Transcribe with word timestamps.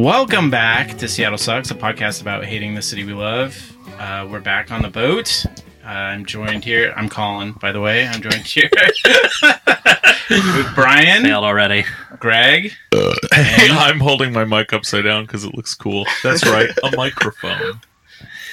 Welcome 0.00 0.48
back 0.48 0.96
to 0.96 1.06
Seattle 1.06 1.36
Sucks, 1.36 1.70
a 1.70 1.74
podcast 1.74 2.22
about 2.22 2.42
hating 2.46 2.74
the 2.74 2.80
city 2.80 3.04
we 3.04 3.12
love. 3.12 3.76
Uh, 3.98 4.26
we're 4.30 4.40
back 4.40 4.70
on 4.70 4.80
the 4.80 4.88
boat. 4.88 5.44
Uh, 5.84 5.88
I'm 5.88 6.24
joined 6.24 6.64
here. 6.64 6.94
I'm 6.96 7.06
Colin, 7.10 7.52
by 7.60 7.70
the 7.70 7.82
way. 7.82 8.06
I'm 8.06 8.22
joined 8.22 8.46
here 8.46 8.70
with 10.30 10.74
Brian, 10.74 11.22
Failed 11.24 11.44
already. 11.44 11.84
Greg, 12.18 12.72
I'm 13.32 14.00
holding 14.00 14.32
my 14.32 14.46
mic 14.46 14.72
upside 14.72 15.04
down 15.04 15.26
because 15.26 15.44
it 15.44 15.54
looks 15.54 15.74
cool. 15.74 16.06
That's 16.22 16.46
right, 16.46 16.70
a 16.82 16.96
microphone. 16.96 17.82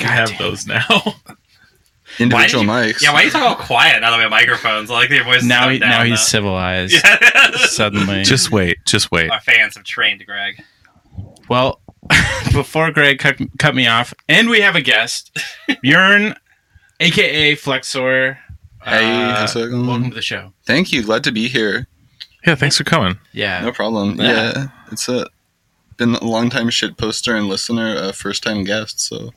We 0.01 0.05
have 0.05 0.29
damn. 0.29 0.37
those 0.37 0.67
now. 0.67 0.85
individual 2.19 2.67
Why 2.67 2.85
did 2.85 2.95
mics. 2.97 3.01
Yeah, 3.01 3.13
why 3.13 3.21
do 3.21 3.25
you 3.27 3.31
talk 3.31 3.43
all 3.59 3.65
quiet 3.65 4.01
now 4.01 4.11
that 4.11 4.17
we 4.17 4.21
have 4.23 4.29
microphones? 4.29 4.91
I 4.91 4.93
like 4.93 5.09
your 5.09 5.23
voice. 5.23 5.43
now 5.43 5.69
he, 5.69 5.79
down 5.79 5.89
now 5.89 6.03
he's 6.03 6.21
civilized 6.21 6.93
Yeah. 6.93 7.51
suddenly. 7.65 8.21
just 8.23 8.51
wait, 8.51 8.77
just 8.85 9.09
wait. 9.11 9.31
Our 9.31 9.39
fans 9.41 9.75
have 9.75 9.85
trained 9.85 10.23
Greg. 10.25 10.61
Well, 11.49 11.81
before 12.51 12.91
Greg 12.91 13.19
cut, 13.19 13.37
cut 13.59 13.75
me 13.75 13.87
off, 13.87 14.13
and 14.27 14.49
we 14.49 14.61
have 14.61 14.75
a 14.75 14.81
guest, 14.81 15.37
Bjorn, 15.81 16.35
aka 16.99 17.55
Flexor. 17.55 18.37
Hey, 18.83 19.11
Uh, 19.23 19.35
how's 19.35 19.55
it 19.55 19.69
going? 19.69 19.87
welcome 19.87 20.09
to 20.09 20.15
the 20.15 20.21
show. 20.21 20.53
Thank 20.65 20.91
you. 20.93 21.03
Glad 21.03 21.23
to 21.25 21.31
be 21.31 21.47
here. 21.47 21.87
Yeah, 22.45 22.55
thanks 22.55 22.77
for 22.77 22.83
coming. 22.85 23.17
Yeah, 23.33 23.61
No 23.61 23.71
problem. 23.73 24.19
Yeah. 24.19 24.25
Yeah, 24.55 24.67
it's 24.91 25.09
a 25.09 25.27
been 25.97 26.13
a 26.13 26.23
long 26.23 26.49
time 26.51 26.69
shit 26.69 26.95
poster 26.95 27.35
and 27.35 27.47
listener, 27.47 27.95
uh, 27.97 28.11
first 28.11 28.43
time 28.43 28.63
guest. 28.63 28.99
So 29.01 29.33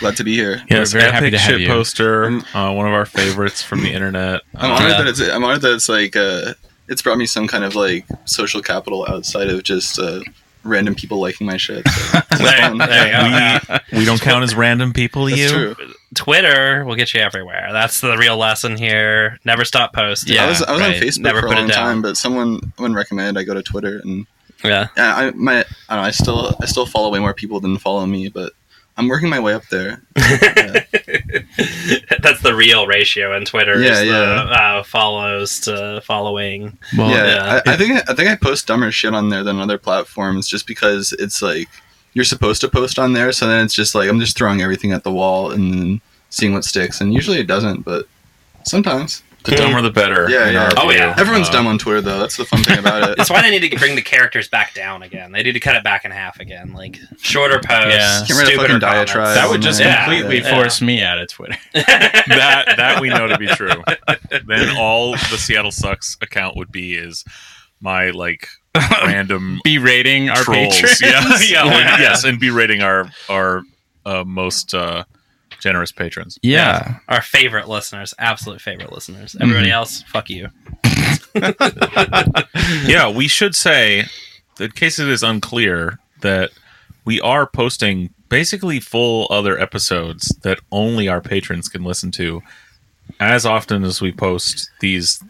glad 0.00 0.16
to 0.16 0.24
be 0.24 0.34
here. 0.34 0.60
Yes, 0.68 0.92
very 0.92 1.04
happy 1.04 1.26
epic 1.26 1.32
to 1.34 1.38
have 1.38 1.50
shit 1.52 1.60
you. 1.60 1.68
poster. 1.68 2.24
Uh, 2.52 2.72
one 2.72 2.86
of 2.88 2.92
our 2.92 3.06
favorites 3.06 3.62
from 3.62 3.82
the 3.84 3.92
internet. 3.92 4.42
I'm 4.56 4.72
Uh, 4.72 4.74
honored 4.74 4.90
Yeah. 4.90 4.98
that 4.98 5.06
it's. 5.06 5.20
I'm 5.20 5.44
honored 5.44 5.62
that 5.62 5.72
it's 5.74 5.88
like. 5.88 6.16
Uh, 6.16 6.54
it's 6.88 7.00
brought 7.00 7.16
me 7.18 7.24
some 7.26 7.46
kind 7.46 7.62
of 7.64 7.76
like 7.76 8.04
social 8.24 8.60
capital 8.60 9.06
outside 9.08 9.48
of 9.48 9.62
just 9.62 9.98
uh, 10.00 10.20
random 10.64 10.94
people 10.94 11.20
liking 11.20 11.46
my 11.46 11.56
shit. 11.56 11.86
So 11.88 12.18
it's 12.30 12.38
There- 12.38 12.76
there 12.86 13.80
we, 13.92 13.98
we 14.00 14.04
don't 14.04 14.20
count 14.20 14.42
as 14.44 14.54
random 14.54 14.92
people. 14.92 15.26
That's 15.26 15.38
you. 15.38 15.48
true. 15.48 15.76
Twitter 16.14 16.84
will 16.84 16.94
get 16.94 17.14
you 17.14 17.20
everywhere. 17.20 17.70
That's 17.72 18.00
the 18.00 18.16
real 18.18 18.36
lesson 18.36 18.76
here. 18.76 19.38
Never 19.44 19.64
stop 19.64 19.92
posting. 19.94 20.34
Yeah, 20.34 20.44
I 20.44 20.48
was 20.48 20.62
I 20.62 20.72
was 20.72 20.80
right. 20.80 20.96
on 20.96 21.02
Facebook 21.02 21.20
Never 21.22 21.40
for 21.40 21.46
a 21.46 21.48
put 21.48 21.56
it 21.58 21.60
long 21.62 21.68
down. 21.70 21.78
time, 21.78 22.02
but 22.02 22.16
someone 22.16 22.72
when 22.76 22.92
recommended 22.94 23.40
I 23.40 23.44
go 23.44 23.54
to 23.54 23.62
Twitter 23.62 24.00
and 24.04 24.26
Yeah. 24.62 24.88
yeah, 24.96 25.14
I 25.16 25.30
my 25.30 25.60
I 25.88 25.94
don't 25.96 26.02
know. 26.02 26.02
I 26.02 26.10
still 26.10 26.54
I 26.60 26.66
still 26.66 26.84
follow 26.86 27.10
way 27.10 27.18
more 27.18 27.32
people 27.34 27.60
than 27.60 27.78
follow 27.78 28.04
me, 28.06 28.28
but 28.28 28.52
I'm 28.98 29.08
working 29.08 29.30
my 29.30 29.40
way 29.40 29.54
up 29.54 29.66
there. 29.68 30.02
That's 32.20 32.40
the 32.42 32.54
real 32.54 32.86
ratio 32.86 33.36
in 33.36 33.44
Twitter. 33.44 33.80
Yeah, 33.80 33.92
is 33.92 33.98
the, 34.00 34.06
yeah. 34.06 34.78
Uh, 34.78 34.82
follows 34.82 35.60
to 35.60 36.02
following. 36.04 36.78
well, 36.96 37.10
yeah, 37.10 37.26
yeah. 37.26 37.60
I, 37.66 37.72
I 37.72 37.76
think 37.76 38.10
I 38.10 38.14
think 38.14 38.28
I 38.28 38.36
post 38.36 38.66
dumber 38.66 38.90
shit 38.90 39.14
on 39.14 39.28
there 39.28 39.42
than 39.42 39.58
other 39.58 39.78
platforms, 39.78 40.48
just 40.48 40.66
because 40.66 41.12
it's 41.14 41.42
like 41.42 41.68
you're 42.14 42.24
supposed 42.24 42.60
to 42.62 42.68
post 42.68 42.98
on 42.98 43.12
there. 43.12 43.32
So 43.32 43.46
then 43.46 43.64
it's 43.64 43.74
just 43.74 43.94
like 43.94 44.08
I'm 44.08 44.20
just 44.20 44.36
throwing 44.36 44.60
everything 44.60 44.92
at 44.92 45.04
the 45.04 45.12
wall 45.12 45.50
and 45.50 46.00
seeing 46.30 46.52
what 46.52 46.64
sticks. 46.64 47.00
And 47.00 47.12
usually 47.12 47.38
it 47.38 47.46
doesn't, 47.46 47.84
but 47.84 48.06
sometimes. 48.64 49.22
The 49.44 49.56
dumber, 49.56 49.82
the 49.82 49.90
better. 49.90 50.28
Yeah, 50.30 50.50
yeah. 50.50 50.70
Oh, 50.76 50.90
yeah. 50.90 51.14
Everyone's 51.18 51.48
Uh, 51.48 51.52
dumb 51.52 51.66
on 51.66 51.78
Twitter 51.78 52.00
though. 52.00 52.18
That's 52.20 52.36
the 52.36 52.44
fun 52.44 52.62
thing 52.62 52.78
about 52.78 53.10
it. 53.10 53.16
That's 53.16 53.28
why 53.30 53.42
they 53.42 53.50
need 53.50 53.68
to 53.70 53.76
bring 53.76 53.96
the 53.96 54.02
characters 54.02 54.48
back 54.48 54.72
down 54.74 55.02
again. 55.02 55.32
They 55.32 55.42
need 55.42 55.52
to 55.52 55.60
cut 55.60 55.74
it 55.74 55.82
back 55.82 56.04
in 56.04 56.10
half 56.12 56.38
again. 56.38 56.72
Like 56.72 56.98
shorter 57.20 57.60
posts. 57.64 57.94
Yeah. 57.94 58.24
Get 58.28 58.36
rid 58.38 58.54
of 58.54 58.60
fucking 58.60 58.78
diatribes. 58.78 59.34
that 59.34 59.48
would 59.50 59.60
just 59.62 59.80
Yeah, 59.80 60.04
completely 60.04 60.38
yeah. 60.40 60.54
force 60.54 60.80
me 60.80 61.02
out 61.02 61.18
of 61.18 61.28
Twitter. 61.28 61.56
that 61.74 62.74
that 62.76 63.00
we 63.00 63.08
know 63.08 63.26
to 63.26 63.38
be 63.38 63.46
true. 63.48 63.70
then 64.46 64.76
all 64.76 65.12
the 65.12 65.38
Seattle 65.38 65.70
sucks 65.72 66.16
account 66.20 66.56
would 66.56 66.70
be 66.70 66.94
is 66.94 67.24
my 67.80 68.10
like 68.10 68.46
random 69.04 69.60
Berating 69.64 70.30
our 70.30 70.36
trolls. 70.42 70.74
patrons. 70.76 71.00
Yeah, 71.02 71.20
yeah, 71.40 71.64
Yeah. 71.64 71.96
or- 71.96 72.00
yes, 72.00 72.24
and 72.24 72.38
berating 72.38 72.82
our 72.82 73.10
our 73.28 73.62
uh, 74.06 74.24
most 74.24 74.72
uh, 74.74 75.04
generous 75.62 75.92
patrons. 75.92 76.38
Yeah. 76.42 76.96
Our 77.08 77.22
favorite 77.22 77.68
listeners, 77.68 78.12
absolute 78.18 78.60
favorite 78.60 78.92
listeners. 78.92 79.36
Everybody 79.40 79.68
Mhm. 79.68 79.72
else, 79.72 80.02
fuck 80.02 80.28
you. 80.28 80.48
Yeah, 82.86 83.08
we 83.10 83.28
should 83.28 83.54
say, 83.54 84.06
in 84.60 84.70
case 84.72 84.98
it 84.98 85.08
is 85.08 85.22
unclear, 85.22 85.98
that 86.20 86.50
we 87.04 87.20
are 87.20 87.46
posting 87.46 88.10
basically 88.28 88.80
full 88.80 89.26
other 89.30 89.58
episodes 89.58 90.28
that 90.42 90.58
only 90.70 91.08
our 91.08 91.20
patrons 91.20 91.68
can 91.68 91.82
listen 91.84 92.10
to, 92.12 92.42
as 93.20 93.44
often 93.44 93.84
as 93.84 94.00
we 94.00 94.12
post 94.12 94.70
these 94.80 95.22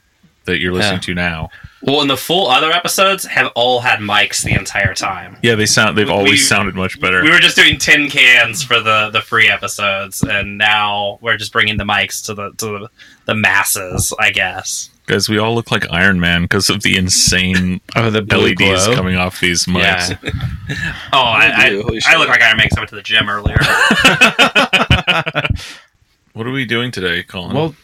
that 0.45 0.59
you're 0.61 0.73
listening 0.73 0.95
Yeah. 0.95 1.01
to 1.01 1.15
now. 1.15 1.51
Well, 1.85 2.01
and 2.01 2.09
the 2.09 2.17
full 2.17 2.49
other 2.49 2.71
episodes 2.71 3.25
have 3.27 3.51
all 3.57 3.81
had 3.81 3.99
mics 3.99 4.43
the 4.45 4.53
entire 4.53 4.95
time. 4.95 5.37
Yeah, 5.43 5.57
they 5.57 5.67
sound. 5.67 5.99
They've 5.99 6.09
always 6.09 6.31
We- 6.33 6.37
sounded 6.37 6.77
much 6.77 7.01
better. 7.01 7.23
We 7.25 7.31
were 7.31 7.41
just 7.41 7.57
doing 7.57 7.77
tin 7.79 8.09
cans 8.09 8.63
for 8.63 8.79
the 8.81 9.11
the 9.11 9.21
free 9.21 9.49
episodes, 9.49 10.23
and 10.23 10.57
now 10.59 11.19
we're 11.21 11.37
just 11.37 11.53
bringing 11.53 11.79
the 11.79 11.85
mics 11.85 12.25
to 12.27 12.35
the 12.35 12.53
to 12.59 12.67
the, 12.79 12.89
the 13.27 13.35
masses, 13.35 14.13
I 14.21 14.31
guess. 14.31 14.91
Because 15.05 15.29
we 15.29 15.39
all 15.39 15.53
look 15.57 15.73
like 15.73 15.85
Iron 15.91 16.21
Man 16.21 16.43
because 16.43 16.71
of 16.71 16.83
the 16.85 16.97
insane 16.97 17.81
Oh, 17.97 18.09
the 18.11 18.21
LEDs 18.23 18.55
glow. 18.87 18.95
coming 18.95 19.17
off 19.17 19.41
these 19.41 19.65
mics. 19.67 20.17
Yeah. 20.23 20.31
Oh, 21.13 21.19
I, 21.21 21.69
do. 21.71 21.83
Holy 21.83 22.01
I. 22.07 22.15
I 22.15 22.17
look 22.17 22.29
like 22.29 22.41
I 22.43 22.55
make 22.55 22.69
I 22.77 22.81
went 22.81 22.89
to 22.91 22.95
the 22.97 23.03
gym 23.03 23.29
earlier. 23.29 23.59
What 26.35 26.47
are 26.47 26.51
we 26.51 26.65
doing 26.65 26.91
today, 26.91 27.23
Colin? 27.25 27.55
Well, 27.55 27.75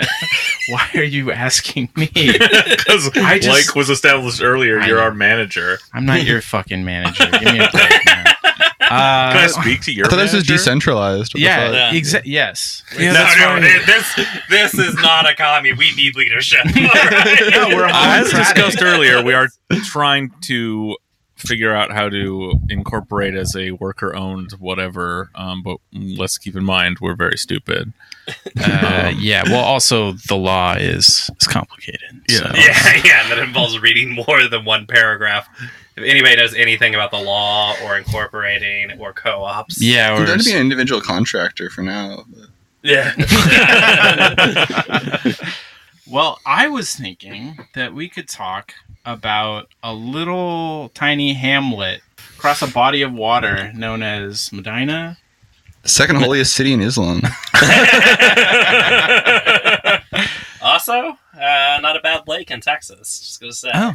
why 0.68 0.88
are 0.94 1.02
you 1.02 1.32
asking 1.32 1.88
me? 1.96 2.06
because 2.14 3.10
I 3.16 3.38
just- 3.38 3.48
like 3.68 3.74
was 3.76 3.90
established 3.90 4.42
earlier, 4.42 4.80
I 4.80 4.86
you're 4.86 4.96
know. 4.98 5.04
our 5.04 5.14
manager. 5.14 5.78
I'm 5.92 6.06
not 6.06 6.24
your 6.24 6.40
fucking 6.42 6.84
manager. 6.84 7.26
Give 7.30 7.42
me 7.52 7.58
a 7.60 7.68
break, 7.70 8.04
man. 8.06 8.26
Can 8.80 8.88
I 8.90 9.44
Uh, 9.44 9.48
speak 9.48 9.82
to 9.82 9.92
your? 9.92 10.06
I 10.06 10.08
thought 10.08 10.16
this 10.16 10.32
was 10.34 10.44
decentralized. 10.44 11.38
Yeah, 11.38 11.66
fuck? 11.66 11.74
Yeah. 11.74 12.00
exa- 12.00 12.22
yes. 12.24 12.82
Yeah, 12.98 13.12
no, 13.12 13.14
that's 13.14 13.38
no, 13.38 13.46
right. 13.46 13.86
this 13.86 14.26
this 14.48 14.74
is 14.74 14.94
not 14.96 15.30
a 15.30 15.34
commie. 15.36 15.72
We 15.74 15.94
need 15.94 16.16
leadership. 16.16 16.64
No, 16.64 17.68
we're 17.76 17.86
As 17.86 18.30
discussed 18.32 18.82
earlier, 18.82 19.22
we 19.22 19.32
are 19.32 19.48
trying 19.84 20.30
to 20.42 20.96
figure 21.40 21.74
out 21.74 21.92
how 21.92 22.08
to 22.08 22.52
incorporate 22.68 23.34
as 23.34 23.54
a 23.56 23.72
worker-owned 23.72 24.52
whatever. 24.52 25.30
Um, 25.34 25.62
but 25.62 25.78
let's 25.92 26.38
keep 26.38 26.54
in 26.56 26.64
mind 26.64 26.98
we're 27.00 27.16
very 27.16 27.36
stupid. 27.38 27.92
Uh, 28.62 29.12
yeah. 29.18 29.42
Well, 29.46 29.64
also 29.64 30.12
the 30.28 30.36
law 30.36 30.74
is 30.74 31.28
is 31.40 31.48
complicated. 31.48 32.20
Yeah. 32.28 32.38
so- 32.38 32.52
yeah, 32.54 33.02
yeah, 33.04 33.28
that 33.28 33.38
involves 33.40 33.76
reading 33.80 34.12
more 34.12 34.46
than 34.48 34.64
one 34.64 34.86
paragraph. 34.86 35.48
If 35.96 36.04
anybody 36.04 36.36
knows 36.36 36.54
anything 36.54 36.94
about 36.94 37.10
the 37.10 37.20
law 37.20 37.74
or 37.82 37.98
incorporating 37.98 39.00
or 39.00 39.12
co-ops, 39.12 39.82
Yeah. 39.82 40.12
I'm 40.14 40.22
Or 40.22 40.26
going 40.26 40.38
to 40.38 40.44
be 40.44 40.52
an 40.52 40.60
individual 40.60 41.00
contractor 41.00 41.70
for 41.70 41.82
now. 41.82 42.22
But 42.28 42.50
yeah. 42.82 43.14
Well, 46.10 46.40
I 46.44 46.68
was 46.68 46.96
thinking 46.96 47.56
that 47.74 47.94
we 47.94 48.08
could 48.08 48.28
talk 48.28 48.74
about 49.04 49.68
a 49.80 49.94
little 49.94 50.90
tiny 50.92 51.34
hamlet 51.34 52.02
across 52.36 52.62
a 52.62 52.66
body 52.66 53.02
of 53.02 53.12
water 53.12 53.72
known 53.74 54.02
as 54.02 54.52
Medina. 54.52 55.18
second 55.84 56.16
holiest 56.16 56.54
city 56.54 56.72
in 56.72 56.80
Islam. 56.80 57.18
also, 60.60 61.16
uh, 61.34 61.78
not 61.80 61.96
a 61.96 62.00
bad 62.02 62.26
lake 62.26 62.50
in 62.50 62.60
Texas. 62.60 63.20
Just 63.20 63.40
gonna 63.40 63.52
say. 63.52 63.70
Oh. 63.72 63.92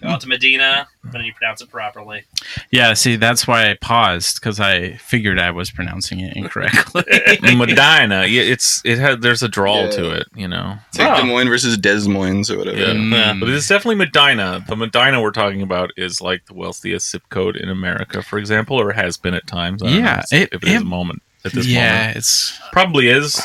Go 0.00 0.08
out 0.08 0.20
to 0.20 0.28
Medina 0.28 0.86
when 1.10 1.24
you 1.24 1.32
pronounce 1.34 1.60
it 1.60 1.70
properly. 1.70 2.22
Yeah, 2.70 2.94
see, 2.94 3.16
that's 3.16 3.46
why 3.48 3.70
I 3.70 3.74
paused 3.74 4.36
because 4.40 4.60
I 4.60 4.92
figured 4.94 5.38
I 5.40 5.50
was 5.50 5.70
pronouncing 5.70 6.20
it 6.20 6.36
incorrectly. 6.36 7.02
Medina, 7.42 8.24
yeah, 8.26 8.42
it's 8.42 8.80
it 8.84 8.98
had 8.98 9.22
there's 9.22 9.42
a 9.42 9.48
drawl 9.48 9.84
Yeah. 9.84 9.90
to 9.90 10.10
it, 10.10 10.26
you 10.36 10.46
know. 10.48 10.76
It's 10.88 10.98
like 10.98 11.08
Oh. 11.18 11.20
Des 11.22 11.26
Moines 11.26 11.48
versus 11.48 11.76
Des 11.78 12.08
Moines 12.08 12.50
or 12.50 12.58
whatever. 12.58 12.78
Yeah. 12.78 12.86
Mm. 12.94 13.40
But 13.40 13.48
it's 13.48 13.66
definitely 13.68 13.96
Medina. 13.96 14.64
The 14.68 14.76
Medina 14.76 15.20
we're 15.20 15.30
talking 15.32 15.62
about 15.62 15.90
is 15.96 16.20
like 16.20 16.44
the 16.46 16.54
wealthiest 16.54 17.10
zip 17.10 17.22
code 17.30 17.56
in 17.56 17.68
America, 17.68 18.22
for 18.22 18.38
example, 18.38 18.80
or 18.80 18.92
has 18.92 19.16
been 19.16 19.34
at 19.34 19.46
times. 19.46 19.82
I 19.82 19.86
don't 19.86 19.96
Yeah, 19.96 20.22
know 20.30 20.38
it- 20.38 20.48
if 20.52 20.62
it 20.62 20.68
is 20.68 20.74
it- 20.74 20.82
a 20.82 20.84
moment 20.84 21.22
at 21.44 21.52
this 21.52 21.66
yeah, 21.66 21.80
moment. 21.90 22.12
Yeah, 22.14 22.18
it's 22.18 22.60
Probably 22.72 23.08
is. 23.08 23.42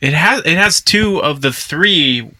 it 0.00 0.12
has 0.12 0.42
it 0.44 0.56
has 0.56 0.80
two 0.80 1.18
of 1.22 1.40
the 1.40 1.52
three 1.52 2.30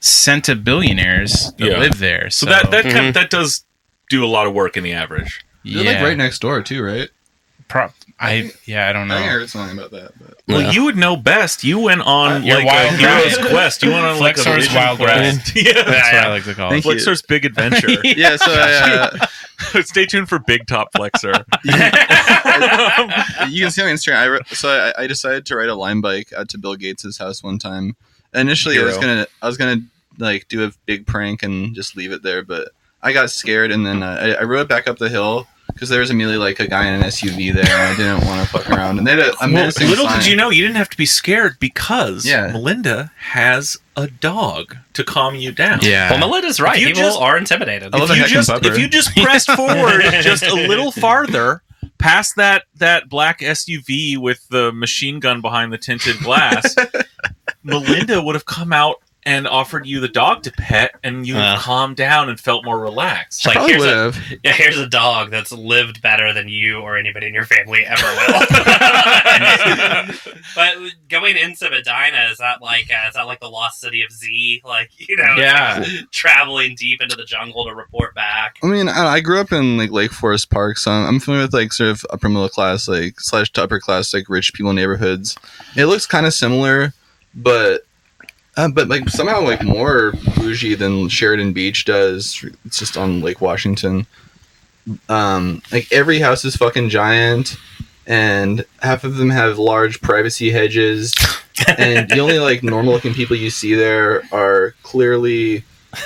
centibillionaires 0.00 1.56
that 1.56 1.70
Yeah. 1.70 1.78
live 1.78 1.98
there. 1.98 2.30
So, 2.30 2.46
So, 2.46 2.50
that 2.52 2.70
that 2.70 2.84
kind 2.84 2.96
Mhm. 2.96 3.08
of, 3.08 3.14
that 3.14 3.30
does 3.30 3.64
do 4.10 4.24
a 4.24 4.26
lot 4.26 4.46
of 4.46 4.52
work 4.54 4.76
in 4.76 4.84
the 4.84 4.92
average. 4.92 5.40
They're 5.64 5.82
yeah, 5.84 5.92
like 5.92 6.02
right 6.02 6.16
next 6.16 6.38
door 6.40 6.62
too, 6.62 6.82
right? 6.82 7.08
pro- 7.68 7.92
I 8.18 8.50
yeah, 8.64 8.88
I 8.88 8.92
don't 8.94 9.10
I 9.10 9.16
think 9.16 9.24
I 9.24 9.26
know. 9.26 9.32
heard 9.40 9.50
something 9.50 9.78
about 9.78 9.90
that. 9.90 10.12
But 10.18 10.38
Well, 10.48 10.62
Yeah. 10.62 10.70
you 10.72 10.84
would 10.84 10.96
know 10.96 11.16
best. 11.16 11.62
You 11.62 11.78
went 11.78 12.00
on 12.00 12.42
Your 12.42 12.56
like 12.56 12.66
wild 12.66 12.94
a 12.94 12.96
hero's 12.96 13.36
quest. 13.38 13.82
You 13.82 13.90
went 13.90 14.06
on 14.06 14.18
like 14.18 14.38
a 14.38 14.40
Flexor's 14.42 14.64
vision 14.68 14.74
wild 14.82 14.98
quest. 14.98 15.52
yeah, 15.56 15.72
That's 15.74 15.86
what. 15.86 16.14
I 16.14 16.28
like 16.30 16.44
to 16.44 16.54
call 16.54 16.70
Thank 16.70 16.84
it. 16.86 16.88
you. 16.88 16.92
Flexor's 16.94 17.20
big 17.22 17.44
adventure. 17.44 17.88
yeah, 18.04 18.36
so 18.36 18.46
I, 18.50 19.10
uh, 19.74 19.82
Stay 19.82 20.06
tuned 20.06 20.28
for 20.30 20.38
Big 20.38 20.66
Top 20.66 20.88
Flexor. 20.96 21.32
you 21.64 21.72
can 23.62 23.70
see 23.70 23.82
on 23.82 23.88
Instagram. 23.88 24.16
I 24.16 24.24
re- 24.24 24.40
so 24.52 24.68
I, 24.96 25.02
I 25.02 25.06
decided 25.06 25.44
to 25.46 25.56
ride 25.56 25.68
a 25.68 25.74
Lime 25.74 26.00
bike 26.00 26.32
out 26.36 26.48
to 26.50 26.58
Bill 26.58 26.76
Gates' 26.76 27.18
house 27.18 27.42
one 27.42 27.58
time. 27.58 27.96
Initially, 28.34 28.78
I 28.78 28.84
was 28.84 28.96
gonna 28.98 29.26
I 29.42 29.46
was 29.46 29.56
gonna 29.56 29.80
like 30.18 30.48
do 30.48 30.64
a 30.64 30.72
big 30.86 31.06
prank 31.06 31.42
and 31.42 31.74
just 31.74 31.96
leave 31.96 32.12
it 32.12 32.22
there, 32.22 32.42
but 32.42 32.70
I 33.02 33.12
got 33.12 33.30
scared 33.30 33.70
and 33.70 33.86
then 33.86 34.02
uh, 34.02 34.18
I, 34.38 34.40
I 34.40 34.42
rode 34.42 34.68
back 34.68 34.88
up 34.88 34.98
the 34.98 35.08
hill 35.08 35.46
because 35.68 35.88
there 35.90 36.00
was 36.00 36.10
immediately 36.10 36.38
like 36.38 36.58
a 36.60 36.66
guy 36.66 36.86
in 36.88 36.94
an 36.94 37.02
SUV 37.02 37.54
there, 37.54 37.64
and 37.64 37.72
I 37.72 37.96
didn't 37.96 38.26
want 38.26 38.42
to 38.42 38.48
fuck 38.48 38.68
around. 38.70 38.98
And 38.98 39.06
they 39.06 39.12
had 39.12 39.20
a, 39.20 39.30
a 39.44 39.52
Well, 39.52 39.66
little 39.66 40.06
sign. 40.08 40.18
did 40.20 40.26
you 40.28 40.34
know, 40.36 40.50
you 40.50 40.62
didn't 40.62 40.76
have 40.76 40.88
to 40.90 40.96
be 40.96 41.06
scared 41.06 41.58
because 41.60 42.24
Yeah. 42.26 42.48
Melinda 42.52 43.12
has 43.18 43.76
a 43.96 44.08
dog 44.08 44.76
to 44.94 45.04
calm 45.04 45.36
you 45.36 45.52
down. 45.52 45.78
Yeah. 45.82 46.10
well, 46.10 46.18
Melinda's 46.20 46.58
right. 46.60 46.78
You 46.80 46.88
People 46.88 47.02
just- 47.02 47.20
are 47.20 47.36
intimidated. 47.38 47.94
I 47.94 47.98
love 47.98 48.10
if 48.10 48.16
a 48.16 48.20
you 48.20 48.26
just 48.26 48.50
if 48.64 48.78
you 48.78 48.88
just 48.88 49.14
pressed 49.16 49.50
forward 49.52 50.02
just 50.22 50.42
a 50.42 50.54
little 50.54 50.90
farther 50.90 51.62
past 51.98 52.34
that 52.36 52.64
that 52.76 53.08
black 53.08 53.40
SUV 53.40 54.16
with 54.18 54.48
the 54.48 54.72
machine 54.72 55.20
gun 55.20 55.40
behind 55.40 55.72
the 55.72 55.78
tinted 55.78 56.18
glass, 56.20 56.74
Melinda 57.68 58.22
would 58.22 58.34
have 58.34 58.46
come 58.46 58.72
out 58.72 58.96
and 59.24 59.46
offered 59.46 59.84
you 59.84 60.00
the 60.00 60.08
dog 60.08 60.42
to 60.44 60.50
pet, 60.52 60.92
and 61.04 61.26
you 61.26 61.36
Uh. 61.36 61.58
calmed 61.58 61.96
down 61.96 62.30
and 62.30 62.40
felt 62.40 62.64
more 62.64 62.80
relaxed. 62.80 63.40
It's 63.40 63.46
like 63.46 63.54
Probably 63.56 63.72
here's 63.74 63.84
would 63.84 63.92
a, 63.92 64.12
have. 64.12 64.38
yeah, 64.42 64.52
here's 64.52 64.78
a 64.78 64.86
dog 64.88 65.30
that's 65.30 65.52
lived 65.52 66.00
better 66.00 66.32
than 66.32 66.48
you 66.48 66.78
or 66.78 66.96
anybody 66.96 67.26
in 67.26 67.34
your 67.34 67.44
family 67.44 67.84
ever 67.84 68.06
will. 68.06 68.40
but 70.54 70.74
going 71.08 71.36
into 71.36 71.68
Medina 71.68 72.28
is 72.30 72.38
that 72.38 72.62
like 72.62 72.88
uh, 72.90 73.08
is 73.08 73.14
that 73.14 73.26
like 73.26 73.40
the 73.40 73.48
lost 73.50 73.80
city 73.80 74.02
of 74.02 74.10
Z? 74.12 74.62
Like 74.64 74.90
you 74.98 75.16
know, 75.16 75.34
Yeah. 75.36 75.84
traveling 76.10 76.74
deep 76.76 77.02
into 77.02 77.16
the 77.16 77.24
jungle 77.24 77.64
to 77.66 77.74
report 77.74 78.14
back. 78.14 78.56
I 78.62 78.66
mean, 78.66 78.88
I, 78.88 79.06
I 79.14 79.20
grew 79.20 79.40
up 79.40 79.52
in 79.52 79.76
like 79.76 79.90
Lake 79.90 80.12
Forest 80.12 80.50
Park, 80.50 80.78
so 80.78 80.90
I'm, 80.90 81.06
I'm 81.06 81.20
familiar 81.20 81.44
with 81.44 81.54
like 81.54 81.72
sort 81.72 81.90
of 81.90 82.06
upper 82.10 82.28
middle 82.28 82.48
class, 82.48 82.88
like 82.88 83.20
slash 83.20 83.50
to 83.52 83.62
upper 83.62 83.80
class, 83.80 84.14
like 84.14 84.28
rich 84.30 84.54
people 84.54 84.72
neighborhoods. 84.72 85.36
It 85.76 85.86
looks 85.86 86.06
kind 86.06 86.24
of 86.26 86.32
similar, 86.32 86.94
but 87.38 87.84
uh, 88.56 88.68
but 88.68 88.88
like 88.88 89.08
somehow 89.08 89.40
like 89.40 89.62
more 89.62 90.12
bougie 90.36 90.74
than 90.74 91.08
Sheridan 91.08 91.52
Beach 91.52 91.84
does. 91.84 92.44
It's 92.64 92.78
just 92.78 92.96
on 92.96 93.20
Lake 93.20 93.40
Washington. 93.40 94.06
Um, 95.08 95.62
like 95.70 95.86
every 95.92 96.18
house 96.18 96.44
is 96.44 96.56
fucking 96.56 96.88
giant, 96.88 97.56
and 98.06 98.64
half 98.82 99.04
of 99.04 99.16
them 99.16 99.30
have 99.30 99.58
large 99.58 100.00
privacy 100.00 100.50
hedges, 100.50 101.14
and 101.76 102.08
the 102.08 102.18
only 102.20 102.38
like 102.38 102.62
normal 102.62 102.94
looking 102.94 103.14
people 103.14 103.36
you 103.36 103.50
see 103.50 103.74
there 103.74 104.22
are 104.32 104.74
clearly 104.82 105.62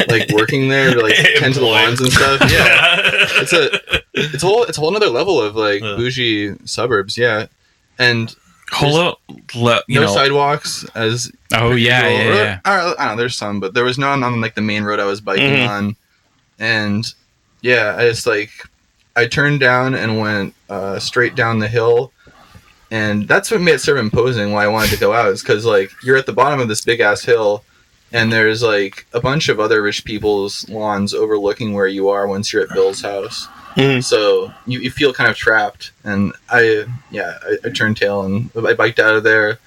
like 0.09 0.29
working 0.31 0.69
there 0.69 1.01
like 1.01 1.15
tend 1.37 1.55
to 1.55 1.61
the 1.61 1.67
lawns 1.67 2.01
and 2.01 2.13
stuff. 2.13 2.41
Yeah, 2.51 2.97
it's 3.41 3.53
a 3.53 3.71
it's 4.15 4.43
a 4.43 4.47
whole 4.47 4.65
it's 4.65 4.79
a 4.79 4.81
whole 4.81 4.95
other 4.97 5.09
level 5.09 5.41
of 5.41 5.55
like 5.57 5.81
Yeah. 5.83 5.95
bougie 5.97 6.57
suburbs. 6.67 7.17
Yeah, 7.17 7.47
and 8.01 8.35
Le- 9.55 9.83
no 9.89 10.01
know, 10.03 10.07
sidewalks 10.07 10.85
as 10.95 11.31
Oh 11.53 11.73
yeah, 11.73 12.09
yeah, 12.09 12.29
Or- 12.29 12.35
yeah. 12.35 12.61
I, 12.65 12.79
I 12.81 12.83
don't 12.85 12.99
know. 13.09 13.17
There's 13.17 13.37
some, 13.37 13.61
but 13.61 13.75
there 13.75 13.85
was 13.85 13.99
none 13.99 14.23
on 14.23 14.41
like 14.41 14.55
the 14.55 14.61
main 14.63 14.83
road 14.85 14.99
I 15.01 15.05
was 15.05 15.21
biking 15.21 15.45
Mhm. 15.51 15.69
on, 15.69 15.97
and 16.59 17.05
yeah, 17.61 17.95
I 17.99 18.09
just 18.09 18.27
like 18.27 18.51
I 19.15 19.27
turned 19.27 19.61
down 19.61 19.95
and 19.95 20.19
went 20.19 20.55
uh, 20.71 20.99
straight 20.99 21.35
down 21.35 21.59
the 21.59 21.69
hill. 21.69 22.13
And 22.91 23.27
that's 23.27 23.51
what 23.51 23.61
made 23.63 23.75
it 23.77 23.81
sort 23.81 23.97
of 23.99 24.05
imposing 24.05 24.53
why 24.53 24.65
I 24.65 24.69
wanted 24.69 24.91
to 24.91 24.99
go 25.01 25.13
out 25.15 25.29
is 25.29 25.43
because 25.43 25.65
like 25.65 25.91
you're 26.05 26.17
at 26.17 26.27
the 26.27 26.33
bottom 26.33 26.61
of 26.61 26.69
this 26.69 26.83
big 26.85 27.01
ass 27.01 27.23
hill, 27.23 27.65
and 28.13 28.31
there's 28.33 28.63
like 28.63 29.07
a 29.15 29.21
bunch 29.21 29.49
of 29.49 29.61
other 29.61 29.81
rich 29.83 30.05
people's 30.05 30.69
lawns 30.69 31.15
overlooking 31.15 31.73
where 31.73 31.87
you 31.87 32.09
are 32.11 32.27
once 32.27 32.53
you're 32.53 32.63
at 32.63 32.75
Bill's 32.75 33.01
house. 33.03 33.49
Mhm. 33.77 34.03
So 34.05 34.53
you, 34.67 34.81
you 34.81 34.91
feel 34.91 35.13
kind 35.13 35.31
of 35.31 35.37
trapped. 35.37 35.93
And 36.05 36.33
I 36.51 36.85
yeah 37.11 37.39
I, 37.43 37.69
I 37.69 37.71
turned 37.71 37.97
tail 37.97 38.23
and 38.23 38.51
I 38.57 38.75
biked 38.75 38.99
out 38.99 39.15
of 39.15 39.23
there, 39.25 39.59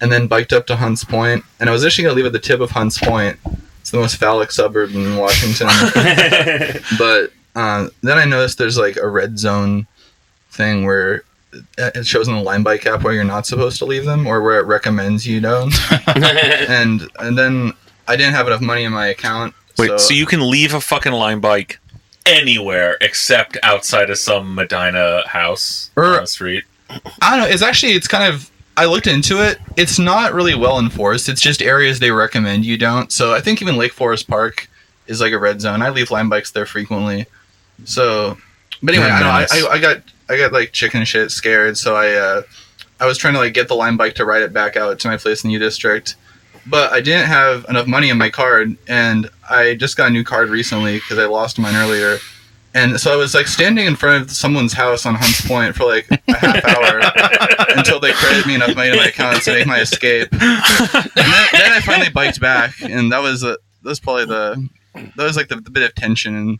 and 0.00 0.12
then 0.12 0.26
biked 0.26 0.52
up 0.52 0.66
to 0.68 0.76
Hunts 0.76 1.04
Point. 1.04 1.44
And 1.60 1.68
I 1.68 1.72
was 1.72 1.84
actually 1.84 2.04
gonna 2.04 2.16
leave 2.16 2.26
at 2.26 2.32
the 2.32 2.38
tip 2.38 2.60
of 2.60 2.70
Hunts 2.70 2.98
Point. 2.98 3.38
It's 3.80 3.90
the 3.90 3.98
most 3.98 4.16
phallic 4.16 4.52
suburb 4.52 4.94
in 4.94 5.16
Washington. 5.16 5.68
but 6.98 7.32
uh, 7.56 7.88
then 8.02 8.18
I 8.18 8.24
noticed 8.24 8.58
there's 8.58 8.78
like 8.78 8.96
a 8.96 9.08
red 9.08 9.38
zone 9.38 9.86
thing 10.50 10.84
where 10.84 11.22
it 11.52 11.96
it 11.96 12.06
shows 12.06 12.28
in 12.28 12.34
the 12.34 12.42
Lime 12.42 12.62
bike 12.62 12.86
app 12.86 13.02
where 13.02 13.14
you're 13.14 13.24
not 13.24 13.46
supposed 13.46 13.78
to 13.78 13.84
leave 13.84 14.04
them 14.04 14.26
or 14.26 14.42
where 14.42 14.58
it 14.60 14.66
recommends 14.66 15.26
you 15.26 15.40
don't. 15.40 15.74
and 16.06 17.08
and 17.18 17.38
then 17.38 17.72
I 18.06 18.16
didn't 18.16 18.34
have 18.34 18.46
enough 18.46 18.60
money 18.60 18.84
in 18.84 18.92
my 18.92 19.06
account. 19.08 19.54
wait, 19.76 19.98
so, 20.00 20.14
you 20.14 20.26
can 20.26 20.50
leave 20.50 20.74
a 20.74 20.80
fucking 20.80 21.12
Lime 21.12 21.40
bike 21.40 21.78
anywhere 22.28 22.96
except 23.00 23.56
outside 23.62 24.10
of 24.10 24.18
some 24.18 24.54
Medina 24.54 25.26
house 25.26 25.90
Or- 25.96 26.14
on 26.14 26.20
the 26.20 26.26
street. 26.26 26.64
I 26.90 27.36
don't 27.36 27.40
know. 27.40 27.46
It's 27.46 27.62
actually 27.62 27.92
it's 27.92 28.08
kind 28.08 28.32
of 28.32 28.50
I 28.76 28.84
looked 28.86 29.08
into 29.08 29.44
it. 29.44 29.58
It's 29.76 29.98
not 29.98 30.32
really 30.32 30.54
well 30.54 30.78
enforced. 30.78 31.28
It's 31.28 31.40
just 31.40 31.60
areas 31.60 31.98
they 31.98 32.12
recommend 32.12 32.64
you 32.64 32.78
don't. 32.78 33.10
So 33.12 33.34
I 33.34 33.40
think 33.40 33.60
even 33.60 33.76
Lake 33.76 33.92
Forest 33.92 34.28
Park 34.28 34.68
is 35.08 35.20
like 35.20 35.32
a 35.32 35.38
red 35.38 35.60
zone. 35.60 35.82
I 35.82 35.90
leave 35.90 36.10
Lime 36.12 36.28
bikes 36.28 36.52
there 36.52 36.64
frequently. 36.64 37.26
So, 37.84 38.38
but 38.82 38.94
anyway, 38.94 39.08
You're 39.10 39.18
don't 39.18 39.28
know. 39.28 39.68
I, 39.68 39.72
I, 39.72 39.72
I 39.72 39.78
got 39.80 40.02
I 40.28 40.36
got 40.38 40.52
like 40.52 40.72
chicken 40.72 41.04
shit 41.04 41.30
scared. 41.30 41.76
So 41.76 41.96
I 41.96 42.12
uh, 42.12 42.42
I 43.00 43.06
was 43.06 43.18
trying 43.18 43.34
to 43.34 43.40
like 43.40 43.52
get 43.52 43.68
the 43.68 43.74
Lime 43.74 43.96
bike 43.96 44.14
to 44.14 44.24
ride 44.24 44.42
it 44.42 44.52
back 44.52 44.76
out 44.76 44.98
to 45.00 45.08
my 45.08 45.16
place 45.16 45.42
in 45.44 45.48
the 45.48 45.54
U 45.54 45.58
District, 45.58 46.14
but 46.68 46.92
I 46.92 47.00
didn't 47.00 47.26
have 47.26 47.64
enough 47.68 47.86
money 47.86 48.10
in 48.10 48.18
my 48.18 48.30
card, 48.30 48.76
and 48.86 49.28
I 49.48 49.74
just 49.74 49.96
got 49.96 50.08
a 50.08 50.10
new 50.10 50.24
card 50.24 50.50
recently 50.50 50.98
because 50.98 51.18
I 51.18 51.26
lost 51.26 51.58
mine 51.58 51.74
earlier. 51.74 52.18
And 52.74 53.00
so 53.00 53.12
I 53.12 53.16
was 53.16 53.34
like 53.34 53.46
standing 53.48 53.86
in 53.86 53.96
front 53.96 54.22
of 54.22 54.30
someone's 54.30 54.74
house 54.74 55.06
on 55.06 55.14
Hunts 55.14 55.46
Point 55.46 55.74
for 55.74 55.84
like 55.84 56.06
a 56.10 56.36
half 56.36 56.64
hour 56.64 57.00
until 57.76 57.98
they 57.98 58.12
credited 58.12 58.46
me 58.46 58.54
enough 58.54 58.76
money 58.76 58.90
to 58.90 58.96
my 58.96 59.06
account 59.06 59.42
to 59.44 59.52
make 59.54 59.66
my 59.66 59.80
escape. 59.80 60.28
And 60.32 60.40
then, 60.40 61.46
then 61.52 61.72
I 61.72 61.80
finally 61.84 62.10
biked 62.10 62.40
back, 62.40 62.74
and 62.82 63.10
that 63.12 63.22
was 63.22 63.42
uh, 63.42 63.56
that 63.82 63.88
was 63.88 64.00
probably 64.00 64.26
the 64.26 64.68
that 64.94 65.24
was 65.24 65.36
like 65.36 65.48
the, 65.48 65.56
the 65.56 65.70
bit 65.70 65.82
of 65.82 65.94
tension 65.94 66.34
in 66.34 66.46
my 66.46 66.58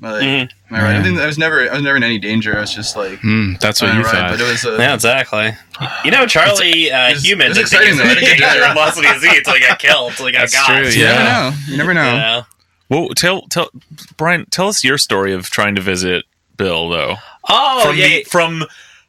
like, 0.00 0.22
Mhm. 0.22 0.50
my 0.70 0.82
ride. 0.82 0.90
I, 0.90 0.96
Yeah. 0.96 1.02
think 1.02 1.18
I 1.20 1.26
was 1.26 1.38
never 1.38 1.70
I 1.70 1.74
was 1.74 1.82
never 1.82 1.96
in 1.96 2.02
any 2.02 2.18
danger. 2.18 2.56
I 2.56 2.60
was 2.60 2.74
just 2.74 2.96
like 2.96 3.18
Hmm, 3.20 3.54
that's 3.60 3.80
what 3.82 3.94
you 3.94 4.02
ride, 4.02 4.10
thought. 4.12 4.30
but 4.32 4.40
it 4.40 4.44
was 4.50 4.64
a 4.64 4.76
Yeah, 4.78 4.94
exactly. 4.94 5.54
You 6.04 6.10
know, 6.10 6.26
Charlie 6.26 6.90
uh, 6.92 7.08
it's- 7.10 7.22
Human 7.24 7.48
it's 7.48 7.58
didn't 7.58 7.68
think 7.70 7.82
exciting, 7.82 7.96
though. 7.98 8.04
in 8.04 8.10
any 8.18 8.26
danger 8.38 8.64
in 8.66 8.74
Lost 8.76 8.96
City 8.96 9.18
Z 9.18 9.36
until 9.38 9.54
he 9.54 9.60
got 9.60 9.78
killed, 9.78 10.10
until 10.12 10.26
he 10.26 10.32
got 10.32 10.38
That's 10.40 10.54
got. 10.54 10.66
true, 10.66 10.88
you 10.88 11.02
yeah. 11.04 11.12
never 11.12 11.24
know. 11.24 11.52
You 11.68 11.76
never 11.76 11.94
know. 11.94 12.12
You 12.12 12.18
know? 12.20 12.46
Well, 12.90 13.08
tell 13.16 13.42
tell 13.48 13.70
Brian, 14.16 14.46
tell 14.50 14.68
us 14.68 14.84
your 14.84 14.98
story 14.98 15.32
of 15.32 15.48
trying 15.50 15.74
to 15.74 15.80
visit 15.80 16.24
Bill, 16.56 16.88
though. 16.88 17.16
Oh, 17.48 17.86
from 17.86 17.96
yeah, 17.96 18.08
the, 18.08 18.24
from 18.24 18.64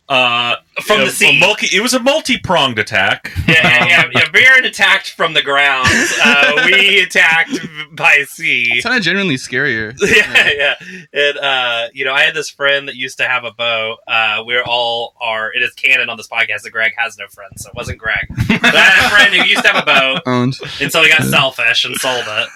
uh 0.07 0.55
From 0.83 1.01
a- 1.01 1.05
the 1.05 1.11
sea. 1.11 1.39
multi, 1.39 1.75
it 1.75 1.81
was 1.81 1.93
a 1.95 1.99
multi 1.99 2.37
pronged 2.37 2.77
attack. 2.77 3.31
yeah, 3.47 3.55
yeah, 3.63 3.85
yeah, 3.87 4.09
yeah. 4.13 4.29
Baron 4.31 4.63
attacked 4.65 5.09
from 5.11 5.33
the 5.33 5.41
ground. 5.41 5.87
Uh, 6.23 6.61
we 6.67 6.99
attacked 7.01 7.51
by 7.91 8.23
sea. 8.27 8.69
It's 8.73 8.83
kind 8.85 8.95
of 8.97 9.01
genuinely 9.03 9.35
scarier. 9.35 9.95
yeah, 10.01 10.75
yeah. 10.83 11.05
And 11.11 11.37
uh, 11.39 11.87
you 11.93 12.05
know, 12.05 12.13
I 12.13 12.21
had 12.21 12.35
this 12.35 12.49
friend 12.51 12.87
that 12.87 12.95
used 12.95 13.17
to 13.17 13.27
have 13.27 13.45
a 13.45 13.51
boat. 13.51 13.97
Uh, 14.07 14.43
we're 14.45 14.61
all 14.63 15.15
are. 15.19 15.51
It 15.51 15.63
is 15.63 15.73
canon 15.73 16.09
on 16.09 16.17
this 16.17 16.27
podcast 16.27 16.61
that 16.61 16.71
Greg 16.71 16.91
has 16.97 17.17
no 17.17 17.25
friends, 17.27 17.63
so 17.63 17.69
it 17.69 17.75
wasn't 17.75 17.97
Greg. 17.97 18.27
But 18.29 18.75
I 18.75 18.79
had 18.81 19.05
a 19.07 19.09
friend 19.09 19.33
who 19.33 19.49
used 19.49 19.63
to 19.63 19.69
have 19.69 19.83
a 19.83 19.85
boat 19.87 20.21
Owned. 20.27 20.55
until 20.79 21.01
he 21.03 21.09
got 21.09 21.23
selfish 21.23 21.83
and 21.83 21.95
sold 21.95 22.25
it. 22.27 22.49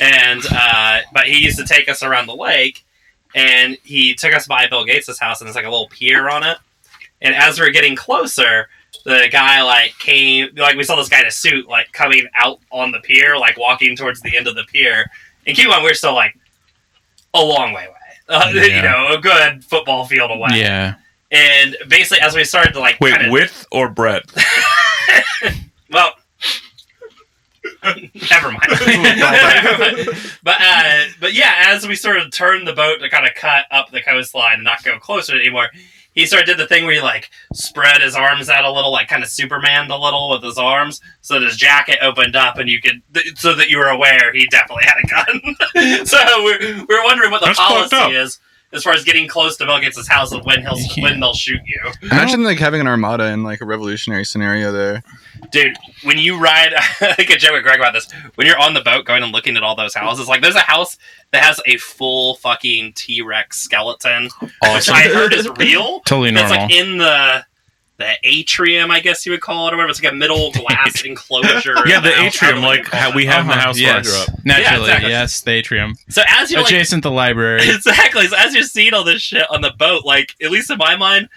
And 0.00 0.42
uh, 0.52 1.00
but 1.12 1.26
he 1.26 1.38
used 1.44 1.58
to 1.58 1.64
take 1.64 1.88
us 1.88 2.04
around 2.04 2.26
the 2.28 2.36
lake, 2.36 2.84
and 3.34 3.76
he 3.82 4.14
took 4.14 4.34
us 4.34 4.46
by 4.46 4.68
Bill 4.68 4.84
Gates' 4.84 5.18
house, 5.18 5.40
and 5.40 5.48
there's 5.48 5.56
like 5.56 5.64
a 5.64 5.70
little 5.70 5.88
pier 5.88 6.28
on 6.28 6.44
it. 6.44 6.58
And 7.22 7.34
as 7.34 7.58
we 7.58 7.66
are 7.66 7.70
getting 7.70 7.96
closer, 7.96 8.68
the 9.04 9.28
guy 9.32 9.62
like 9.62 9.98
came, 9.98 10.50
like 10.56 10.76
we 10.76 10.84
saw 10.84 10.96
this 10.96 11.08
guy 11.08 11.20
in 11.20 11.26
a 11.26 11.30
suit 11.30 11.68
like 11.68 11.90
coming 11.92 12.26
out 12.34 12.58
on 12.70 12.90
the 12.92 13.00
pier, 13.00 13.38
like 13.38 13.56
walking 13.56 13.96
towards 13.96 14.20
the 14.20 14.36
end 14.36 14.46
of 14.46 14.54
the 14.54 14.64
pier. 14.64 15.10
And 15.46 15.56
keep 15.56 15.64
in 15.64 15.70
mind, 15.70 15.82
we're 15.84 15.94
still 15.94 16.14
like 16.14 16.36
a 17.34 17.40
long 17.42 17.72
way 17.72 17.84
away. 17.86 17.96
Uh, 18.28 18.50
You 18.54 18.80
know, 18.82 19.08
a 19.12 19.18
good 19.18 19.64
football 19.64 20.04
field 20.06 20.30
away. 20.30 20.50
yeah. 20.52 20.94
And 21.32 21.76
basically, 21.88 22.20
as 22.20 22.34
we 22.34 22.44
started 22.44 22.72
to 22.74 22.80
like, 22.80 22.98
Wait, 23.00 23.14
kinda- 23.16 23.30
width 23.32 23.66
or 23.72 23.88
breadth? 23.88 24.36
well, 25.90 26.12
never 27.84 28.50
mind. 28.52 28.62
but 30.42 30.56
uh, 30.60 31.04
but 31.20 31.32
yeah, 31.34 31.64
as 31.68 31.86
we 31.86 31.94
sort 31.94 32.16
of 32.18 32.30
turned 32.30 32.66
the 32.66 32.72
boat 32.72 32.98
to 33.00 33.08
kind 33.10 33.26
of 33.26 33.34
cut 33.34 33.66
up 33.70 33.90
the 33.90 34.00
coastline 34.00 34.54
and 34.54 34.64
not 34.64 34.82
go 34.84 34.98
closer 34.98 35.38
anymore, 35.38 35.68
he 36.12 36.26
sort 36.26 36.42
of 36.42 36.46
did 36.46 36.58
the 36.58 36.66
thing 36.66 36.84
where 36.84 36.94
he 36.94 37.00
like 37.00 37.30
spread 37.54 38.02
his 38.02 38.14
arms 38.14 38.48
out 38.48 38.64
a 38.64 38.70
little, 38.70 38.92
like 38.92 39.08
kind 39.08 39.22
of 39.22 39.28
Superman 39.28 39.90
a 39.90 39.96
little 39.98 40.30
with 40.30 40.42
his 40.42 40.58
arms, 40.58 41.00
so 41.20 41.34
that 41.34 41.46
his 41.46 41.56
jacket 41.56 41.98
opened 42.02 42.36
up 42.36 42.58
and 42.58 42.68
you 42.68 42.80
could, 42.80 43.02
th- 43.14 43.38
so 43.38 43.54
that 43.54 43.68
you 43.68 43.78
were 43.78 43.88
aware 43.88 44.32
he 44.32 44.46
definitely 44.48 44.84
had 44.84 44.96
a 45.02 45.08
gun. 45.08 46.06
so 46.06 46.18
we're 46.44 46.84
we're 46.88 47.04
wondering 47.04 47.30
what 47.30 47.40
the 47.40 47.46
That's 47.46 47.58
policy 47.58 47.96
is. 48.16 48.40
As 48.72 48.82
far 48.82 48.92
as 48.92 49.04
getting 49.04 49.28
close 49.28 49.56
to 49.58 49.66
Bill 49.66 49.78
Gates' 49.80 50.06
house 50.08 50.32
of 50.32 50.44
when 50.44 50.62
he'll 50.62 50.78
Yeah. 50.78 50.86
when 51.02 51.20
they'll 51.20 51.34
shoot 51.34 51.60
you. 51.66 51.80
Imagine 52.10 52.42
like 52.42 52.58
having 52.58 52.80
an 52.80 52.86
armada 52.86 53.26
in 53.32 53.42
like 53.42 53.60
a 53.60 53.64
revolutionary 53.64 54.24
scenario 54.24 54.72
there. 54.72 55.02
Dude, 55.50 55.76
when 56.04 56.18
you 56.18 56.38
ride, 56.38 56.72
I 57.00 57.12
think 57.14 57.30
I 57.30 57.36
joke 57.36 57.52
with 57.52 57.64
Greg 57.64 57.78
about 57.80 57.92
this. 57.92 58.10
When 58.36 58.46
you're 58.46 58.58
on 58.58 58.74
the 58.74 58.80
boat 58.80 59.04
going 59.04 59.22
and 59.22 59.32
looking 59.32 59.56
at 59.56 59.62
all 59.62 59.76
those 59.76 59.94
houses, 59.94 60.28
like 60.28 60.40
there's 60.42 60.54
a 60.54 60.60
house 60.60 60.96
that 61.32 61.42
has 61.42 61.60
a 61.66 61.76
full 61.78 62.36
fucking 62.36 62.92
T 62.94 63.22
Rex 63.22 63.58
skeleton, 63.58 64.28
which 64.40 64.88
I 64.88 65.02
heard 65.12 65.32
is 65.32 65.48
real. 65.58 66.00
Totally 66.06 66.30
That's 66.32 66.50
normal. 66.50 66.66
like 66.68 66.74
in 66.74 66.98
the 66.98 67.44
the 67.98 68.14
atrium, 68.24 68.90
I 68.90 69.00
guess 69.00 69.24
you 69.26 69.32
would 69.32 69.40
call 69.42 69.68
it, 69.68 69.74
or 69.74 69.76
whatever. 69.76 69.90
It's 69.90 70.02
like 70.02 70.12
a 70.12 70.16
middle 70.16 70.50
glass 70.52 71.04
enclosure. 71.04 71.74
yeah, 71.86 71.98
of 71.98 72.02
the 72.04 72.20
atrium, 72.20 72.56
however 72.62 72.66
like 72.82 72.86
how 72.88 73.14
we 73.14 73.26
have 73.26 73.42
in 73.42 73.48
the 73.48 73.52
Uh-huh, 73.54 73.60
house 73.62 73.80
where 73.80 73.92
I 73.92 73.96
yes. 73.98 74.06
grew 74.26 74.34
up. 74.34 74.44
Naturally, 74.44 74.62
Yeah, 74.64 74.80
exactly. 74.80 75.10
yes, 75.10 75.40
the 75.42 75.50
atrium. 75.52 75.94
So 76.08 76.22
as 76.28 76.50
you're 76.50 76.62
Adjacent 76.62 77.02
to 77.04 77.08
the 77.10 77.14
library. 77.14 77.60
exactly, 77.68 78.26
so 78.26 78.36
as 78.36 78.54
you're 78.54 78.62
seeing 78.64 78.94
all 78.94 79.04
this 79.04 79.22
shit 79.22 79.46
on 79.50 79.60
the 79.60 79.72
boat, 79.78 80.04
like 80.04 80.34
at 80.42 80.50
least 80.50 80.70
in 80.70 80.78
my 80.78 80.96
mind. 80.96 81.28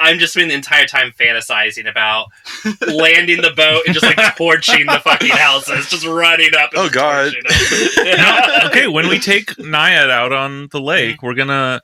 I'm 0.00 0.20
just 0.20 0.32
spending 0.34 0.50
the 0.50 0.54
entire 0.54 0.86
time 0.86 1.10
fantasizing 1.18 1.90
about 1.90 2.26
landing 2.86 3.42
the 3.42 3.50
boat 3.50 3.82
and 3.84 3.92
just 3.92 4.06
like 4.06 4.36
torching 4.36 4.86
the 4.86 5.00
fucking 5.00 5.30
houses, 5.30 5.90
just 5.90 6.06
running 6.06 6.50
up. 6.56 6.70
And 6.72 6.82
Oh, 6.82 6.88
God. 6.88 7.32
torching 7.32 7.42
them. 8.04 8.16
No, 8.16 8.68
okay, 8.68 8.86
when 8.86 9.08
we 9.08 9.18
take 9.18 9.58
Naiad 9.58 10.08
out 10.08 10.32
on 10.32 10.68
the 10.70 10.80
lake, 10.80 11.20
we're 11.20 11.34
gonna 11.34 11.82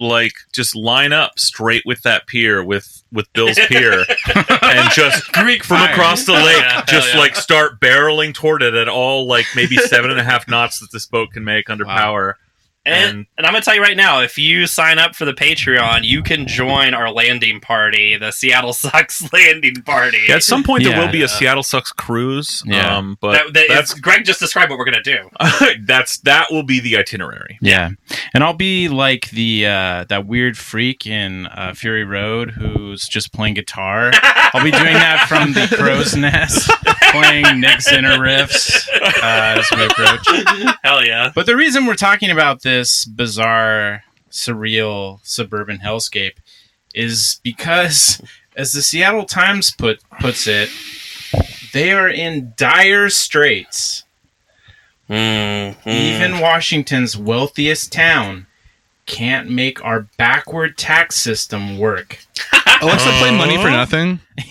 like 0.00 0.32
just 0.52 0.74
line 0.74 1.12
up 1.12 1.38
straight 1.38 1.82
with 1.86 2.02
that 2.02 2.26
pier 2.26 2.62
with 2.64 3.02
with 3.12 3.32
Bill's 3.32 3.58
pier 3.68 4.04
and 4.62 4.90
just 4.92 5.30
Greek 5.32 5.62
from 5.62 5.78
fire. 5.78 5.92
across 5.92 6.24
the 6.26 6.32
lake, 6.32 6.56
Yeah, 6.58 6.84
just 6.86 7.14
yeah. 7.14 7.20
like 7.20 7.36
start 7.36 7.78
barreling 7.80 8.34
toward 8.34 8.62
it 8.62 8.74
at 8.74 8.88
all 8.88 9.26
like 9.26 9.46
maybe 9.54 9.76
seven 9.76 10.10
and 10.10 10.18
a 10.18 10.24
half 10.24 10.48
knots 10.48 10.80
that 10.80 10.90
this 10.92 11.06
boat 11.06 11.30
can 11.32 11.44
make 11.44 11.70
under 11.70 11.84
Wow. 11.86 11.96
power. 11.96 12.38
And, 12.86 12.94
And- 13.16 13.26
and 13.38 13.46
I'm 13.46 13.52
gonna 13.54 13.64
tell 13.64 13.74
you 13.74 13.80
right 13.82 13.96
now, 13.96 14.20
if 14.20 14.36
you 14.36 14.66
sign 14.66 14.98
up 14.98 15.14
for 15.16 15.24
the 15.24 15.32
Patreon, 15.32 16.04
you 16.04 16.22
can 16.22 16.46
join 16.46 16.92
our 16.92 17.10
landing 17.10 17.58
party, 17.60 18.16
the 18.18 18.30
Seattle 18.30 18.72
Sucks 18.74 19.32
landing 19.32 19.76
party. 19.82 20.18
Yeah, 20.28 20.36
at 20.36 20.42
some 20.42 20.62
point 20.62 20.84
there 20.84 20.98
will 21.00 21.10
be 21.10 21.22
a 21.22 21.28
Seattle 21.28 21.62
Sucks 21.62 21.92
cruise. 21.92 22.62
Yeah. 22.66 22.96
Um, 22.98 23.16
but 23.22 23.32
that, 23.32 23.52
that 23.54 23.66
that's 23.68 23.94
is- 23.94 24.00
Greg 24.04 24.24
just 24.26 24.38
described 24.40 24.68
what 24.70 24.78
we're 24.78 24.84
gonna 24.84 25.02
do. 25.02 25.30
that's 25.86 26.18
that 26.18 26.48
will 26.50 26.62
be 26.62 26.78
the 26.80 26.96
itinerary. 26.98 27.58
Yeah, 27.62 27.90
and 28.34 28.44
I'll 28.44 28.52
be 28.52 28.88
like 28.88 29.30
the 29.30 29.66
uh, 29.66 30.04
that 30.10 30.26
weird 30.26 30.58
freak 30.58 31.06
in 31.06 31.46
uh, 31.46 31.72
Fury 31.74 32.04
Road 32.04 32.50
who's 32.50 33.08
just 33.08 33.32
playing 33.32 33.54
guitar. 33.54 34.10
I'll 34.52 34.62
be 34.62 34.70
doing 34.70 34.92
that 34.92 35.26
from 35.28 35.52
the 35.54 35.74
crow's 35.76 36.14
nest, 36.14 36.70
playing 37.12 37.60
Nick 37.60 37.78
Zinner 37.78 38.18
riffs 38.18 38.86
uh, 39.00 39.58
as 39.58 39.66
we 39.74 39.86
approach. 39.86 40.76
Hell 40.84 41.04
yeah! 41.04 41.32
But 41.34 41.46
the 41.46 41.56
reason 41.56 41.86
we're 41.86 41.94
talking 41.94 42.30
about 42.30 42.62
this 42.62 42.73
bizarre, 43.04 44.02
surreal 44.30 45.20
suburban 45.22 45.78
hellscape 45.78 46.36
is 46.94 47.40
because, 47.42 48.20
as 48.56 48.72
the 48.72 48.82
Seattle 48.82 49.24
Times 49.24 49.70
put 49.70 50.00
puts 50.20 50.46
it, 50.46 50.68
they 51.72 51.92
are 51.92 52.08
in 52.08 52.52
dire 52.56 53.08
straits. 53.10 54.04
Mm-hmm. 55.08 55.88
Even 55.88 56.40
Washington's 56.40 57.16
wealthiest 57.16 57.92
town 57.92 58.46
can't 59.06 59.50
make 59.50 59.84
our 59.84 60.08
backward 60.16 60.78
tax 60.78 61.16
system 61.16 61.76
work. 61.78 62.18
Alexa 62.80 63.10
play 63.18 63.36
money 63.36 63.56
for 63.58 63.68
Oh. 63.68 63.70
nothing. 63.70 64.20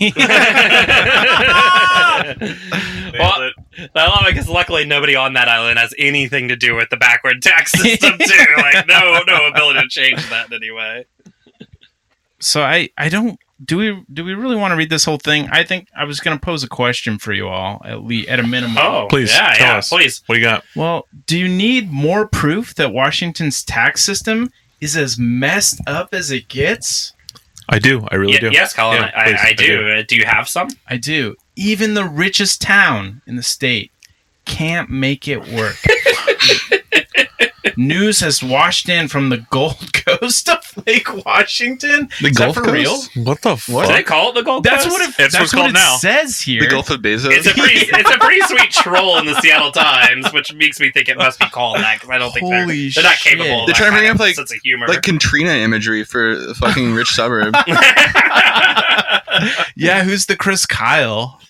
well, 3.18 3.50
I 3.94 4.06
love 4.08 4.26
it 4.26 4.34
because 4.34 4.48
luckily 4.48 4.84
nobody 4.84 5.16
on 5.16 5.34
that 5.34 5.48
island 5.48 5.78
has 5.78 5.94
anything 5.98 6.48
to 6.48 6.56
do 6.56 6.74
with 6.74 6.90
the 6.90 6.96
backward 6.96 7.42
tax 7.42 7.72
system 7.72 8.18
too. 8.18 8.44
Like 8.56 8.86
no, 8.86 9.22
no 9.26 9.46
ability 9.48 9.80
to 9.80 9.88
change 9.88 10.28
that 10.30 10.46
in 10.48 10.54
any 10.54 10.70
way. 10.70 11.06
so 12.40 12.62
I, 12.62 12.90
I 12.96 13.08
don't 13.08 13.38
do 13.64 13.78
we 13.78 14.04
do 14.12 14.24
we 14.24 14.34
really 14.34 14.56
want 14.56 14.72
to 14.72 14.76
read 14.76 14.90
this 14.90 15.04
whole 15.04 15.16
thing? 15.16 15.48
I 15.50 15.64
think 15.64 15.88
I 15.96 16.04
was 16.04 16.20
going 16.20 16.36
to 16.36 16.44
pose 16.44 16.62
a 16.64 16.68
question 16.68 17.18
for 17.18 17.32
you 17.32 17.48
all 17.48 17.80
at 17.84 18.04
least 18.04 18.28
at 18.28 18.40
a 18.40 18.42
minimum. 18.46 18.76
Oh, 18.78 19.06
Please, 19.08 19.32
yeah, 19.32 19.54
tell 19.54 19.66
yeah, 19.68 19.76
us. 19.78 19.88
please. 19.88 20.22
What 20.26 20.34
do 20.34 20.40
you 20.40 20.46
got? 20.46 20.64
Well, 20.76 21.06
do 21.26 21.38
you 21.38 21.48
need 21.48 21.90
more 21.92 22.26
proof 22.26 22.74
that 22.74 22.92
Washington's 22.92 23.62
tax 23.62 24.02
system 24.04 24.50
is 24.80 24.96
as 24.96 25.18
messed 25.18 25.80
up 25.86 26.12
as 26.12 26.30
it 26.30 26.48
gets? 26.48 27.12
I 27.68 27.78
do. 27.78 28.06
I 28.10 28.16
really 28.16 28.34
Ye- 28.34 28.38
do. 28.40 28.50
yes, 28.52 28.74
Colin, 28.74 29.00
Yeah, 29.00 29.12
I, 29.16 29.24
please, 29.24 29.40
I, 29.40 29.48
I 29.48 29.52
do. 29.54 29.66
do. 29.66 29.88
Uh, 29.90 30.02
do 30.06 30.16
you 30.16 30.24
have 30.26 30.48
some? 30.48 30.68
I 30.88 30.96
do. 30.98 31.36
Even 31.56 31.94
the 31.94 32.04
richest 32.04 32.60
town 32.60 33.22
in 33.26 33.36
the 33.36 33.42
state 33.42 33.90
can't 34.44 34.90
make 34.90 35.28
it 35.28 35.46
work. 35.48 35.76
News 37.76 38.20
has 38.20 38.42
washed 38.42 38.88
in 38.88 39.08
from 39.08 39.28
the 39.28 39.38
Gold 39.50 39.92
Coast 40.06 40.48
of 40.48 40.58
Lake 40.86 41.24
Washington. 41.24 42.08
The 42.20 42.28
Is 42.28 42.36
Gulf 42.36 42.54
that 42.56 42.64
for 42.64 42.72
real? 42.72 43.00
What 43.24 43.42
the 43.42 43.56
fuck? 43.56 43.86
Do 43.86 43.92
they 43.92 44.02
call 44.02 44.30
it 44.30 44.34
the 44.34 44.42
Gold 44.42 44.64
That's 44.64 44.84
Coast? 44.84 44.92
what 44.98 45.08
it, 45.08 45.16
That's 45.16 45.34
that's 45.34 45.34
what 45.34 45.42
it's 45.44 45.52
what 45.54 45.58
called 45.60 45.70
it 45.70 45.74
now. 45.74 45.96
says 45.96 46.40
here. 46.40 46.60
The 46.62 46.68
Gulf 46.68 46.90
of 46.90 47.00
Bezos. 47.00 47.30
It's 47.32 47.46
a 47.46 47.50
pretty, 47.54 47.86
it's 47.86 48.10
a 48.10 48.18
pretty 48.18 48.40
sweet 48.46 48.70
troll 48.70 49.18
in 49.18 49.26
the 49.26 49.34
Seattle 49.40 49.72
Times, 49.72 50.32
which 50.32 50.52
makes 50.54 50.78
me 50.80 50.90
think 50.90 51.08
it 51.08 51.16
must 51.16 51.38
be 51.38 51.46
called 51.46 51.78
that 51.78 51.96
because 51.96 52.10
I 52.10 52.18
don't 52.18 52.32
think 52.32 52.48
they're, 52.48 52.62
Holy 52.62 52.88
they're 52.90 53.04
not 53.04 53.16
capable. 53.16 53.60
Of 53.62 53.66
They're 53.66 53.74
trying 53.74 53.92
to 53.92 53.98
bring 53.98 54.10
up, 54.10 54.18
like- 54.18 54.34
sense 54.34 54.52
of 54.52 54.60
humor. 54.62 54.86
like 54.88 55.02
Katrina 55.02 55.50
imagery 55.50 56.04
for 56.04 56.32
a 56.50 56.54
fucking 56.54 56.92
rich 56.94 57.08
suburb. 57.14 57.54
yeah, 59.76 60.04
who's 60.04 60.26
the 60.26 60.36
Chris 60.36 60.66
Kyle? 60.66 61.40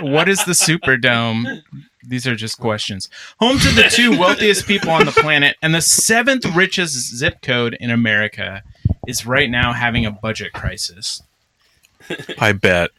what 0.00 0.28
is 0.28 0.44
the 0.44 0.52
Superdome? 0.52 1.62
These 2.06 2.26
are 2.26 2.34
just 2.34 2.58
questions. 2.58 3.08
Home 3.40 3.58
to 3.58 3.68
the 3.70 3.84
two 3.84 4.10
wealthiest 4.18 4.66
people 4.66 4.90
on 4.90 5.06
the 5.06 5.12
planet 5.12 5.56
and 5.62 5.74
the 5.74 5.80
seventh 5.80 6.44
richest 6.54 7.16
zip 7.16 7.40
code 7.42 7.76
in 7.80 7.90
America 7.90 8.62
is 9.06 9.26
right 9.26 9.50
now 9.50 9.72
having 9.72 10.04
a 10.06 10.10
budget 10.10 10.52
crisis. 10.52 11.22
I 12.38 12.52
bet 12.52 12.90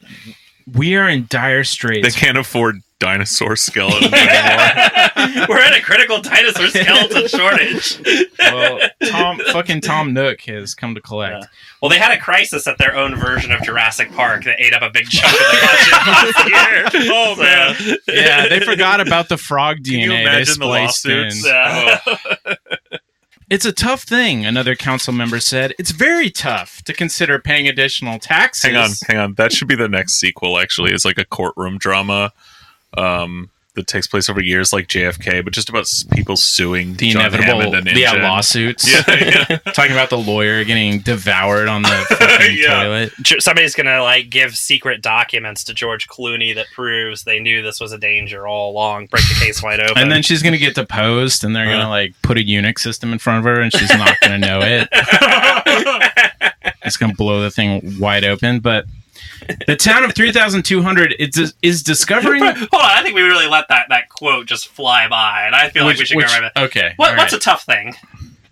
We 0.71 0.95
are 0.95 1.07
in 1.07 1.27
dire 1.29 1.63
straits. 1.63 2.07
they 2.15 2.19
can't 2.19 2.37
afford 2.37 2.81
dinosaur 2.99 3.55
skeleton 3.55 4.13
anymore. 4.13 5.45
We're 5.49 5.65
in 5.65 5.73
a 5.73 5.81
critical 5.81 6.21
dinosaur 6.21 6.67
skeleton 6.67 7.27
shortage. 7.27 7.99
well, 8.39 8.79
Tom, 9.09 9.39
fucking 9.51 9.81
Tom 9.81 10.13
Nook 10.13 10.41
has 10.41 10.73
come 10.75 10.95
to 10.95 11.01
collect. 11.01 11.45
Well, 11.81 11.89
they 11.89 11.97
had 11.99 12.11
a 12.17 12.19
crisis 12.19 12.67
at 12.67 12.77
their 12.77 12.95
own 12.95 13.15
version 13.15 13.51
of 13.51 13.61
Jurassic 13.63 14.11
Park 14.11 14.43
that 14.45 14.59
ate 14.59 14.73
up 14.73 14.81
a 14.81 14.89
big 14.89 15.07
chunk 15.09 15.33
of 15.33 15.39
the 15.39 15.59
budget 15.61 16.93
last 16.93 16.93
year. 16.95 17.11
Oh, 17.13 17.35
man. 17.35 17.97
Yeah, 18.07 18.47
they 18.47 18.59
forgot 18.59 18.99
about 19.01 19.29
the 19.29 19.37
frog 19.37 19.83
Can 19.83 19.99
you 19.99 20.07
DNA 20.09 20.09
they 20.09 20.21
imagine 20.21 20.45
the 20.45 20.53
spliced 20.53 21.05
in. 21.05 21.23
lawsuits? 21.25 21.45
Yeah. 21.45 21.99
Oh. 22.07 22.55
It's 23.47 23.65
a 23.65 23.71
tough 23.71 24.01
thing, 24.03 24.43
another 24.43 24.75
council 24.75 25.13
member 25.13 25.39
said. 25.39 25.75
It's 25.77 25.91
very 25.91 26.31
tough 26.31 26.81
to 26.85 26.93
consider 26.93 27.37
paying 27.37 27.67
additional 27.67 28.17
taxes. 28.17 28.63
hang 28.63 28.75
on, 28.75 28.89
hang 29.07 29.17
on. 29.17 29.33
That 29.35 29.51
should 29.51 29.67
be 29.67 29.75
the 29.75 29.87
next 29.87 30.15
sequel. 30.15 30.57
Actually, 30.57 30.93
it's 30.93 31.05
like 31.05 31.19
a 31.19 31.25
courtroom 31.25 31.77
drama 31.77 32.33
um, 32.97 33.49
that 33.75 33.87
takes 33.87 34.07
place 34.07 34.29
over 34.29 34.41
years, 34.41 34.71
like 34.71 34.87
JFK, 34.87 35.43
but 35.43 35.51
just 35.51 35.67
about 35.67 35.85
people 36.13 36.37
suing 36.37 36.93
The 36.93 37.09
John 37.09 37.25
inevitable 37.25 37.59
Hammond 37.73 37.89
and 37.89 37.97
yeah, 37.97 38.13
lawsuits. 38.13 38.89
Yeah, 39.09 39.45
yeah. 39.49 39.57
Talking 39.73 39.91
about 39.91 40.09
the 40.09 40.17
lawyer 40.17 40.63
getting 40.63 40.99
devoured 40.99 41.67
on 41.67 41.81
the 41.81 41.89
fucking 42.09 42.55
Yeah. 42.57 42.83
toilet. 42.83 43.11
Somebody's 43.39 43.75
gonna 43.75 44.01
like 44.01 44.29
give 44.29 44.55
secret 44.55 45.01
documents 45.01 45.65
to 45.65 45.73
George 45.73 46.07
Clooney 46.07 46.55
that 46.55 46.67
proves 46.73 47.23
they 47.25 47.39
knew 47.41 47.61
this 47.61 47.81
was 47.81 47.91
a 47.91 47.97
danger 47.97 48.47
all 48.47 48.71
along. 48.71 49.07
Break 49.07 49.27
the 49.27 49.35
case 49.45 49.61
wide 49.61 49.81
open. 49.81 49.97
And 50.01 50.09
then 50.09 50.21
she's 50.21 50.41
gonna 50.41 50.57
get 50.57 50.75
deposed 50.75 51.43
and 51.43 51.53
they're 51.53 51.67
Uh. 51.67 51.71
gonna 51.73 51.89
like 51.89 52.13
put 52.21 52.37
a 52.37 52.41
Unix 52.41 52.79
system 52.79 53.11
in 53.11 53.19
front 53.19 53.39
of 53.39 53.43
her 53.43 53.59
and 53.59 53.73
she's 53.73 53.89
not 53.89 54.15
gonna 54.21 54.37
know 54.37 54.59
it. 54.63 54.87
It's 56.85 56.97
gonna 56.97 57.13
blow 57.15 57.41
the 57.41 57.51
thing 57.51 57.99
wide 57.99 58.23
open. 58.23 58.59
But 58.59 58.85
the 59.67 59.75
town 59.75 60.03
of 60.03 60.13
three 60.15 60.31
thousand 60.31 60.63
two 60.65 60.81
hundred 60.81 61.15
is 61.19 61.53
is 61.61 61.83
discovering 61.83 62.43
Hold 62.43 62.57
on, 62.57 62.67
I 62.81 63.01
think 63.03 63.15
we 63.15 63.21
really 63.21 63.47
let 63.47 63.67
that, 63.69 63.87
that 63.89 64.09
quote 64.09 64.45
just 64.47 64.67
fly 64.67 65.07
by, 65.07 65.43
and 65.45 65.55
I 65.55 65.69
feel 65.69 65.85
like 65.85 65.97
we 65.97 66.05
should 66.05 66.17
which- 66.17 66.27
go 66.27 66.33
right 66.39 66.53
back. 66.53 66.63
Okay. 66.65 66.93
What, 66.97 67.11
all 67.11 67.17
What's 67.17 67.33
right. 67.33 67.41
a 67.41 67.43
tough 67.43 67.63
thing? 67.63 67.95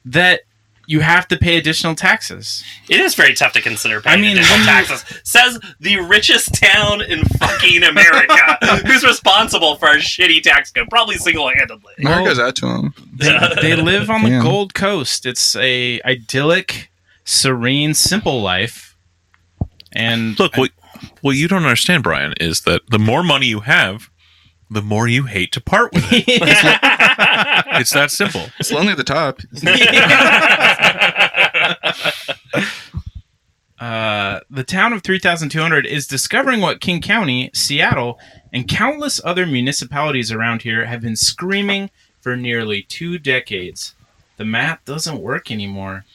that 0.05 0.41
you 0.85 0.99
have 0.99 1.29
to 1.29 1.37
pay 1.37 1.55
additional 1.57 1.95
taxes. 1.95 2.61
It 2.89 2.99
is 2.99 3.15
very 3.15 3.33
tough 3.33 3.53
to 3.53 3.61
consider 3.61 4.01
paying 4.01 4.19
I 4.19 4.21
mean, 4.21 4.31
additional 4.37 4.59
you- 4.59 4.65
taxes. 4.65 5.05
Says 5.23 5.57
the 5.79 5.97
richest 6.01 6.55
town 6.55 7.01
in 7.01 7.23
fucking 7.23 7.83
America, 7.83 8.57
who's 8.85 9.01
responsible 9.05 9.77
for 9.77 9.87
our 9.87 9.95
shitty 9.95 10.41
tax 10.43 10.71
code, 10.71 10.89
probably 10.89 11.15
single-handedly. 11.15 11.93
America's 11.99 12.37
out 12.37 12.57
to 12.57 12.65
them. 12.65 12.93
They, 13.15 13.39
they 13.61 13.75
live 13.81 14.09
on 14.09 14.23
the 14.23 14.29
Damn. 14.31 14.43
Gold 14.43 14.73
Coast. 14.73 15.25
It's 15.25 15.55
a 15.55 16.01
idyllic, 16.03 16.91
serene, 17.23 17.93
simple 17.93 18.41
life. 18.41 18.97
And 19.93 20.37
Look, 20.37 20.57
what 20.57 20.71
what 21.21 21.35
you 21.35 21.47
don't 21.47 21.63
understand, 21.63 22.03
Brian, 22.03 22.33
is 22.39 22.61
that 22.61 22.81
the 22.89 22.99
more 22.99 23.23
money 23.23 23.47
you 23.47 23.61
have, 23.61 24.09
the 24.69 24.81
more 24.81 25.07
you 25.07 25.23
hate 25.23 25.51
to 25.53 25.61
part 25.61 25.93
with 25.93 26.05
it. 26.11 26.23
it's 26.27 27.91
that 27.91 28.11
simple. 28.11 28.45
It's 28.59 28.71
lonely 28.71 28.91
at 28.91 28.97
the 28.97 29.03
top. 29.03 29.39
uh, 33.79 34.39
the 34.49 34.63
town 34.63 34.93
of 34.93 35.03
3,200 35.03 35.85
is 35.85 36.07
discovering 36.07 36.61
what 36.61 36.81
King 36.81 37.01
County, 37.01 37.51
Seattle, 37.53 38.19
and 38.51 38.67
countless 38.67 39.21
other 39.23 39.45
municipalities 39.45 40.31
around 40.31 40.63
here 40.63 40.85
have 40.85 41.01
been 41.01 41.15
screaming 41.15 41.91
for 42.19 42.35
nearly 42.35 42.81
two 42.81 43.19
decades 43.19 43.93
the 44.37 44.45
math 44.45 44.83
doesn't 44.85 45.21
work 45.21 45.51
anymore. 45.51 46.05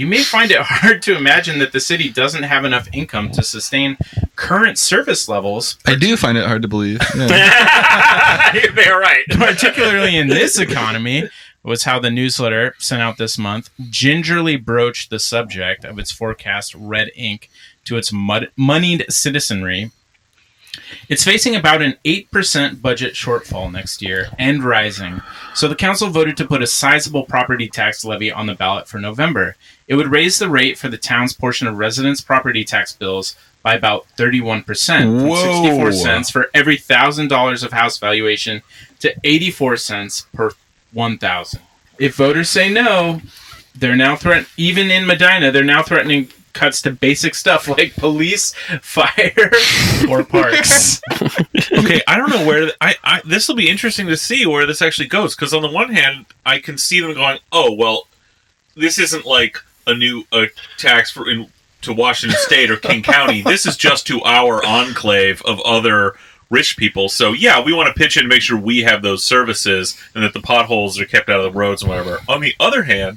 You 0.00 0.06
may 0.06 0.22
find 0.22 0.50
it 0.50 0.60
hard 0.62 1.02
to 1.02 1.14
imagine 1.14 1.58
that 1.58 1.72
the 1.72 1.78
city 1.78 2.08
doesn't 2.08 2.44
have 2.44 2.64
enough 2.64 2.88
income 2.90 3.30
to 3.32 3.42
sustain 3.42 3.98
current 4.34 4.78
service 4.78 5.28
levels, 5.28 5.76
I 5.86 5.94
do 5.94 6.16
find 6.16 6.38
it 6.38 6.46
hard 6.46 6.62
to 6.62 6.68
believe. 6.68 7.00
Yeah. 7.14 8.52
They're 8.74 8.98
right. 8.98 9.24
particularly 9.28 10.16
in 10.16 10.28
this 10.28 10.58
economy, 10.58 11.28
was 11.62 11.82
how 11.82 11.98
the 11.98 12.10
newsletter 12.10 12.74
sent 12.78 13.02
out 13.02 13.18
this 13.18 13.36
month 13.36 13.68
gingerly 13.90 14.56
broached 14.56 15.10
the 15.10 15.18
subject 15.18 15.84
of 15.84 15.98
its 15.98 16.10
forecast 16.10 16.74
red 16.74 17.10
ink 17.14 17.50
to 17.84 17.98
its 17.98 18.10
mud- 18.10 18.50
moneyed 18.56 19.04
citizenry. 19.12 19.90
It's 21.10 21.24
facing 21.24 21.56
about 21.56 21.82
an 21.82 21.96
8% 22.04 22.80
budget 22.80 23.14
shortfall 23.14 23.72
next 23.72 24.00
year 24.00 24.28
and 24.38 24.62
rising. 24.62 25.20
So 25.54 25.66
the 25.66 25.74
council 25.74 26.08
voted 26.08 26.36
to 26.36 26.46
put 26.46 26.62
a 26.62 26.68
sizable 26.68 27.24
property 27.24 27.68
tax 27.68 28.04
levy 28.04 28.30
on 28.30 28.46
the 28.46 28.54
ballot 28.54 28.86
for 28.86 28.98
November. 29.00 29.56
It 29.88 29.96
would 29.96 30.12
raise 30.12 30.38
the 30.38 30.48
rate 30.48 30.78
for 30.78 30.88
the 30.88 30.96
town's 30.96 31.32
portion 31.32 31.66
of 31.66 31.78
residents' 31.78 32.20
property 32.20 32.64
tax 32.64 32.92
bills 32.92 33.34
by 33.60 33.74
about 33.74 34.06
31%, 34.16 34.64
from 34.64 35.28
Whoa. 35.28 35.62
64 35.62 35.92
cents 35.92 36.30
for 36.30 36.48
every 36.54 36.76
$1,000 36.76 37.64
of 37.64 37.72
house 37.72 37.98
valuation 37.98 38.62
to 39.00 39.12
84 39.24 39.78
cents 39.78 40.28
per 40.32 40.52
1,000. 40.92 41.60
If 41.98 42.14
voters 42.14 42.48
say 42.48 42.72
no, 42.72 43.20
they're 43.74 43.96
now 43.96 44.14
threat 44.14 44.46
even 44.56 44.92
in 44.92 45.06
Medina, 45.06 45.50
they're 45.50 45.64
now 45.64 45.82
threatening 45.82 46.28
cuts 46.60 46.82
to 46.82 46.90
basic 46.90 47.34
stuff 47.34 47.66
like 47.78 47.96
police, 47.96 48.52
fire, 48.82 49.50
or 50.08 50.22
parks. 50.22 51.00
okay, 51.72 52.02
I 52.06 52.16
don't 52.18 52.28
know 52.28 52.46
where 52.46 52.70
I, 52.80 52.94
I 53.02 53.22
this 53.24 53.48
will 53.48 53.56
be 53.56 53.70
interesting 53.70 54.06
to 54.08 54.16
see 54.16 54.44
where 54.46 54.66
this 54.66 54.82
actually 54.82 55.08
goes 55.08 55.34
because 55.34 55.54
on 55.54 55.62
the 55.62 55.70
one 55.70 55.92
hand, 55.92 56.26
I 56.44 56.58
can 56.58 56.76
see 56.76 57.00
them 57.00 57.14
going, 57.14 57.38
"Oh, 57.50 57.72
well, 57.72 58.06
this 58.76 58.98
isn't 58.98 59.24
like 59.24 59.56
a 59.86 59.94
new 59.94 60.24
a 60.32 60.48
tax 60.76 61.10
for 61.10 61.28
in 61.28 61.48
to 61.82 61.94
Washington 61.94 62.38
State 62.38 62.70
or 62.70 62.76
King 62.76 63.02
County. 63.02 63.40
This 63.40 63.64
is 63.64 63.78
just 63.78 64.06
to 64.08 64.22
our 64.24 64.62
enclave 64.62 65.40
of 65.46 65.60
other 65.60 66.14
rich 66.50 66.76
people. 66.76 67.08
So 67.08 67.32
yeah, 67.32 67.62
we 67.62 67.72
want 67.72 67.86
to 67.88 67.98
pitch 67.98 68.18
in 68.18 68.24
to 68.24 68.28
make 68.28 68.42
sure 68.42 68.58
we 68.58 68.80
have 68.80 69.00
those 69.00 69.24
services 69.24 69.96
and 70.14 70.22
that 70.22 70.34
the 70.34 70.42
potholes 70.42 71.00
are 71.00 71.06
kept 71.06 71.30
out 71.30 71.40
of 71.40 71.50
the 71.50 71.58
roads 71.58 71.80
and 71.80 71.88
whatever." 71.88 72.18
On 72.28 72.42
the 72.42 72.54
other 72.60 72.82
hand, 72.82 73.16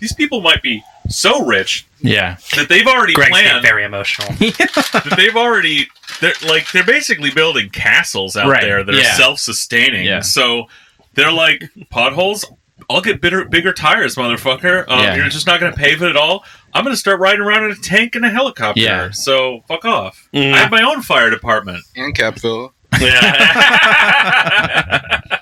these 0.00 0.12
people 0.12 0.40
might 0.40 0.62
be 0.62 0.82
so 1.12 1.44
rich 1.46 1.86
yeah. 2.00 2.36
that 2.56 2.68
they've 2.68 2.86
already 2.86 3.14
Greg's 3.14 3.30
planned 3.30 3.62
very 3.62 3.84
emotional. 3.84 4.28
that 4.38 5.14
they've 5.16 5.36
already 5.36 5.88
they're 6.20 6.34
like 6.46 6.70
they're 6.72 6.84
basically 6.84 7.30
building 7.30 7.70
castles 7.70 8.36
out 8.36 8.48
Right, 8.48 8.62
there 8.62 8.84
that 8.84 8.94
yeah. 8.94 9.00
are 9.00 9.16
self-sustaining. 9.16 10.04
Yeah. 10.06 10.20
So 10.20 10.66
they're 11.14 11.32
like 11.32 11.64
potholes. 11.90 12.44
I'll 12.90 13.00
get 13.00 13.20
bigger, 13.20 13.44
bigger 13.44 13.72
tires, 13.72 14.16
motherfucker. 14.16 14.84
Um, 14.88 14.98
Yeah. 15.00 15.14
You're 15.14 15.28
just 15.28 15.46
not 15.46 15.60
going 15.60 15.72
to 15.72 15.78
pave 15.78 16.02
it 16.02 16.08
at 16.08 16.16
all. 16.16 16.44
I'm 16.74 16.82
going 16.84 16.94
to 16.94 16.98
start 16.98 17.20
riding 17.20 17.40
around 17.40 17.64
in 17.64 17.70
a 17.70 17.74
tank 17.76 18.16
and 18.16 18.24
a 18.24 18.30
helicopter. 18.30 18.80
Yeah. 18.80 19.10
So 19.12 19.62
fuck 19.68 19.84
off. 19.84 20.28
Mm. 20.34 20.52
I 20.52 20.58
have 20.58 20.70
my 20.70 20.82
own 20.82 21.00
fire 21.02 21.30
department. 21.30 21.84
and 21.96 22.14
Capville. 22.14 22.72
Yeah. 23.00 25.20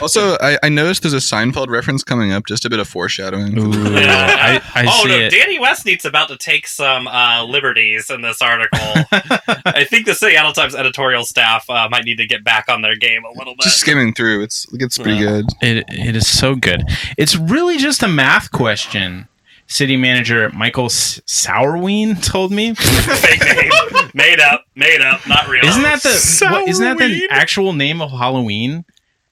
Also, 0.00 0.36
I, 0.40 0.58
I 0.62 0.68
noticed 0.68 1.02
there's 1.02 1.14
a 1.14 1.18
Seinfeld 1.18 1.68
reference 1.68 2.02
coming 2.04 2.32
up. 2.32 2.46
Just 2.46 2.64
a 2.64 2.70
bit 2.70 2.78
of 2.78 2.88
foreshadowing. 2.88 3.58
Ooh, 3.58 3.70
I, 3.96 4.60
I 4.74 4.84
oh 4.88 5.02
see 5.04 5.08
no, 5.08 5.18
it. 5.18 5.30
Danny 5.30 5.58
Westneat's 5.58 6.04
about 6.04 6.28
to 6.28 6.36
take 6.36 6.66
some 6.66 7.08
uh, 7.08 7.44
liberties 7.44 8.10
in 8.10 8.22
this 8.22 8.40
article. 8.42 8.78
I 9.66 9.84
think 9.88 10.06
the 10.06 10.14
Seattle 10.14 10.52
Times 10.52 10.74
editorial 10.74 11.24
staff 11.24 11.68
uh, 11.70 11.88
might 11.90 12.04
need 12.04 12.16
to 12.18 12.26
get 12.26 12.44
back 12.44 12.68
on 12.68 12.82
their 12.82 12.96
game 12.96 13.24
a 13.24 13.30
little 13.38 13.54
bit. 13.54 13.62
Just 13.62 13.80
skimming 13.80 14.12
through, 14.14 14.42
it's 14.42 14.66
it 14.72 14.78
gets 14.78 14.98
pretty 14.98 15.18
Yeah. 15.18 15.24
good. 15.42 15.46
It, 15.60 15.84
it 15.88 16.16
is 16.16 16.26
so 16.28 16.54
good. 16.54 16.84
It's 17.16 17.36
really 17.36 17.78
just 17.78 18.02
a 18.02 18.08
math 18.08 18.50
question. 18.50 19.28
City 19.70 19.98
manager 19.98 20.48
Michael 20.54 20.86
S- 20.86 21.20
Sauerwein 21.26 22.22
told 22.24 22.52
me. 22.52 22.74
Fake 22.74 23.44
name, 23.44 23.70
made 24.14 24.40
up, 24.40 24.64
made 24.74 25.02
up, 25.02 25.26
not 25.28 25.46
real. 25.46 25.62
Isn't 25.64 25.82
that 25.82 26.02
the 26.02 26.48
what, 26.50 26.66
isn't 26.68 26.82
that 26.82 26.96
the 26.96 27.28
actual 27.30 27.74
name 27.74 28.00
of 28.00 28.10
Halloween? 28.10 28.86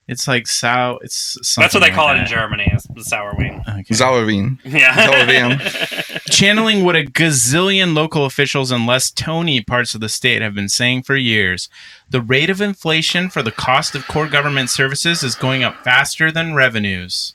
It's 0.09 0.29
like 0.29 0.47
Sow. 0.47 0.99
It's 1.03 1.37
something 1.43 1.63
That's 1.65 1.75
what 1.75 1.81
they 1.81 1.87
like 1.87 1.95
call 1.95 2.11
it 2.15 2.19
in. 2.21 2.27
Germany. 2.27 2.71
Is 2.73 2.85
the 2.85 3.03
sour 3.03 3.35
wing. 3.37 3.61
Okay. 3.69 3.83
Zalaween. 3.93 4.59
Yeah. 4.65 4.95
Zalaween. 4.95 6.23
channeling 6.31 6.85
what 6.85 6.95
a 6.95 7.03
gazillion 7.03 7.95
local 7.95 8.25
officials 8.25 8.71
in 8.71 8.87
less 8.87 9.11
Tony 9.11 9.61
parts 9.61 9.95
of 9.97 10.01
the 10.01 10.09
state 10.09 10.43
have 10.43 10.55
been 10.55 10.69
saying 10.69 11.03
for 11.03 11.17
years. 11.17 11.69
The 12.09 12.21
rate 12.21 12.51
of 12.51 12.61
inflation 12.61 13.29
for 13.31 13.43
the 13.43 13.51
cost 13.51 13.97
of 13.97 14.07
core 14.07 14.29
government 14.29 14.71
services 14.71 15.25
is 15.25 15.35
going 15.35 15.65
up 15.65 15.83
faster 15.83 16.31
than 16.31 16.55
revenues. 16.55 17.35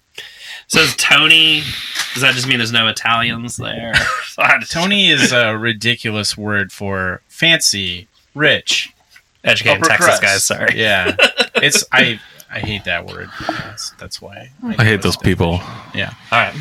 Says 0.68 0.96
Tony. 0.96 1.64
Does 2.14 2.22
that 2.22 2.36
just 2.36 2.48
mean 2.48 2.58
there's 2.60 2.72
no 2.72 2.88
Italians 2.88 3.58
there? 3.58 3.94
So 4.32 4.44
I 4.44 4.48
had 4.48 4.62
to 4.62 4.68
Tony 4.68 5.10
is 5.10 5.34
a 5.34 5.58
ridiculous 5.58 6.38
word 6.38 6.72
for 6.72 7.20
fancy, 7.28 8.08
rich, 8.34 8.94
educated 9.44 9.82
upper 9.82 9.90
Texas 9.90 10.06
crust. 10.08 10.22
guys. 10.22 10.46
Sorry. 10.46 10.80
Yeah, 10.80 11.18
it's 11.56 11.84
I 11.92 12.22
I 12.52 12.60
hate 12.60 12.84
that 12.86 13.06
word. 13.08 13.30
That's, 13.48 13.92
that's 13.92 14.22
why 14.22 14.52
I 14.78 14.84
hate 14.84 15.02
those 15.02 15.18
people. 15.18 15.60
Yeah. 15.96 16.14
All 16.32 16.40
right. 16.40 16.56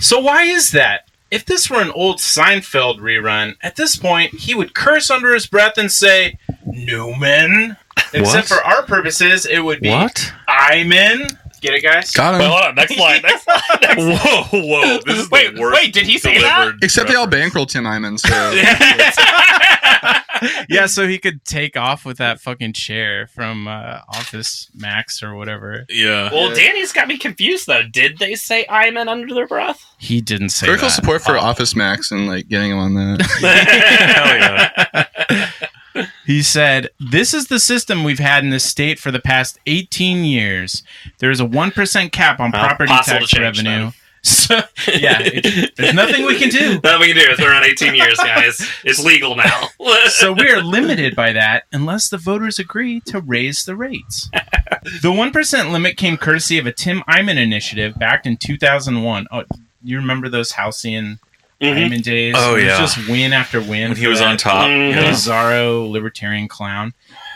So 0.00 0.18
why 0.18 0.42
is 0.44 0.72
that? 0.72 1.08
If 1.30 1.44
this 1.44 1.68
were 1.70 1.80
an 1.82 1.90
old 1.90 2.18
Seinfeld 2.18 2.98
rerun, 2.98 3.56
at 3.62 3.76
this 3.76 3.96
point 3.96 4.32
he 4.34 4.54
would 4.54 4.74
curse 4.74 5.10
under 5.10 5.32
his 5.34 5.46
breath 5.46 5.76
and 5.78 5.90
say, 5.90 6.38
"Newman." 6.64 7.76
Except 8.12 8.46
for 8.48 8.62
our 8.62 8.82
purposes, 8.82 9.46
it 9.46 9.60
would 9.60 9.80
be 9.80 9.88
What? 9.90 10.32
Eyman. 10.48 11.36
Get 11.62 11.72
it, 11.74 11.82
guys? 11.82 12.10
Got 12.12 12.34
him. 12.34 12.40
Wait, 12.40 12.48
hold 12.50 12.62
on. 12.62 12.74
Next 12.74 12.96
line. 12.98 13.22
Next 13.22 13.46
line. 13.48 13.60
Next 13.82 13.96
line. 13.98 14.18
Whoa, 14.18 14.60
whoa! 14.60 14.98
This 15.06 15.18
is 15.18 15.30
Wait, 15.30 15.54
the 15.54 15.60
worst 15.60 15.74
wait, 15.82 15.92
did 15.94 16.06
he 16.06 16.18
say 16.18 16.38
that? 16.38 16.58
delivered 16.58 16.84
Except 16.84 17.08
they 17.08 17.14
all 17.14 17.24
reference. 17.26 17.42
bankroll 17.44 17.66
Tim 17.66 17.84
Eyman, 17.84 18.18
so 18.20 18.28
yeah, 20.68 20.86
so 20.86 21.06
he 21.06 21.18
could 21.18 21.44
take 21.44 21.76
off 21.76 22.04
with 22.04 22.18
that 22.18 22.40
fucking 22.40 22.72
chair 22.72 23.26
from 23.28 23.66
uh, 23.68 24.00
Office 24.08 24.70
Max 24.74 25.22
or 25.22 25.34
whatever. 25.34 25.84
Yeah. 25.88 26.30
Well, 26.32 26.54
Danny's 26.54 26.92
got 26.92 27.08
me 27.08 27.18
confused 27.18 27.66
though. 27.66 27.82
Did 27.82 28.18
they 28.18 28.34
say 28.34 28.64
"Eyman" 28.68 29.08
under 29.08 29.34
their 29.34 29.46
breath? 29.46 29.84
He 29.98 30.20
didn't 30.20 30.50
say 30.50 30.66
critical 30.66 30.88
that. 30.88 30.94
support 30.94 31.22
for 31.22 31.36
Oh. 31.36 31.40
Office 31.40 31.74
Max 31.76 32.10
and 32.10 32.26
like 32.26 32.48
getting 32.48 32.70
him 32.72 32.78
on 32.78 32.94
that. 32.94 33.22
Hell 35.06 35.06
yeah. 35.96 36.06
He 36.26 36.42
said, 36.42 36.90
This 37.00 37.32
is 37.32 37.46
the 37.46 37.58
system 37.58 38.04
we've 38.04 38.18
had 38.18 38.44
in 38.44 38.50
this 38.50 38.64
state 38.64 38.98
for 38.98 39.10
the 39.10 39.20
past 39.20 39.58
18 39.66 40.24
years. 40.24 40.82
There 41.18 41.30
is 41.30 41.40
a 41.40 41.46
1% 41.46 42.12
cap 42.12 42.38
on 42.40 42.50
Well, 42.50 42.66
property 42.66 42.88
possible 42.92 43.20
tax 43.20 43.30
to 43.30 43.36
change, 43.36 43.58
revenue. 43.64 43.84
then. 43.86 43.92
So, 44.26 44.56
yeah, 44.88 45.18
it, 45.22 45.76
there's 45.76 45.94
nothing 45.94 46.24
we 46.26 46.36
can 46.38 46.48
do. 46.48 46.80
Nothing 46.82 47.00
we 47.00 47.06
can 47.12 47.16
do. 47.16 47.22
It's 47.30 47.38
been 47.40 47.48
around 47.48 47.64
18 47.64 47.94
years, 47.94 48.16
guys. 48.18 48.60
It's 48.84 49.02
legal 49.04 49.36
now. 49.36 49.68
So 50.08 50.32
we 50.32 50.48
are 50.50 50.60
limited 50.62 51.14
by 51.14 51.32
that 51.34 51.64
unless 51.72 52.08
the 52.08 52.16
voters 52.18 52.58
agree 52.58 53.00
to 53.06 53.20
raise 53.20 53.64
the 53.64 53.76
rates. 53.76 54.28
The 55.02 55.10
1% 55.12 55.70
limit 55.72 55.96
came 55.96 56.16
courtesy 56.16 56.58
of 56.58 56.66
a 56.66 56.72
Tim 56.72 57.02
Eyman 57.08 57.36
initiative 57.36 57.94
backed 57.98 58.26
in 58.26 58.36
2001. 58.36 59.26
Oh, 59.30 59.44
you 59.84 59.96
remember 59.98 60.28
those 60.28 60.52
halcyon 60.52 61.20
Mhm. 61.60 61.88
Eyman 61.88 62.02
days? 62.02 62.34
Oh, 62.36 62.52
It 62.52 62.56
was 62.56 62.64
yeah. 62.64 62.78
just 62.78 63.08
win 63.08 63.32
after 63.32 63.60
win. 63.60 63.90
When 63.90 63.96
he 63.96 64.06
was 64.08 64.18
that 64.18 64.28
on 64.28 64.36
top. 64.36 64.66
Mhm. 64.66 64.90
Yeah. 64.94 65.04
bizarro 65.10 65.88
libertarian 65.90 66.48
clown. 66.48 66.92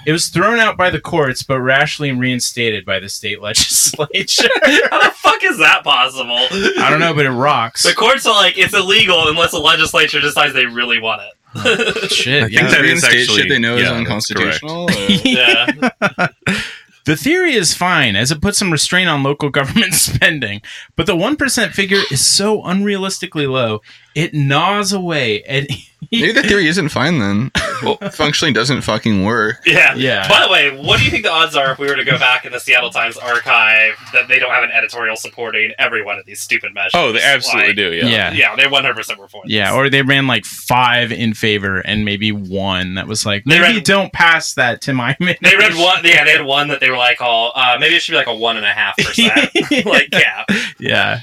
It 0.06 0.12
was 0.12 0.28
thrown 0.28 0.58
out 0.58 0.76
by 0.76 0.90
the 0.90 1.00
courts, 1.00 1.42
but 1.42 1.60
rashly 1.60 2.10
reinstated 2.12 2.84
by 2.84 2.98
the 3.00 3.08
state 3.08 3.40
legislature. 3.42 4.48
How 4.90 5.02
the 5.02 5.12
fuck 5.16 5.42
is 5.44 5.58
that 5.58 5.82
possible? 5.84 6.36
I 6.82 6.88
don't 6.90 7.00
know, 7.00 7.14
but 7.14 7.26
it 7.26 7.30
rocks. 7.30 7.82
The 7.82 7.94
courts 7.94 8.26
are 8.26 8.34
like, 8.34 8.56
it's 8.58 8.74
illegal 8.74 9.28
unless 9.28 9.50
the 9.50 9.58
legislature 9.58 10.20
decides 10.20 10.54
they 10.54 10.66
really 10.66 11.00
want 11.00 11.22
it. 11.22 11.34
Shit, 12.12 12.44
I 12.44 12.46
yeah. 12.46 12.60
think 12.60 12.70
that 12.70 12.84
is 12.84 13.02
Reinstate 13.02 13.20
actually- 13.22 13.36
shit 13.42 13.48
they 13.48 13.58
know 13.58 13.76
is 13.76 13.82
yeah, 13.82 13.88
that's 13.90 13.98
unconstitutional. 13.98 14.84
or- 14.84 14.90
yeah. 15.24 16.28
The 17.06 17.16
theory 17.16 17.54
is 17.54 17.72
fine, 17.74 18.14
as 18.14 18.30
it 18.30 18.42
puts 18.42 18.58
some 18.58 18.70
restraint 18.70 19.08
on 19.08 19.22
local 19.22 19.48
government 19.48 19.94
spending, 19.94 20.60
but 20.96 21.06
the 21.06 21.16
1% 21.16 21.72
figure 21.72 22.02
is 22.10 22.24
so 22.24 22.60
unrealistically 22.62 23.50
low, 23.50 23.80
it 24.14 24.34
gnaws 24.34 24.92
away 24.92 25.42
at. 25.44 25.66
Maybe 26.12 26.32
the 26.32 26.42
theory 26.42 26.66
isn't 26.68 26.90
fine 26.90 27.18
then. 27.18 27.50
Well, 27.82 27.96
functionally 28.10 28.52
doesn't 28.52 28.82
fucking 28.82 29.24
work. 29.24 29.58
Yeah. 29.66 29.94
Yeah. 29.94 30.28
By 30.28 30.42
the 30.46 30.52
way, 30.52 30.76
what 30.84 30.98
do 30.98 31.04
you 31.04 31.10
think 31.10 31.24
the 31.24 31.30
odds 31.32 31.54
are 31.56 31.72
if 31.72 31.78
we 31.78 31.86
were 31.88 31.96
to 31.96 32.04
go 32.04 32.18
back 32.18 32.44
in 32.44 32.52
the 32.52 32.60
Seattle 32.60 32.90
Times 32.90 33.16
archive 33.16 33.94
that 34.12 34.28
they 34.28 34.38
don't 34.38 34.50
have 34.52 34.64
an 34.64 34.70
editorial 34.70 35.16
supporting 35.16 35.72
every 35.78 36.02
one 36.04 36.18
of 36.18 36.26
these 36.26 36.40
stupid 36.40 36.74
measures? 36.74 36.92
Oh, 36.94 37.12
they 37.12 37.22
absolutely 37.22 37.68
Like, 37.68 37.76
do. 37.76 37.92
Yeah. 37.92 38.06
Yeah. 38.06 38.32
Yeah, 38.32 38.56
they 38.56 38.64
100% 38.64 39.16
were 39.18 39.28
for 39.28 39.42
this. 39.44 39.52
Yeah, 39.52 39.74
or 39.74 39.88
they 39.90 40.02
ran 40.02 40.26
like 40.26 40.44
five 40.44 41.12
in 41.12 41.34
favor 41.34 41.78
and 41.80 42.04
maybe 42.04 42.32
one 42.32 42.94
that 42.94 43.06
was 43.06 43.24
like, 43.26 43.44
They 43.44 43.58
maybe 43.60 43.74
ran- 43.76 43.82
don't 43.84 44.12
pass 44.12 44.54
that 44.54 44.80
to 44.82 44.92
my 44.94 45.16
They 45.20 45.56
read 45.56 45.74
one. 45.74 46.04
Yeah, 46.04 46.24
they 46.24 46.32
had 46.32 46.44
one 46.44 46.68
that 46.68 46.80
they 46.80 46.90
were 46.90 46.96
like, 46.96 47.18
"Oh, 47.20 47.50
uh, 47.54 47.76
maybe 47.80 47.94
it 47.96 48.02
should 48.02 48.12
be 48.12 48.16
like 48.16 48.26
a 48.26 48.34
one 48.34 48.56
and 48.56 48.64
a 48.66 48.70
half 48.72 48.96
percent, 48.98 49.50
like 49.86 50.08
yeah. 50.12 50.44
yeah. 50.78 51.20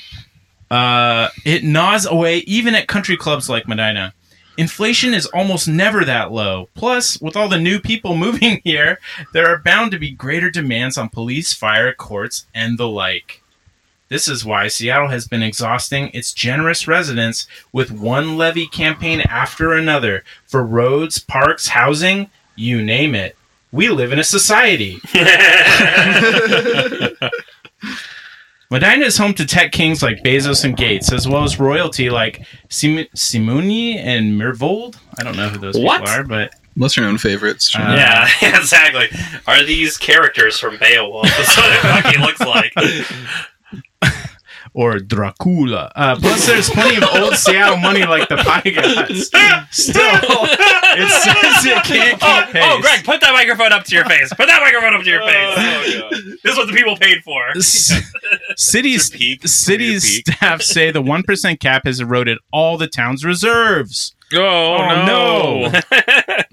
Uh, 0.69 1.29
it 1.45 1.63
gnaws 1.63 2.05
away 2.05 2.39
even 2.39 2.75
at 2.75 2.87
country 2.87 3.15
clubs 3.15 3.49
like 3.49 3.67
Medina. 3.67 4.13
Inflation 4.57 5.13
is 5.13 5.27
almost 5.27 5.67
never 5.67 6.03
that 6.03 6.31
low. 6.31 6.69
Plus, 6.73 7.21
with 7.21 7.35
all 7.35 7.47
the 7.47 7.59
new 7.59 7.79
people 7.79 8.15
moving 8.25 8.59
here, 8.63 8.99
there 9.33 9.47
are 9.47 9.59
bound 9.59 9.91
to 9.91 9.99
be 9.99 10.09
greater 10.11 10.49
demands 10.49 10.97
on 10.97 11.09
police, 11.09 11.53
fire, 11.53 11.93
courts, 11.93 12.45
and 12.53 12.77
the 12.77 12.87
like. 12.87 13.41
This 14.09 14.27
is 14.27 14.45
why 14.45 14.69
Seattle 14.69 15.09
has 15.09 15.27
been 15.27 15.43
exhausting 15.43 16.09
its 16.13 16.33
generous 16.33 16.87
residents 16.87 17.45
with 17.73 17.91
one 17.91 18.37
levy 18.37 18.65
campaign 18.65 19.21
after 19.21 19.73
another 19.73 20.23
for 20.45 20.63
roads, 20.63 21.19
parks, 21.19 21.67
housing, 21.67 22.29
you 22.55 22.81
name 22.81 23.13
it. 23.13 23.35
We 23.71 23.89
live 23.89 24.13
in 24.13 24.19
a 24.19 24.23
society. 24.23 25.01
Medina 28.69 29.05
is 29.05 29.17
home 29.17 29.33
to 29.35 29.45
tech 29.45 29.71
kings 29.71 30.03
like 30.03 30.23
Bezos 30.23 30.65
and 30.65 30.75
Gates, 30.75 31.11
as 31.13 31.27
well 31.27 31.43
as 31.43 31.59
royalty 31.59 32.09
like 32.09 32.45
Sim- 32.69 33.07
Simonyi 33.15 33.95
and 33.97 34.39
Myhrvold. 34.39 34.97
I 35.17 35.23
don't 35.23 35.37
know 35.37 35.47
who 35.47 35.57
those 35.57 35.77
What? 35.77 36.01
people 36.01 36.13
are, 36.13 36.23
but 36.23 36.53
Lesser 36.75 37.01
known 37.01 37.17
favorites. 37.17 37.73
Uh, 37.75 37.79
yeah, 37.97 38.27
exactly. 38.57 39.07
Are 39.47 39.63
these 39.63 39.97
characters 39.97 40.59
from 40.59 40.77
Beowulf? 40.77 41.27
That's 41.27 41.57
what 41.57 41.71
it 41.71 41.79
fucking 42.03 42.21
looks 42.21 42.39
like. 42.41 42.73
or 44.77 44.99
Dracula. 44.99 45.91
Uh, 45.95 46.15
plus, 46.19 46.45
there's 46.45 46.69
plenty 46.69 46.97
of 46.97 47.03
old 47.15 47.33
Seattle 47.33 47.77
money 47.77 48.05
like 48.05 48.29
the 48.29 48.35
Pigotts. 48.35 49.23
Still, 49.71 50.03
it 50.03 51.09
says 51.09 51.65
it 51.65 51.83
can't 51.83 52.19
keep 52.19 52.29
Oh, 52.29 52.43
pace. 52.51 52.63
oh, 52.63 52.79
Greg, 52.81 53.03
put 53.03 53.19
that 53.21 53.33
microphone 53.33 53.73
up 53.73 53.85
to 53.85 53.95
your 53.95 54.05
face. 54.05 54.29
Put 54.29 54.45
that 54.47 54.61
microphone 54.61 54.93
up 54.93 55.01
to 55.03 55.09
your 55.09 55.21
face. 55.25 56.41
This 56.43 56.51
is 56.51 56.57
what 56.57 56.67
the 56.67 56.73
people 56.73 56.95
paid 56.95 57.23
for. 57.23 57.57
S- 57.57 57.91
cities, 58.55 59.09
peak. 59.09 59.47
cities 59.47 60.19
staff 60.19 60.61
say 60.61 60.91
the 60.91 61.01
one 61.01 61.23
percent 61.23 61.59
cap 61.59 61.81
has 61.85 61.99
eroded 61.99 62.37
all 62.53 62.77
the 62.77 62.87
town's 62.87 63.25
reserves. 63.25 64.13
Oh, 64.33 64.75
Oh, 64.77 65.05
no. 65.07 65.56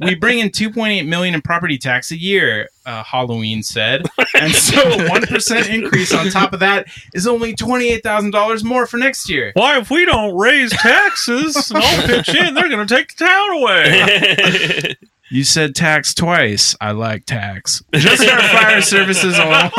We 0.05 0.15
bring 0.15 0.39
in 0.39 0.51
2.8 0.51 1.07
million 1.07 1.35
in 1.35 1.43
property 1.43 1.79
tax 1.79 2.11
a 2.11 2.19
year, 2.19 2.69
uh, 2.87 3.03
Halloween 3.03 3.63
said, 3.63 4.03
and 4.39 4.53
so 4.53 4.81
a 4.81 5.09
one 5.09 5.23
percent 5.27 5.69
increase 5.69 6.13
on 6.13 6.29
top 6.31 6.53
of 6.53 6.61
that 6.61 6.87
is 7.15 7.27
only 7.27 7.55
twenty 7.55 7.89
eight 7.89 8.03
thousand 8.03 8.31
dollars 8.33 8.63
more 8.63 8.87
for 8.87 8.97
next 8.99 9.29
year. 9.29 9.53
Why, 9.55 9.79
if 9.79 9.91
we 9.91 10.05
don't 10.05 10.37
raise 10.37 10.71
taxes 10.71 11.71
and 11.71 11.83
all 11.83 12.03
pitch 12.07 12.35
in, 12.35 12.55
they're 12.55 12.69
going 12.69 12.87
to 12.87 12.95
take 12.95 13.17
the 13.17 13.25
town 13.25 13.51
away. 13.59 14.97
You 15.31 15.43
said 15.43 15.75
tax 15.75 16.15
twice. 16.15 16.77
I 16.81 16.93
like 16.93 17.25
tax. 17.25 17.83
Just 17.95 18.29
our 18.29 18.41
fire 18.51 18.83
services 18.83 19.37
alone 19.37 19.71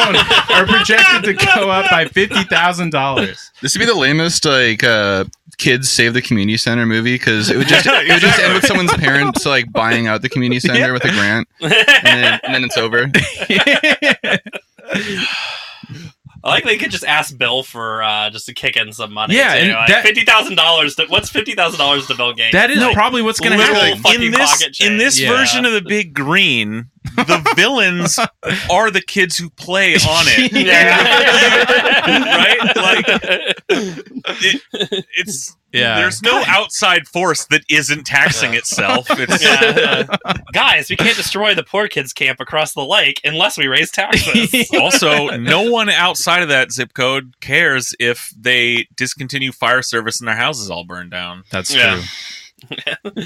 are 0.49 0.65
projected 0.65 1.23
to 1.23 1.45
go 1.55 1.69
up 1.69 1.89
by 1.89 2.05
fifty 2.05 2.43
thousand 2.43 2.89
dollars. 2.91 3.51
This 3.61 3.73
would 3.73 3.79
be 3.79 3.85
the 3.85 3.95
lamest 3.95 4.43
like 4.43 4.83
uh, 4.83 5.25
kids 5.57 5.89
save 5.89 6.13
the 6.13 6.21
community 6.21 6.57
center 6.57 6.85
movie 6.85 7.15
because 7.15 7.49
it 7.49 7.57
would 7.57 7.67
just 7.67 7.85
it 7.89 8.09
would 8.11 8.21
just 8.21 8.39
end 8.39 8.53
with 8.53 8.65
someone's 8.65 8.93
parents 8.93 9.45
like 9.45 9.71
buying 9.71 10.07
out 10.07 10.21
the 10.21 10.29
community 10.29 10.59
center 10.59 10.79
Yeah. 10.79 10.91
with 10.91 11.05
a 11.05 11.09
grant, 11.09 11.47
and 11.61 11.71
then, 11.71 12.39
and 12.43 12.53
then 12.55 12.63
it's 12.63 12.77
over. 12.77 13.09
I 16.43 16.49
like 16.49 16.63
they 16.63 16.77
could 16.77 16.91
just 16.91 17.03
ask 17.03 17.35
Bill 17.37 17.63
for 17.63 18.03
uh, 18.03 18.29
just 18.29 18.45
to 18.45 18.53
kick 18.53 18.77
in 18.77 18.93
some 18.93 19.11
money. 19.11 19.35
Yeah, 19.35 19.55
too. 19.55 19.61
and 19.61 19.73
like 19.73 19.87
that- 19.87 20.03
fifty 20.05 20.23
thousand 20.25 20.55
dollars. 20.55 20.95
What's 21.09 21.29
fifty 21.29 21.55
thousand 21.55 21.79
dollars 21.79 22.05
to 22.07 22.15
Bill 22.15 22.33
Gates? 22.33 22.53
that 22.53 22.69
is 22.69 22.79
Like, 22.79 22.93
probably 22.93 23.23
what's 23.23 23.39
going 23.39 23.57
to 23.57 23.63
happen. 23.63 24.21
in 24.21 24.31
this 24.31 24.79
in 24.79 24.97
this 24.97 25.19
Yeah. 25.19 25.29
version 25.29 25.65
of 25.65 25.73
the 25.73 25.81
Big 25.81 26.13
Green, 26.13 26.89
the 27.15 27.53
villains 27.55 28.19
are 28.69 28.91
the 28.91 29.01
kids 29.01 29.37
who 29.37 29.49
play 29.51 29.93
on 29.95 30.25
it. 30.27 30.51
right? 32.15 32.75
Like 32.75 33.05
it, 33.69 35.05
it's 35.17 35.55
Yeah. 35.71 35.95
there's 35.99 36.21
no 36.21 36.43
outside 36.47 37.07
force 37.07 37.45
that 37.47 37.61
isn't 37.69 38.05
taxing 38.05 38.53
itself. 38.53 39.07
It's 39.17 39.43
Yeah, 39.43 40.07
yeah. 40.25 40.33
Guys, 40.53 40.89
we 40.89 40.95
can't 40.95 41.15
destroy 41.17 41.53
the 41.55 41.63
poor 41.63 41.87
kids 41.87 42.13
camp 42.13 42.39
across 42.39 42.73
the 42.73 42.85
lake 42.85 43.21
unless 43.23 43.57
we 43.57 43.67
raise 43.67 43.91
taxes. 43.91 44.69
also 44.79 45.27
no 45.37 45.69
one 45.69 45.89
outside 45.89 46.41
of 46.43 46.49
that 46.49 46.71
zip 46.71 46.93
code 46.93 47.35
cares 47.41 47.93
if 47.99 48.31
they 48.37 48.87
discontinue 48.95 49.51
fire 49.51 49.81
service 49.81 50.19
and 50.19 50.27
their 50.27 50.35
houses 50.35 50.69
all 50.69 50.85
burn 50.85 51.09
down. 51.09 51.43
That's 51.51 51.73
Yeah. 51.73 52.01
true. 52.01 53.23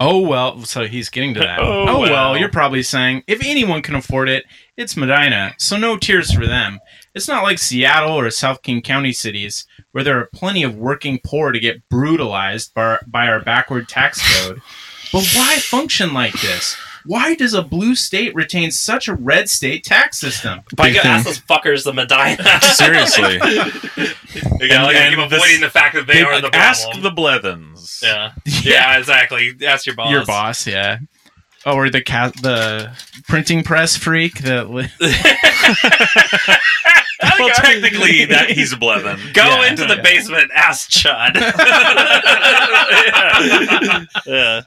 Oh 0.00 0.18
well, 0.20 0.62
so 0.64 0.86
he's 0.86 1.08
getting 1.08 1.34
to 1.34 1.40
that. 1.40 1.58
Oh, 1.62 1.86
Oh, 1.88 2.00
well. 2.00 2.10
well. 2.10 2.36
you're 2.38 2.48
probably 2.48 2.82
saying 2.82 3.22
if 3.26 3.44
anyone 3.44 3.82
can 3.82 3.94
afford 3.94 4.28
it, 4.28 4.44
it's 4.76 4.96
Medina. 4.96 5.54
So 5.58 5.76
no 5.76 5.96
tears 5.96 6.32
for 6.32 6.46
them. 6.46 6.80
It's 7.14 7.28
not 7.28 7.42
like 7.42 7.58
Seattle 7.58 8.18
or 8.18 8.30
South 8.30 8.62
King 8.62 8.80
County 8.82 9.12
cities 9.12 9.66
where 9.92 10.02
there 10.02 10.18
are 10.18 10.30
plenty 10.34 10.62
of 10.62 10.76
working 10.76 11.20
poor 11.24 11.52
to 11.52 11.60
get 11.60 11.86
brutalized 11.90 12.72
by, 12.74 12.98
by 13.06 13.26
our 13.28 13.40
backward 13.42 13.88
tax 13.88 14.20
code. 14.38 14.60
but 15.12 15.28
why 15.34 15.56
function 15.58 16.14
like 16.14 16.32
this? 16.40 16.76
Why 17.04 17.34
does 17.34 17.54
a 17.54 17.62
blue 17.62 17.94
state 17.94 18.34
retain 18.34 18.70
such 18.70 19.08
a 19.08 19.14
red 19.14 19.48
state 19.50 19.84
tax 19.84 20.18
system? 20.18 20.60
But 20.76 20.88
you 20.88 20.92
Big 20.94 21.02
gotta 21.02 21.08
ask 21.10 21.24
those 21.26 21.40
fuckers 21.40 21.84
the 21.84 21.92
Medina. 21.92 22.60
Seriously. 22.62 23.34
you 24.60 24.68
gotta 24.68 24.84
like, 24.86 24.96
And 24.96 25.14
keep 25.16 25.30
this- 25.30 25.38
avoiding 25.40 25.60
the 25.60 25.70
fact 25.70 25.94
that 25.94 26.06
they 26.06 26.22
are 26.22 26.36
the 26.40 26.50
problem. 26.50 26.62
Ask 26.62 26.84
problem. 26.84 27.02
the 27.02 27.10
Blethens. 27.10 28.00
yeah. 28.02 28.32
yeah, 28.62 28.98
exactly. 28.98 29.54
Ask 29.66 29.86
your 29.86 29.94
boss. 29.96 30.10
Your 30.10 30.24
boss, 30.26 30.66
yeah. 30.66 30.98
Oh, 31.64 31.76
or 31.76 31.90
the 31.90 32.02
cat, 32.02 32.34
the 32.42 32.90
printing 33.28 33.62
press 33.62 33.96
freak 33.96 34.38
that. 34.40 34.68
Li- 34.70 34.88
Well, 37.38 37.50
technically, 37.54 38.24
that 38.26 38.50
he's 38.50 38.72
a 38.72 38.76
Blevin. 38.76 39.32
Go 39.32 39.42
Yeah, 39.44 39.68
into 39.70 39.86
the 39.86 39.94
yeah. 39.96 40.02
basement, 40.02 40.50
ask 40.54 40.90
Chud. 40.90 41.34
yeah. 44.26 44.62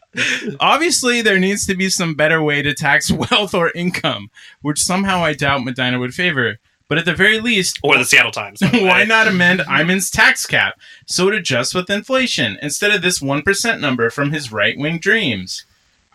Obviously, 0.59 1.21
there 1.21 1.39
needs 1.39 1.65
to 1.67 1.75
be 1.75 1.89
some 1.89 2.15
better 2.15 2.41
way 2.41 2.61
to 2.61 2.73
tax 2.73 3.11
wealth 3.11 3.53
or 3.53 3.71
income, 3.75 4.29
which 4.61 4.81
somehow 4.81 5.23
I 5.23 5.33
doubt 5.33 5.63
Medina 5.63 5.99
would 5.99 6.13
favor. 6.13 6.57
But 6.87 6.97
at 6.97 7.05
the 7.05 7.15
very 7.15 7.39
least, 7.39 7.79
Or 7.83 7.97
the 7.97 8.05
Seattle 8.05 8.31
Times. 8.31 8.59
the 8.59 8.67
why 8.85 9.05
not 9.05 9.27
amend 9.27 9.61
Eyman's 9.61 10.11
tax 10.11 10.45
cap 10.45 10.75
so 11.07 11.27
it 11.29 11.33
adjusts 11.35 11.73
with 11.73 11.89
inflation 11.89 12.57
instead 12.61 12.91
of 12.91 13.01
this 13.01 13.19
1% 13.19 13.79
number 13.79 14.09
from 14.09 14.31
his 14.31 14.51
right 14.51 14.77
wing 14.77 14.99
dreams? 14.99 15.65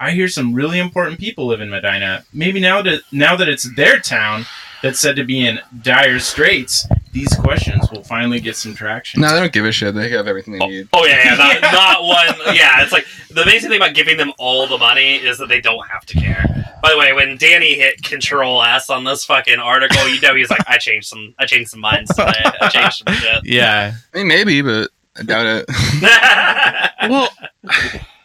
I 0.02 0.12
hear 0.12 0.28
some 0.28 0.54
really 0.54 0.78
important 0.78 1.20
people 1.20 1.46
live 1.46 1.60
in 1.60 1.68
Medina. 1.68 2.24
Maybe 2.32 2.58
now 2.58 2.80
that, 2.80 3.02
now 3.12 3.36
that 3.36 3.50
it's 3.50 3.72
their 3.76 4.00
town 4.00 4.46
that's 4.82 4.98
said 4.98 5.14
to 5.16 5.24
be 5.24 5.46
in 5.46 5.60
dire 5.82 6.18
straits, 6.18 6.88
these 7.12 7.28
questions 7.34 7.90
will 7.90 8.02
finally 8.02 8.40
get 8.40 8.56
some 8.56 8.74
traction. 8.74 9.20
No, 9.20 9.34
they 9.34 9.40
don't 9.40 9.52
give 9.52 9.66
a 9.66 9.72
shit. 9.72 9.94
They 9.94 10.08
have 10.08 10.26
everything 10.26 10.54
they 10.54 10.64
oh, 10.64 10.68
need. 10.68 10.88
Oh 10.94 11.04
yeah, 11.04 11.24
yeah, 11.24 11.34
not, 11.34 11.60
not 11.72 12.02
one. 12.04 12.56
Yeah, 12.56 12.82
it's 12.82 12.92
like 12.92 13.04
the 13.28 13.42
amazing 13.42 13.68
thing 13.68 13.78
about 13.78 13.94
giving 13.94 14.16
them 14.16 14.32
all 14.38 14.66
the 14.66 14.78
money 14.78 15.16
is 15.16 15.36
that 15.36 15.50
they 15.50 15.60
don't 15.60 15.86
have 15.86 16.06
to 16.06 16.18
care. 16.18 16.46
By 16.82 16.92
the 16.92 16.96
way, 16.96 17.12
when 17.12 17.36
Danny 17.36 17.74
hit 17.74 18.02
Control 18.02 18.62
S 18.62 18.88
on 18.88 19.04
this 19.04 19.26
fucking 19.26 19.58
article, 19.58 20.08
you 20.08 20.18
know 20.22 20.34
he's 20.34 20.48
like, 20.48 20.66
I 20.66 20.78
changed 20.78 21.08
some, 21.08 21.34
I 21.38 21.44
changed 21.44 21.72
some 21.72 21.80
minds 21.80 22.14
today. 22.14 22.32
I 22.62 22.68
changed 22.70 23.02
some 23.06 23.14
shit. 23.16 23.44
Yeah. 23.44 23.92
I 24.14 24.16
mean, 24.16 24.28
maybe, 24.28 24.62
but 24.62 24.90
I 25.18 25.22
doubt 25.24 25.64
it. 25.68 27.10
well, 27.10 27.28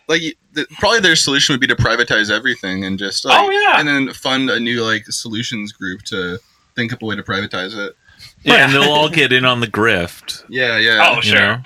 like 0.08 0.22
the, 0.54 0.66
probably 0.80 1.00
their 1.00 1.16
solution 1.16 1.54
would 1.54 1.60
be 1.62 1.68
to 1.68 1.76
privatize 1.76 2.30
everything 2.32 2.86
and 2.86 2.98
just 3.00 3.26
oh, 3.26 3.30
like, 3.30 3.40
Oh, 3.42 3.50
yeah. 3.50 3.80
and 3.80 3.88
then 3.88 4.14
fund 4.14 4.50
a 4.50 4.60
new 4.60 4.84
like 4.84 5.06
solutions 5.08 5.72
group 5.72 6.02
to 6.04 6.40
think 6.76 6.94
up 6.94 7.02
a 7.02 7.06
way 7.06 7.16
to 7.16 7.24
privatize 7.24 7.76
it. 7.76 7.96
Right, 8.46 8.60
and 8.60 8.74
they'll 8.74 8.84
all 8.92 9.10
get 9.10 9.34
in 9.34 9.46
on 9.46 9.60
the 9.60 9.68
grift. 9.68 10.44
Yeah, 10.50 10.78
yeah. 10.78 11.00
Oh, 11.12 11.16
you 11.18 11.22
sure. 11.24 11.40
know? 11.40 11.58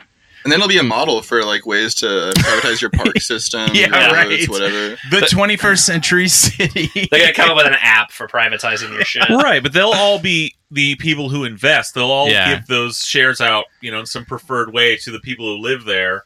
And 0.45 0.53
then 0.53 0.59
it'll 0.61 0.69
be 0.69 0.77
a 0.77 0.83
model 0.83 1.21
for 1.21 1.43
like 1.43 1.65
ways 1.65 1.93
to 1.95 2.05
privatize 2.37 2.79
your 2.79 2.89
park 2.91 3.17
system, 3.19 3.69
Yeah, 3.73 3.87
your 4.07 4.13
right. 4.15 4.47
whatever. 4.49 4.89
The 5.11 5.27
21st 5.29 5.79
century 5.79 6.27
city. 6.29 6.89
They're 7.11 7.19
gonna 7.19 7.33
come 7.33 7.49
up 7.49 7.57
with 7.57 7.67
an 7.67 7.75
app 7.81 8.11
for 8.11 8.25
privatizing 8.27 8.93
your 8.93 9.03
shit. 9.03 9.27
Right, 9.29 9.61
but 9.61 9.73
they'll 9.73 9.91
all 9.93 10.17
be 10.17 10.55
the 10.71 10.95
people 10.95 11.27
who 11.27 11.43
invest. 11.43 11.93
They'll 11.93 12.09
all 12.09 12.29
Yeah. 12.29 12.55
give 12.55 12.67
those 12.67 12.99
shares 13.03 13.41
out, 13.41 13.65
you 13.81 13.91
know, 13.91 13.99
in 13.99 14.05
some 14.05 14.23
preferred 14.23 14.71
way 14.71 14.95
to 14.97 15.11
the 15.11 15.19
people 15.19 15.45
who 15.45 15.61
live 15.61 15.83
there 15.83 16.23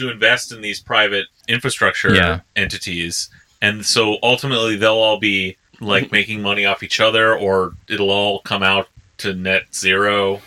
to 0.00 0.10
invest 0.10 0.52
in 0.52 0.60
these 0.60 0.80
private 0.80 1.26
infrastructure 1.48 2.14
Yeah. 2.14 2.40
entities. 2.56 3.30
And 3.62 3.84
so 3.84 4.18
ultimately 4.22 4.76
they'll 4.76 4.94
all 4.94 5.18
be 5.18 5.56
like 5.80 6.10
making 6.18 6.42
money 6.42 6.64
off 6.66 6.82
each 6.82 7.00
other 7.00 7.36
or 7.36 7.74
it'll 7.88 8.10
all 8.10 8.40
come 8.40 8.62
out 8.62 8.88
to 9.18 9.34
net 9.34 9.64
zero. 9.74 10.40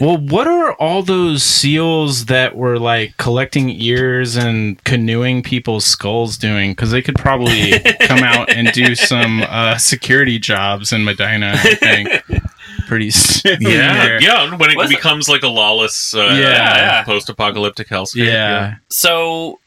Well, 0.00 0.16
what 0.16 0.46
are 0.46 0.72
all 0.74 1.02
those 1.02 1.42
seals 1.42 2.24
that 2.24 2.56
were 2.56 2.78
like 2.78 3.14
collecting 3.18 3.68
ears 3.68 4.34
and 4.34 4.82
canoeing 4.84 5.42
people's 5.42 5.84
skulls 5.84 6.38
doing? 6.38 6.70
Because 6.70 6.90
they 6.90 7.02
could 7.02 7.16
probably 7.16 7.78
come 8.00 8.22
out 8.24 8.48
and 8.50 8.72
do 8.72 8.94
some 8.94 9.42
uh, 9.42 9.76
security 9.76 10.38
jobs 10.38 10.90
in 10.90 11.04
Medina. 11.04 11.52
I 11.54 11.74
think 11.74 12.08
pretty 12.86 13.10
soon. 13.12 13.58
Yeah, 13.60 14.04
there. 14.04 14.22
yeah. 14.22 14.54
When 14.54 14.70
it 14.70 14.76
Was 14.76 14.90
it- 14.90 14.96
becomes 14.96 15.28
like 15.28 15.42
a 15.42 15.48
lawless, 15.48 16.14
uh, 16.14 16.18
Yeah. 16.34 16.76
Yeah. 16.76 17.04
post-apocalyptic 17.04 17.88
hellscape. 17.88 18.26
yeah. 18.26 18.74
So 18.90 19.58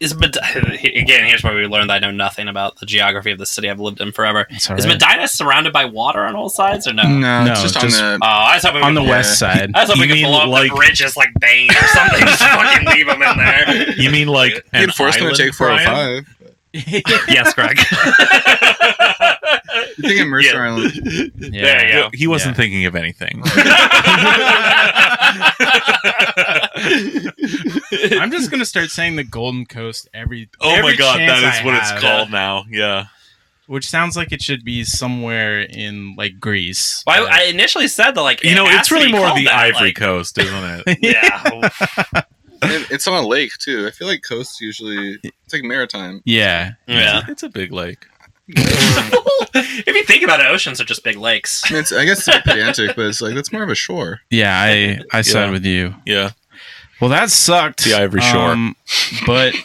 is 0.00 0.16
Med- 0.16 0.36
again? 0.56 1.26
Here's 1.28 1.44
where 1.44 1.54
we 1.54 1.64
learned 1.66 1.88
that 1.90 1.94
I 1.94 1.98
know 2.00 2.10
nothing 2.10 2.48
about 2.48 2.80
the 2.80 2.86
geography 2.86 3.30
of 3.30 3.38
the 3.38 3.46
city 3.46 3.70
I've 3.70 3.78
lived 3.78 4.00
in 4.00 4.10
forever. 4.10 4.48
It's 4.50 4.68
all 4.68 4.76
Is. 4.76 4.84
Medina 4.84 5.28
surrounded 5.28 5.72
by 5.72 5.84
water 5.84 6.24
on 6.24 6.34
all 6.34 6.48
sides 6.48 6.88
or 6.88 6.92
no? 6.92 7.04
No, 7.04 7.44
No, 7.44 7.52
it's 7.52 7.62
just, 7.62 7.80
just- 7.80 8.02
on 8.02 8.18
Oh, 8.20 8.26
I 8.26 8.54
was 8.56 8.64
hoping 8.64 8.80
we 8.80 8.86
on 8.88 8.94
the 8.94 9.00
could- 9.02 9.10
west 9.10 9.38
side. 9.38 9.70
I 9.74 9.82
was 9.82 9.90
hoping 9.90 10.02
You 10.02 10.02
we 10.02 10.08
could 10.08 10.22
mean 10.22 10.32
blow 10.32 10.40
up 10.42 10.48
like- 10.48 10.70
the 10.70 10.76
bridges 10.76 11.16
like 11.16 11.28
Bane 11.40 11.70
or 11.70 11.86
something. 11.88 12.20
just 12.26 12.42
fucking 12.42 12.86
leave 12.88 13.06
them 13.06 13.22
in 13.22 13.36
there. 13.38 13.90
You 13.92 14.10
mean 14.10 14.26
like 14.28 14.54
the 14.72 14.78
an 14.78 14.82
enforcement 14.84 15.30
would 15.30 15.40
island, 15.40 15.52
take 15.52 15.56
Brian? 15.56 16.24
405. 16.24 16.26
yes, 17.28 17.52
Greg. 17.54 17.78
You're 19.98 20.08
thinking 20.10 20.28
Mercer 20.28 20.54
Yeah. 20.54 20.62
Island. 20.74 20.92
Yeah. 21.36 21.62
There 21.62 21.86
you 21.86 21.92
go. 21.92 22.10
He 22.14 22.26
wasn't 22.26 22.56
Yeah. 22.56 22.62
thinking 22.62 22.86
of 22.86 22.94
anything. 22.96 23.42
I'm 28.12 28.30
just 28.30 28.50
gonna 28.50 28.64
start 28.64 28.90
saying 28.90 29.16
the 29.16 29.24
Golden 29.24 29.66
Coast 29.66 30.08
every. 30.14 30.48
oh 30.60 30.82
my 30.82 30.94
god, 30.96 31.18
chance 31.18 31.30
that 31.40 31.54
is 31.54 31.60
I 31.60 31.64
what 31.64 31.74
it's 31.74 31.90
have. 31.90 32.00
called 32.00 32.30
now. 32.30 32.64
Yeah. 32.70 33.06
Which 33.66 33.88
sounds 33.88 34.16
like 34.16 34.32
it 34.32 34.42
should 34.42 34.64
be 34.64 34.84
somewhere 34.84 35.60
in 35.60 36.14
like 36.16 36.40
Greece. 36.40 37.02
Well, 37.06 37.26
I, 37.28 37.42
I 37.42 37.44
initially 37.44 37.88
said 37.88 38.12
that 38.12 38.20
like 38.22 38.42
You 38.42 38.50
it 38.50 38.54
know, 38.54 38.66
has 38.66 38.80
it's 38.80 38.88
to 38.88 38.94
really 38.94 39.06
be 39.06 39.12
more 39.12 39.26
called 39.28 39.38
the 39.38 39.44
that, 39.46 39.54
Ivory 39.74 39.88
like- 39.88 39.96
Coast, 39.96 40.36
isn't 40.38 40.82
it? 40.86 40.98
Yeah. 41.02 42.22
It- 42.64 42.92
it's 42.92 43.08
on 43.08 43.14
a 43.24 43.26
lake 43.26 43.50
too. 43.58 43.88
I 43.88 43.90
feel 43.90 44.06
like 44.06 44.22
coasts 44.22 44.60
usually 44.60 45.18
it's 45.24 45.52
like 45.52 45.64
maritime. 45.64 46.22
yeah, 46.24 46.72
yeah. 46.86 47.18
It's 47.18 47.26
a, 47.28 47.32
it's 47.32 47.42
a 47.42 47.48
big 47.48 47.72
lake. 47.72 48.06
if 49.54 49.86
you 49.86 50.04
think 50.04 50.22
about 50.22 50.40
it, 50.40 50.46
oceans 50.46 50.80
are 50.80 50.84
just 50.84 51.04
big 51.04 51.16
lakes. 51.16 51.62
I, 51.66 51.74
mean, 51.74 51.80
it's, 51.80 51.92
I 51.92 52.04
guess 52.04 52.18
it's 52.18 52.28
a 52.28 52.32
bit 52.32 52.44
pedantic, 52.44 52.96
but 52.96 53.06
it's 53.06 53.20
like 53.20 53.34
that's 53.34 53.52
more 53.52 53.62
of 53.62 53.70
a 53.70 53.74
shore. 53.74 54.20
yeah. 54.30 54.54
I 54.58 55.00
I 55.12 55.22
side 55.22 55.50
with 55.50 55.64
you. 55.64 55.94
Yeah. 56.06 56.30
Well, 57.02 57.10
that 57.10 57.30
sucked. 57.30 57.82
The 57.82 57.94
Ivory 57.94 58.20
Shore. 58.20 58.52
Um, 58.52 58.76
but 59.26 59.56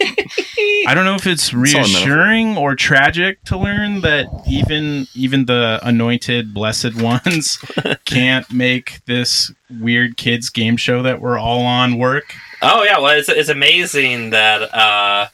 I 0.88 0.93
don't 0.95 1.06
know 1.06 1.13
if 1.13 1.28
it's 1.28 1.54
all 1.54 1.60
a 1.60 1.62
reassuring 1.62 2.58
or 2.58 2.73
tragic 2.73 3.43
to 3.43 3.56
learn 3.60 4.02
that 4.02 4.26
even 4.50 5.06
even 5.13 5.45
the 5.45 5.80
anointed 5.84 6.52
blessed 6.52 7.00
ones 7.00 7.58
can't 8.06 8.52
make 8.52 9.06
this 9.06 9.52
weird 9.69 10.17
kids 10.17 10.50
game 10.50 10.78
show 10.78 11.04
that 11.04 11.21
we're 11.21 11.38
all 11.38 11.62
on 11.62 12.00
work. 12.00 12.34
Oh 12.63 12.82
yeah, 12.82 12.97
well 12.97 13.15
it's, 13.15 13.30
it's 13.30 13.50
amazing 13.50 14.32
that 14.32 14.73
uh, 14.73 15.28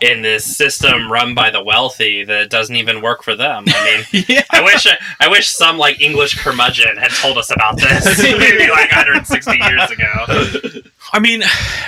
in 0.00 0.22
this 0.22 0.56
system 0.56 1.10
run 1.10 1.34
by 1.34 1.50
the 1.50 1.62
wealthy 1.62 2.24
that 2.24 2.50
doesn't 2.50 2.76
even 2.76 3.00
work 3.00 3.22
for 3.22 3.36
them. 3.36 3.64
I 3.66 4.04
mean, 4.12 4.24
yeah. 4.28 4.42
I 4.50 4.62
wish 4.62 4.86
I 5.20 5.28
wish 5.28 5.48
some 5.48 5.78
like 5.78 6.00
English 6.00 6.38
curmudgeon 6.38 6.96
had 6.96 7.10
told 7.10 7.38
us 7.38 7.50
about 7.50 7.76
this 7.76 8.18
maybe 8.22 8.70
like 8.70 8.90
160 8.90 9.56
years 9.56 9.90
ago. 9.90 10.82
I 11.12 11.18
mean, 11.20 11.42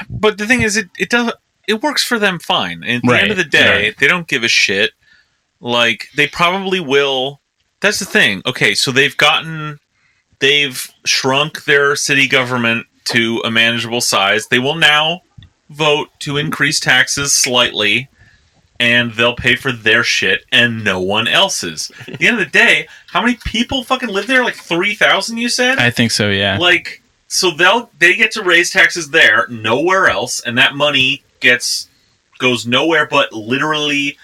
but 0.09 0.39
the 0.39 0.47
thing 0.47 0.63
is, 0.63 0.77
it 0.77 0.89
it 0.99 1.11
does 1.11 1.33
it 1.67 1.83
works 1.83 2.05
for 2.05 2.19
them 2.19 2.39
fine. 2.39 2.83
And 2.85 3.05
at 3.05 3.11
the 3.11 3.19
end 3.19 3.31
of 3.31 3.37
the 3.37 3.45
day, 3.45 3.87
right. 3.87 3.99
they 3.99 4.07
don't 4.07 4.29
give 4.29 4.45
a 4.45 4.49
shit. 4.49 4.93
Like 5.61 6.09
they 6.17 6.27
probably 6.29 6.81
will. 6.81 7.41
That's 7.81 7.99
the 7.99 8.05
thing. 8.05 8.43
Okay, 8.47 8.75
so 8.75 8.93
they've 8.93 9.17
gotten 9.17 9.79
they've 10.39 10.89
shrunk 11.05 11.65
their 11.65 11.97
city 11.97 12.29
government 12.29 12.87
to 13.07 13.43
a 13.45 13.51
manageable 13.51 14.01
size. 14.01 14.49
They 14.49 14.59
will 14.59 14.75
now 14.75 15.23
vote 15.71 16.09
to 16.21 16.37
increase 16.37 16.81
taxes 16.81 17.33
slightly. 17.33 18.09
And 18.79 19.13
they'll 19.13 19.35
pay 19.35 19.57
for 19.57 19.73
their 19.73 20.03
shit 20.05 20.45
and 20.53 20.85
no 20.85 21.01
one 21.01 21.27
else's. 21.27 21.91
At 22.07 22.19
the 22.19 22.27
end 22.29 22.39
of 22.39 22.45
the 22.45 22.51
day, 22.51 22.89
how 23.09 23.23
many 23.23 23.37
people 23.37 23.83
fucking 23.85 24.11
live 24.11 24.27
there? 24.27 24.45
Like 24.45 24.55
three 24.55 24.95
thousand, 24.95 25.39
you 25.39 25.49
said? 25.49 25.79
I 25.79 25.89
think 25.89 26.11
so. 26.11 26.29
Yeah. 26.29 26.59
like 26.59 27.01
so 27.27 27.51
they'll 27.51 27.91
they 27.99 28.15
get 28.15 28.31
to 28.33 28.43
raise 28.43 28.71
taxes 28.71 29.11
there 29.11 29.47
nowhere 29.49 30.09
else 30.09 30.41
and 30.41 30.57
that 30.59 30.75
money 30.75 31.23
gets 31.41 31.89
goes 32.39 32.67
nowhere 32.67 33.07
but 33.07 33.33
literally 33.33 34.17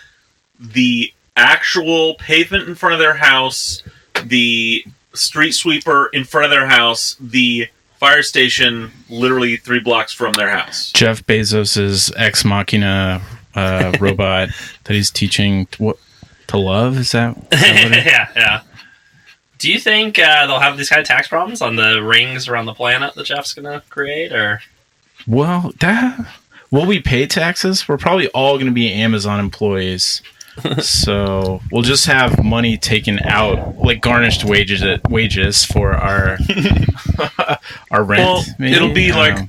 the 0.60 1.12
actual 1.36 2.14
pavement 2.16 2.68
in 2.68 2.74
front 2.74 2.92
of 2.92 2.98
their 2.98 3.14
house 3.16 3.82
the 4.24 4.84
street 5.14 5.52
sweeper 5.52 6.08
in 6.12 6.24
front 6.24 6.44
of 6.44 6.50
their 6.50 6.66
house 6.66 7.16
the 7.18 7.68
fire 8.02 8.22
station 8.24 8.90
literally 9.08 9.56
three 9.56 9.78
blocks 9.78 10.12
from 10.12 10.32
their 10.32 10.50
house 10.50 10.90
Jeff 10.90 11.24
Bezos's 11.24 12.12
ex 12.16 12.44
machina 12.44 13.22
uh, 13.54 13.92
robot 14.00 14.48
that 14.82 14.94
he's 14.94 15.08
teaching 15.08 15.66
to, 15.66 15.82
what 15.84 15.98
to 16.48 16.56
love. 16.56 16.98
Is 16.98 17.12
that? 17.12 17.36
is 17.52 17.60
that 17.60 18.02
yeah, 18.06 18.28
yeah. 18.34 18.62
Do 19.58 19.70
you 19.70 19.78
think 19.78 20.18
uh, 20.18 20.48
they'll 20.48 20.58
have 20.58 20.76
these 20.76 20.88
kind 20.88 21.00
of 21.00 21.06
tax 21.06 21.28
problems 21.28 21.62
on 21.62 21.76
the 21.76 22.02
rings 22.02 22.48
around 22.48 22.66
the 22.66 22.74
planet 22.74 23.14
that 23.14 23.24
Jeff's 23.24 23.54
gonna 23.54 23.82
create, 23.88 24.32
or 24.32 24.60
well, 25.28 25.72
that 25.78 26.26
will 26.72 26.86
we 26.86 27.00
pay 27.00 27.26
taxes? 27.26 27.86
We're 27.86 27.98
probably 27.98 28.26
all 28.28 28.54
going 28.54 28.66
to 28.66 28.72
be 28.72 28.92
Amazon 28.92 29.38
employees. 29.38 30.22
So 30.80 31.60
we'll 31.70 31.82
just 31.82 32.06
have 32.06 32.42
money 32.44 32.76
taken 32.76 33.18
out, 33.20 33.78
like 33.78 34.00
garnished 34.00 34.44
wages 34.44 34.82
wages 35.08 35.64
for 35.64 35.92
our 35.94 36.38
our 37.90 38.02
rent. 38.04 38.20
Well, 38.22 38.44
maybe? 38.58 38.74
it'll 38.74 38.92
be 38.92 39.12
like- 39.12 39.36
know. 39.36 39.48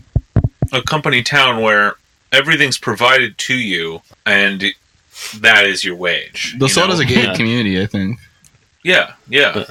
a 0.71 0.81
company 0.81 1.21
town 1.21 1.61
where 1.61 1.95
everything's 2.31 2.77
provided 2.77 3.37
to 3.37 3.55
you 3.55 4.01
and 4.25 4.63
that 5.37 5.65
is 5.65 5.83
your 5.83 5.95
wage 5.95 6.55
They'll 6.57 6.67
you 6.67 6.73
sell 6.73 6.87
know? 6.87 6.93
as 6.93 6.99
a 6.99 7.05
gated 7.05 7.25
Yeah. 7.25 7.35
community, 7.35 7.79
I 7.81 7.85
think. 7.85 8.19
Yeah, 8.83 9.13
yeah. 9.29 9.65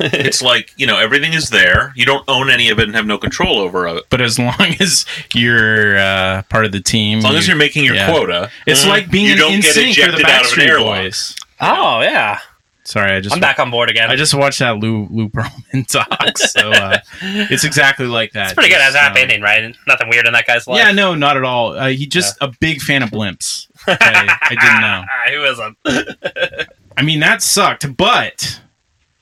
It's 0.00 0.42
like 0.42 0.72
you 0.76 0.86
know 0.86 0.98
everything 0.98 1.32
is 1.32 1.50
there. 1.50 1.92
You 1.96 2.04
don't 2.06 2.24
own 2.28 2.50
any 2.50 2.68
of 2.70 2.78
it 2.78 2.84
and 2.84 2.94
have 2.96 3.06
no 3.06 3.18
control 3.18 3.58
over 3.58 3.86
it. 3.88 4.04
but 4.10 4.20
as 4.20 4.38
long 4.38 4.54
as 4.80 5.06
you're 5.34 5.96
uh, 5.98 6.42
part 6.48 6.64
of 6.64 6.72
the 6.72 6.80
team, 6.80 7.18
As 7.18 7.24
long 7.24 7.34
as 7.36 7.46
you- 7.46 7.52
you're 7.52 7.58
making 7.58 7.84
your 7.84 7.94
yeah. 7.94 8.10
quota, 8.10 8.50
it's 8.66 8.86
like 8.86 9.10
being 9.10 9.26
You 9.26 9.32
an 9.32 9.38
don't 9.38 9.52
in 9.54 9.60
get 9.60 9.74
the 9.74 9.82
ejected 9.90 10.14
out 10.14 10.20
of 10.20 10.20
an 10.20 10.26
Backstreet 10.26 10.68
airlock. 10.68 11.02
Boys. 11.02 11.34
oh 11.60 12.00
yeah, 12.02 12.38
Sorry, 12.84 13.10
I 13.16 13.20
just 13.20 13.34
I'm 13.34 13.40
back 13.40 13.58
on 13.58 13.70
board 13.72 13.90
again. 13.90 14.10
I 14.10 14.14
just 14.16 14.32
watched 14.32 14.60
that 14.60 14.76
Lou 14.78 15.08
Lou 15.10 15.28
Pearlman 15.28 15.86
talk, 15.88 16.38
so 16.38 16.70
uh, 16.70 16.98
it's 17.20 17.64
exactly 17.64 18.06
like 18.06 18.30
that. 18.32 18.44
it's 18.46 18.54
pretty 18.54 18.68
good. 18.70 18.76
It 18.78 18.82
has 18.82 18.94
a 18.94 18.98
happy 18.98 19.18
uh, 19.20 19.22
ending, 19.22 19.42
right? 19.42 19.74
Nothing 19.88 20.08
weird 20.08 20.26
in 20.26 20.32
that 20.34 20.46
guy's 20.46 20.66
life. 20.68 20.78
Yeah, 20.78 20.92
no, 20.92 21.14
not 21.16 21.36
at 21.36 21.42
all. 21.44 21.72
Uh, 21.76 21.88
he 21.88 22.06
just 22.06 22.36
a 22.40 22.52
big 22.60 22.80
fan 22.80 23.02
of 23.02 23.10
blimps. 23.10 23.66
Okay, 23.88 23.96
I 24.00 24.48
didn't 24.50 24.80
know. 24.80 25.04
Who 25.30 25.44
isn't? 25.44 26.66
I 26.96 27.02
mean, 27.02 27.20
that 27.20 27.40
sucked, 27.42 27.96
but 27.96 28.60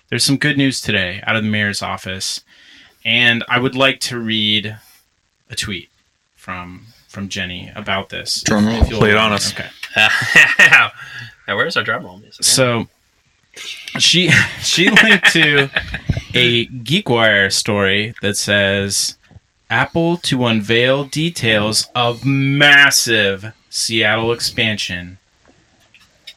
there's 0.08 0.24
some 0.24 0.36
good 0.36 0.56
news 0.56 0.80
today 0.80 1.22
out 1.26 1.36
of 1.36 1.42
the 1.42 1.50
mayor's 1.50 1.82
office, 1.82 2.40
and 3.04 3.44
I 3.48 3.58
would 3.58 3.74
like 3.74 4.00
to 4.00 4.18
read 4.18 4.76
a 5.50 5.56
tweet 5.56 5.90
from 6.36 6.86
from 7.08 7.28
Jenny 7.28 7.70
about 7.74 8.08
this. 8.08 8.42
Drum 8.42 8.66
roll. 8.66 8.82
If 8.82 8.90
you'll 8.90 8.98
Play 8.98 9.10
it 9.10 9.16
on 9.16 9.32
us. 9.32 9.52
Okay. 9.52 9.68
now, 10.58 10.90
where's 11.46 11.76
our 11.76 11.84
drum 11.84 12.04
roll 12.04 12.18
music? 12.18 12.44
So 12.44 12.88
she 13.98 14.30
she 14.60 14.90
linked 14.90 15.32
to 15.32 15.70
a 16.34 16.66
GeekWire 16.66 17.52
story 17.52 18.14
that 18.20 18.36
says 18.36 19.16
Apple 19.70 20.16
to 20.18 20.46
unveil 20.46 21.04
details 21.04 21.88
of 21.94 22.24
massive 22.24 23.52
Seattle 23.70 24.32
expansion. 24.32 25.18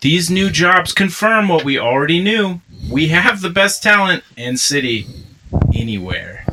These 0.01 0.29
new 0.29 0.49
jobs 0.51 0.93
confirm 0.93 1.47
what 1.47 1.65
we 1.65 1.77
already 1.77 2.21
knew. 2.21 2.61
We 2.89 3.07
have 3.09 3.41
the 3.41 3.49
best 3.49 3.83
talent 3.83 4.23
and 4.37 4.59
city 4.59 5.07
anywhere. 5.73 6.45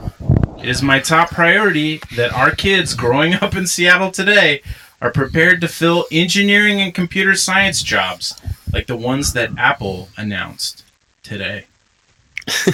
It 0.59 0.69
is 0.69 0.83
my 0.83 0.99
top 1.01 1.31
priority 1.31 2.01
that 2.17 2.33
our 2.33 2.51
kids 2.51 2.95
growing 2.95 3.35
up 3.35 3.55
in 3.55 3.67
Seattle 3.67 4.11
today 4.11 4.63
are 5.01 5.11
prepared 5.11 5.61
to 5.61 5.69
fill 5.69 6.07
engineering 6.11 6.81
and 6.81 6.95
computer 6.95 7.35
science 7.35 7.83
jobs 7.83 8.41
like 8.73 8.87
the 8.87 8.97
ones 8.97 9.33
that 9.35 9.51
Apple 9.59 10.09
announced 10.17 10.85
today. 11.23 11.67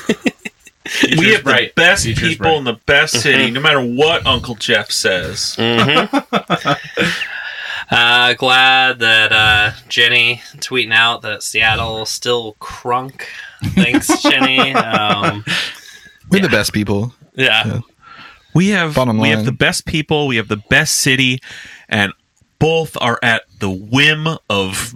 we 1.16 1.32
have 1.32 1.44
the 1.44 1.72
best 1.76 2.06
people 2.06 2.56
in 2.56 2.64
the 2.64 2.78
best 2.86 3.20
city, 3.20 3.50
no 3.50 3.60
matter 3.60 3.80
what 3.84 4.26
Uncle 4.26 4.54
Jeff 4.54 4.90
says. 4.90 5.56
Uh, 7.90 8.34
glad 8.34 9.00
that 9.00 9.32
uh, 9.32 9.72
Jenny 9.88 10.42
tweeting 10.58 10.92
out 10.92 11.22
that 11.22 11.42
Seattle 11.42 12.06
still 12.06 12.54
crunk. 12.60 13.22
Thanks, 13.74 14.22
Jenny. 14.22 14.72
Um, 14.74 15.44
We're 16.30 16.42
the 16.42 16.48
best 16.48 16.72
people. 16.72 17.12
yeah. 17.34 17.80
We 18.54 18.68
have 18.70 18.96
Bottom 18.96 19.18
we 19.18 19.28
have 19.28 19.44
the 19.44 19.52
best 19.52 19.86
people, 19.86 20.26
we 20.26 20.34
have 20.36 20.48
the 20.48 20.56
best 20.70 20.96
city, 20.96 21.38
and 21.88 22.12
both 22.58 22.96
are 23.00 23.18
at 23.22 23.42
the 23.60 23.70
whim 23.70 24.26
of 24.48 24.92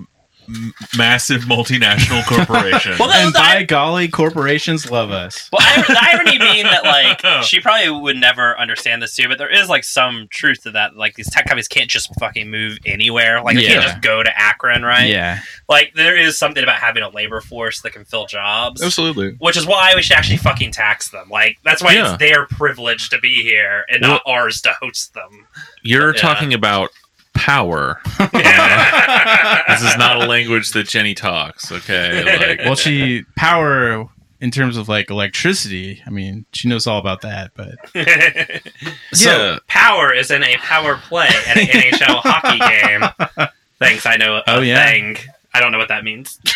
m- 0.48 0.72
massive 0.96 1.42
multinational 1.42 2.24
corporation. 2.28 2.94
Well, 2.98 3.10
And 3.10 3.34
the, 3.34 3.38
by 3.38 3.62
golly, 3.64 4.08
corporations 4.08 4.90
love 4.90 5.10
us. 5.10 5.48
well, 5.52 5.62
I, 5.62 5.82
the 5.82 5.98
irony 6.12 6.38
being 6.38 6.64
that 6.64 6.84
like 6.84 7.44
she 7.44 7.60
probably 7.60 7.90
would 7.90 8.16
never 8.16 8.58
understand 8.58 9.02
this 9.02 9.14
too, 9.16 9.28
but 9.28 9.38
there 9.38 9.50
is 9.52 9.68
like 9.68 9.84
some 9.84 10.26
truth 10.30 10.62
to 10.62 10.70
that. 10.72 10.96
Like 10.96 11.14
these 11.14 11.30
tech 11.30 11.46
companies 11.46 11.68
can't 11.68 11.90
just 11.90 12.10
fucking 12.18 12.50
move 12.50 12.78
anywhere. 12.86 13.42
Like 13.42 13.56
they 13.56 13.62
Yeah. 13.64 13.68
can't 13.74 13.82
just 13.84 14.00
go 14.02 14.22
to 14.22 14.40
Akron, 14.40 14.82
right? 14.82 15.08
Yeah. 15.10 15.40
Like 15.68 15.92
there 15.94 16.16
is 16.16 16.38
something 16.38 16.62
about 16.62 16.76
having 16.80 17.02
a 17.02 17.08
labor 17.08 17.40
force 17.40 17.80
that 17.82 17.92
can 17.92 18.04
fill 18.04 18.26
jobs. 18.26 18.82
Absolutely. 18.82 19.36
Which 19.38 19.56
is 19.56 19.66
why 19.66 19.92
we 19.96 20.02
should 20.02 20.16
actually 20.16 20.36
fucking 20.38 20.72
tax 20.72 21.10
them. 21.10 21.28
Like 21.30 21.58
that's 21.64 21.82
why 21.82 21.92
Yeah. 21.94 22.10
it's 22.12 22.18
their 22.18 22.46
privilege 22.46 23.08
to 23.10 23.18
be 23.18 23.42
here 23.42 23.84
and 23.88 24.02
not 24.02 24.22
ours 24.26 24.60
to 24.62 24.72
host 24.80 25.14
them. 25.14 25.46
You're 25.82 26.14
Yeah. 26.14 26.20
talking 26.20 26.54
about 26.54 26.90
power. 27.34 28.00
this 28.18 29.82
is 29.82 29.96
not 29.96 30.22
a 30.22 30.26
language 30.26 30.70
that 30.72 30.86
Jenny 30.88 31.14
talks. 31.14 31.70
Okay, 31.72 32.24
like 32.56 32.60
Well, 32.60 32.74
she 32.76 33.24
power 33.36 34.06
in 34.40 34.50
terms 34.50 34.76
of 34.76 34.88
like 34.88 35.10
electricity. 35.10 36.02
I 36.06 36.10
mean, 36.10 36.44
she 36.52 36.68
knows 36.68 36.86
all 36.86 36.98
about 36.98 37.22
that. 37.22 37.52
But 37.54 37.76
so 39.12 39.30
Yeah. 39.30 39.58
power 39.66 40.12
is 40.12 40.30
in 40.30 40.42
a 40.42 40.56
power 40.58 40.96
play 40.96 41.28
at 41.46 41.56
an 41.56 41.66
NHL 41.66 42.20
hockey 42.22 42.58
game. 43.38 43.48
Thanks, 43.78 44.06
I 44.06 44.16
know 44.16 44.36
a 44.36 44.42
Oh, 44.46 44.60
yeah. 44.60 44.84
thing 44.84 45.16
I 45.56 45.60
don't 45.60 45.70
know 45.70 45.78
what 45.78 45.88
that 45.88 46.04
means. 46.04 46.38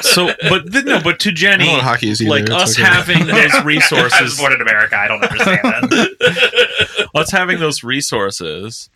So, 0.00 0.30
but 0.48 0.72
th- 0.72 0.84
no, 0.86 1.00
but 1.02 1.20
to 1.20 1.32
Jenny, 1.32 1.68
hockey 1.78 2.08
is 2.08 2.22
either. 2.22 2.30
like 2.30 2.42
It's 2.44 2.50
us 2.52 2.78
okay. 2.78 2.88
having 2.88 3.26
those 3.26 3.52
I 3.52 3.56
was 3.58 3.64
resources, 3.64 4.38
born 4.38 4.52
in 4.54 4.60
America. 4.62 4.96
I 4.96 5.06
don't 5.06 5.22
understand 5.22 5.60
that. 5.90 7.08
us 7.14 7.30
having 7.30 7.60
those 7.60 7.84
resources 7.84 8.88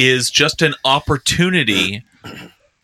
is 0.00 0.30
just 0.30 0.62
an 0.62 0.74
opportunity 0.84 2.02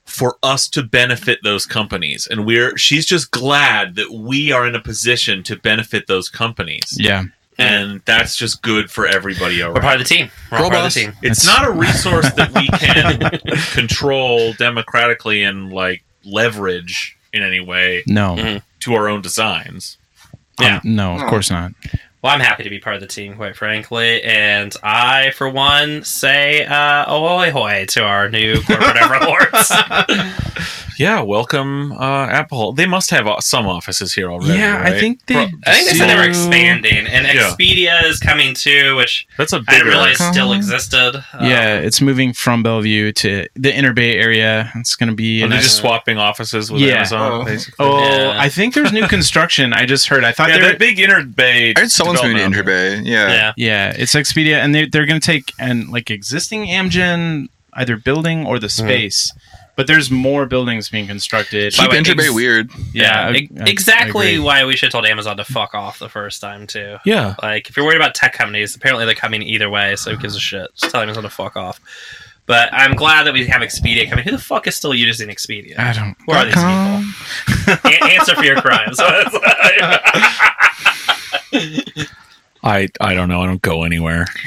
for 0.04 0.36
us 0.42 0.68
to 0.68 0.82
benefit 0.82 1.38
those 1.42 1.66
companies 1.66 2.26
and 2.30 2.46
we're 2.46 2.76
she's 2.76 3.04
just 3.06 3.30
glad 3.30 3.94
that 3.96 4.10
we 4.12 4.52
are 4.52 4.66
in 4.66 4.74
a 4.74 4.80
position 4.80 5.42
to 5.42 5.56
benefit 5.56 6.06
those 6.06 6.28
companies 6.28 6.96
Yeah. 6.96 7.24
and 7.58 8.00
that's 8.04 8.36
just 8.36 8.62
good 8.62 8.90
for 8.90 9.06
everybody 9.06 9.62
We're 9.62 9.74
part 9.80 10.00
of 10.00 10.06
the 10.06 10.14
team. 10.14 10.30
We're 10.52 10.58
all 10.58 10.70
part 10.70 10.86
of 10.86 10.94
the 10.94 11.00
team. 11.00 11.12
it's 11.22 11.44
That's- 11.44 11.60
not 11.60 11.68
a 11.68 11.72
resource 11.72 12.30
that 12.32 12.52
we 12.52 12.68
can 12.78 13.30
control 13.72 14.52
democratically 14.54 15.42
and 15.42 15.72
like 15.72 16.04
leverage 16.24 17.16
in 17.32 17.42
any 17.42 17.60
way 17.60 18.02
No. 18.06 18.36
Mhm. 18.36 18.62
to 18.80 18.94
our 18.94 19.08
own 19.08 19.22
designs 19.22 19.96
Yeah. 20.60 20.76
Um, 20.76 20.80
no, 20.84 21.14
of 21.18 21.28
course 21.28 21.50
not. 21.50 21.72
Well, 22.22 22.32
I'm 22.32 22.40
happy 22.40 22.64
to 22.64 22.70
be 22.70 22.78
part 22.78 22.96
of 22.96 23.00
the 23.02 23.06
team, 23.06 23.36
quite 23.36 23.56
frankly, 23.56 24.22
and 24.22 24.74
I, 24.82 25.30
for 25.30 25.48
one, 25.48 26.02
say 26.02 26.64
uh, 26.64 27.04
ahoy 27.06 27.50
hoy 27.50 27.86
to 27.90 28.02
our 28.02 28.28
new 28.28 28.60
corporate 28.62 28.96
overlords. 29.02 29.70
yeah 30.98 31.20
welcome 31.20 31.92
uh 31.92 32.26
apple 32.26 32.72
they 32.72 32.86
must 32.86 33.10
have 33.10 33.26
uh, 33.26 33.38
some 33.40 33.66
offices 33.66 34.14
here 34.14 34.30
already 34.30 34.58
yeah, 34.58 34.82
I 34.84 34.98
think 34.98 35.24
they. 35.26 35.34
Pro- 35.34 35.44
I 35.66 35.74
think 35.74 35.90
they 35.90 35.96
said 35.96 36.08
they 36.08 36.14
were 36.16 36.28
expanding, 36.28 37.06
and 37.06 37.26
Yeah. 37.26 37.50
Expedia 37.50 38.04
is 38.04 38.18
coming 38.20 38.54
too, 38.54 38.96
which 38.96 39.26
that's 39.36 39.52
a 39.52 39.56
I 39.56 39.58
bigger 39.60 39.72
didn't 39.84 39.88
realize 39.88 40.20
Uh-huh. 40.20 40.32
still 40.32 40.52
existed. 40.52 41.16
Uh, 41.16 41.38
Yeah, 41.42 41.78
it's 41.78 42.00
moving 42.00 42.32
from 42.32 42.62
Bellevue 42.62 43.12
to 43.12 43.46
the 43.54 43.72
Interbay 43.72 44.14
area. 44.16 44.70
It's 44.76 44.94
going 44.96 45.08
to 45.10 45.14
be. 45.14 45.42
Are 45.42 45.48
they 45.48 45.56
nice- 45.56 45.64
just 45.64 45.76
swapping 45.78 46.18
offices 46.18 46.70
with 46.70 46.80
Yeah. 46.82 46.96
Amazon, 46.96 47.32
Oh. 47.32 47.44
basically? 47.44 47.74
Oh, 47.86 47.98
Yeah. 48.00 48.34
I 48.40 48.48
think 48.48 48.74
there's 48.74 48.92
new 48.92 49.06
construction. 49.16 49.72
I 49.72 49.84
just 49.86 50.08
heard. 50.08 50.24
I 50.24 50.32
thought 50.32 50.48
yeah, 50.48 50.56
they 50.58 50.62
were. 50.62 50.68
that 50.70 50.78
big 50.78 50.98
Interbay. 50.98 51.74
I 51.76 51.80
heard 51.80 51.90
someone's 51.90 52.22
moving 52.22 52.36
to 52.38 52.48
development 52.48 53.04
Interbay. 53.04 53.06
Yeah. 53.06 53.28
yeah. 53.28 53.52
Yeah, 53.56 53.94
it's 53.96 54.14
Expedia, 54.14 54.56
and 54.64 54.74
they 54.74 54.86
they're 54.86 55.06
going 55.06 55.20
to 55.20 55.26
take 55.26 55.52
and 55.58 55.88
like 55.90 56.10
existing 56.10 56.66
Amgen 56.66 57.48
either 57.74 57.96
building 57.96 58.46
or 58.46 58.58
the 58.58 58.68
space. 58.70 59.32
But 59.76 59.86
there's 59.86 60.10
more 60.10 60.46
buildings 60.46 60.88
being 60.88 61.06
constructed. 61.06 61.74
Keep 61.74 61.90
By 61.90 61.96
way, 61.96 62.02
Interbay 62.02 62.24
ex- 62.24 62.32
weird. 62.34 62.70
Yeah, 62.94 63.26
I- 63.28 63.30
I- 63.30 63.48
exactly 63.68 64.36
I 64.36 64.38
why 64.38 64.64
we 64.64 64.74
should 64.74 64.86
have 64.86 64.92
told 64.92 65.04
Amazon 65.06 65.36
to 65.36 65.44
fuck 65.44 65.74
off 65.74 65.98
the 65.98 66.08
first 66.08 66.40
time 66.40 66.66
too. 66.66 66.96
Yeah. 67.04 67.34
Like, 67.42 67.68
if 67.68 67.76
you're 67.76 67.84
worried 67.84 67.96
about 68.00 68.14
tech 68.14 68.32
companies, 68.32 68.74
apparently 68.74 69.04
they're 69.04 69.14
coming 69.14 69.42
either 69.42 69.68
way, 69.68 69.94
so 69.96 70.12
who 70.12 70.16
gives 70.16 70.34
a 70.34 70.40
shit? 70.40 70.74
Just 70.76 70.92
tell 70.92 71.02
Amazon 71.02 71.24
to 71.24 71.30
fuck 71.30 71.56
off. 71.56 71.78
But 72.46 72.72
I'm 72.72 72.94
glad 72.94 73.24
that 73.24 73.34
we 73.34 73.44
have 73.48 73.60
Expedia 73.60 74.08
coming. 74.08 74.24
Who 74.24 74.30
the 74.30 74.38
fuck 74.38 74.66
is 74.66 74.76
still 74.76 74.94
using 74.94 75.28
Expedia? 75.28 75.78
I 75.78 75.92
don't. 75.92 76.16
Who 76.26 76.32
are 76.32 76.44
these 76.44 76.54
Com. 76.54 77.14
people? 77.46 77.74
A- 77.90 78.04
answer 78.14 78.34
for 78.36 78.44
your 78.44 78.60
crimes. 78.60 78.96
I 82.62 82.88
I 83.00 83.14
don't 83.14 83.28
know. 83.28 83.42
I 83.42 83.46
don't 83.46 83.62
go 83.62 83.82
anywhere. 83.84 84.26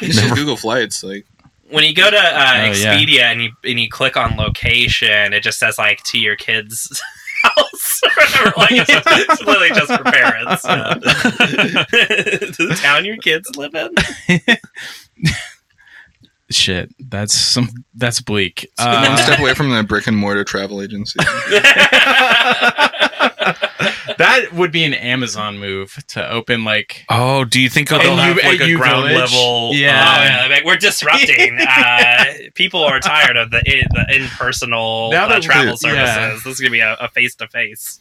You 0.00 0.12
just 0.12 0.34
Google 0.34 0.56
flights. 0.56 1.02
Like 1.02 1.26
when 1.70 1.84
you 1.84 1.94
go 1.94 2.10
to 2.10 2.16
uh, 2.16 2.20
yeah. 2.20 2.68
Expedia 2.68 3.20
and 3.22 3.42
you 3.42 3.50
and 3.64 3.78
you 3.78 3.88
click 3.88 4.16
on 4.16 4.36
location, 4.36 5.32
it 5.32 5.42
just 5.42 5.58
says 5.58 5.78
like 5.78 6.02
to 6.04 6.18
your 6.18 6.36
kids' 6.36 7.00
house 7.42 8.00
or 8.02 8.10
whatever. 8.16 8.52
Like 8.56 8.72
it's, 8.72 8.90
it's 8.90 9.40
literally 9.42 9.68
just 9.70 9.92
for 9.92 10.04
parents. 10.04 10.62
to 10.62 10.68
the 12.68 12.78
town 12.80 13.04
your 13.04 13.18
kids 13.18 13.48
live 13.56 13.74
in. 13.74 13.94
Shit, 16.50 16.94
that's 16.98 17.34
some. 17.34 17.68
That's 17.94 18.20
bleak. 18.22 18.66
one 18.78 18.88
Uh, 18.88 19.16
step 19.16 19.38
away 19.38 19.52
from 19.54 19.70
the 19.70 19.82
brick 19.82 20.06
and 20.06 20.16
mortar 20.16 20.44
travel 20.44 20.80
agency. 20.80 21.18
That 24.18 24.52
would 24.52 24.70
be 24.70 24.84
an 24.84 24.94
Amazon 24.94 25.58
move 25.58 26.02
to 26.08 26.30
open 26.30 26.64
like. 26.64 27.04
Oh, 27.08 27.44
do 27.44 27.60
you 27.60 27.68
think 27.70 27.88
they'll 27.88 28.00
And 28.00 28.20
have 28.20 28.36
you- 28.36 28.42
like 28.42 28.60
a 28.60 28.68
you 28.68 28.76
ground 28.78 29.08
village? 29.08 29.32
level? 29.32 29.74
Yeah. 29.74 29.90
Oh, 29.90 30.24
yeah, 30.24 30.46
like, 30.54 30.64
we're 30.64 30.76
disrupting. 30.76 31.58
Uh, 31.68 32.24
people 32.54 32.82
are 32.84 33.00
tired 33.00 33.36
of 33.36 33.50
the 33.50 33.62
in, 33.66 33.86
the 33.90 34.16
impersonal 34.16 35.10
uh, 35.14 35.26
that- 35.28 35.42
travel 35.42 35.76
yeah. 35.84 36.14
services. 36.26 36.44
This 36.44 36.54
is 36.54 36.60
gonna 36.60 36.70
be 36.70 36.80
a 36.80 37.08
face 37.14 37.34
to 37.36 37.48
face. 37.48 38.00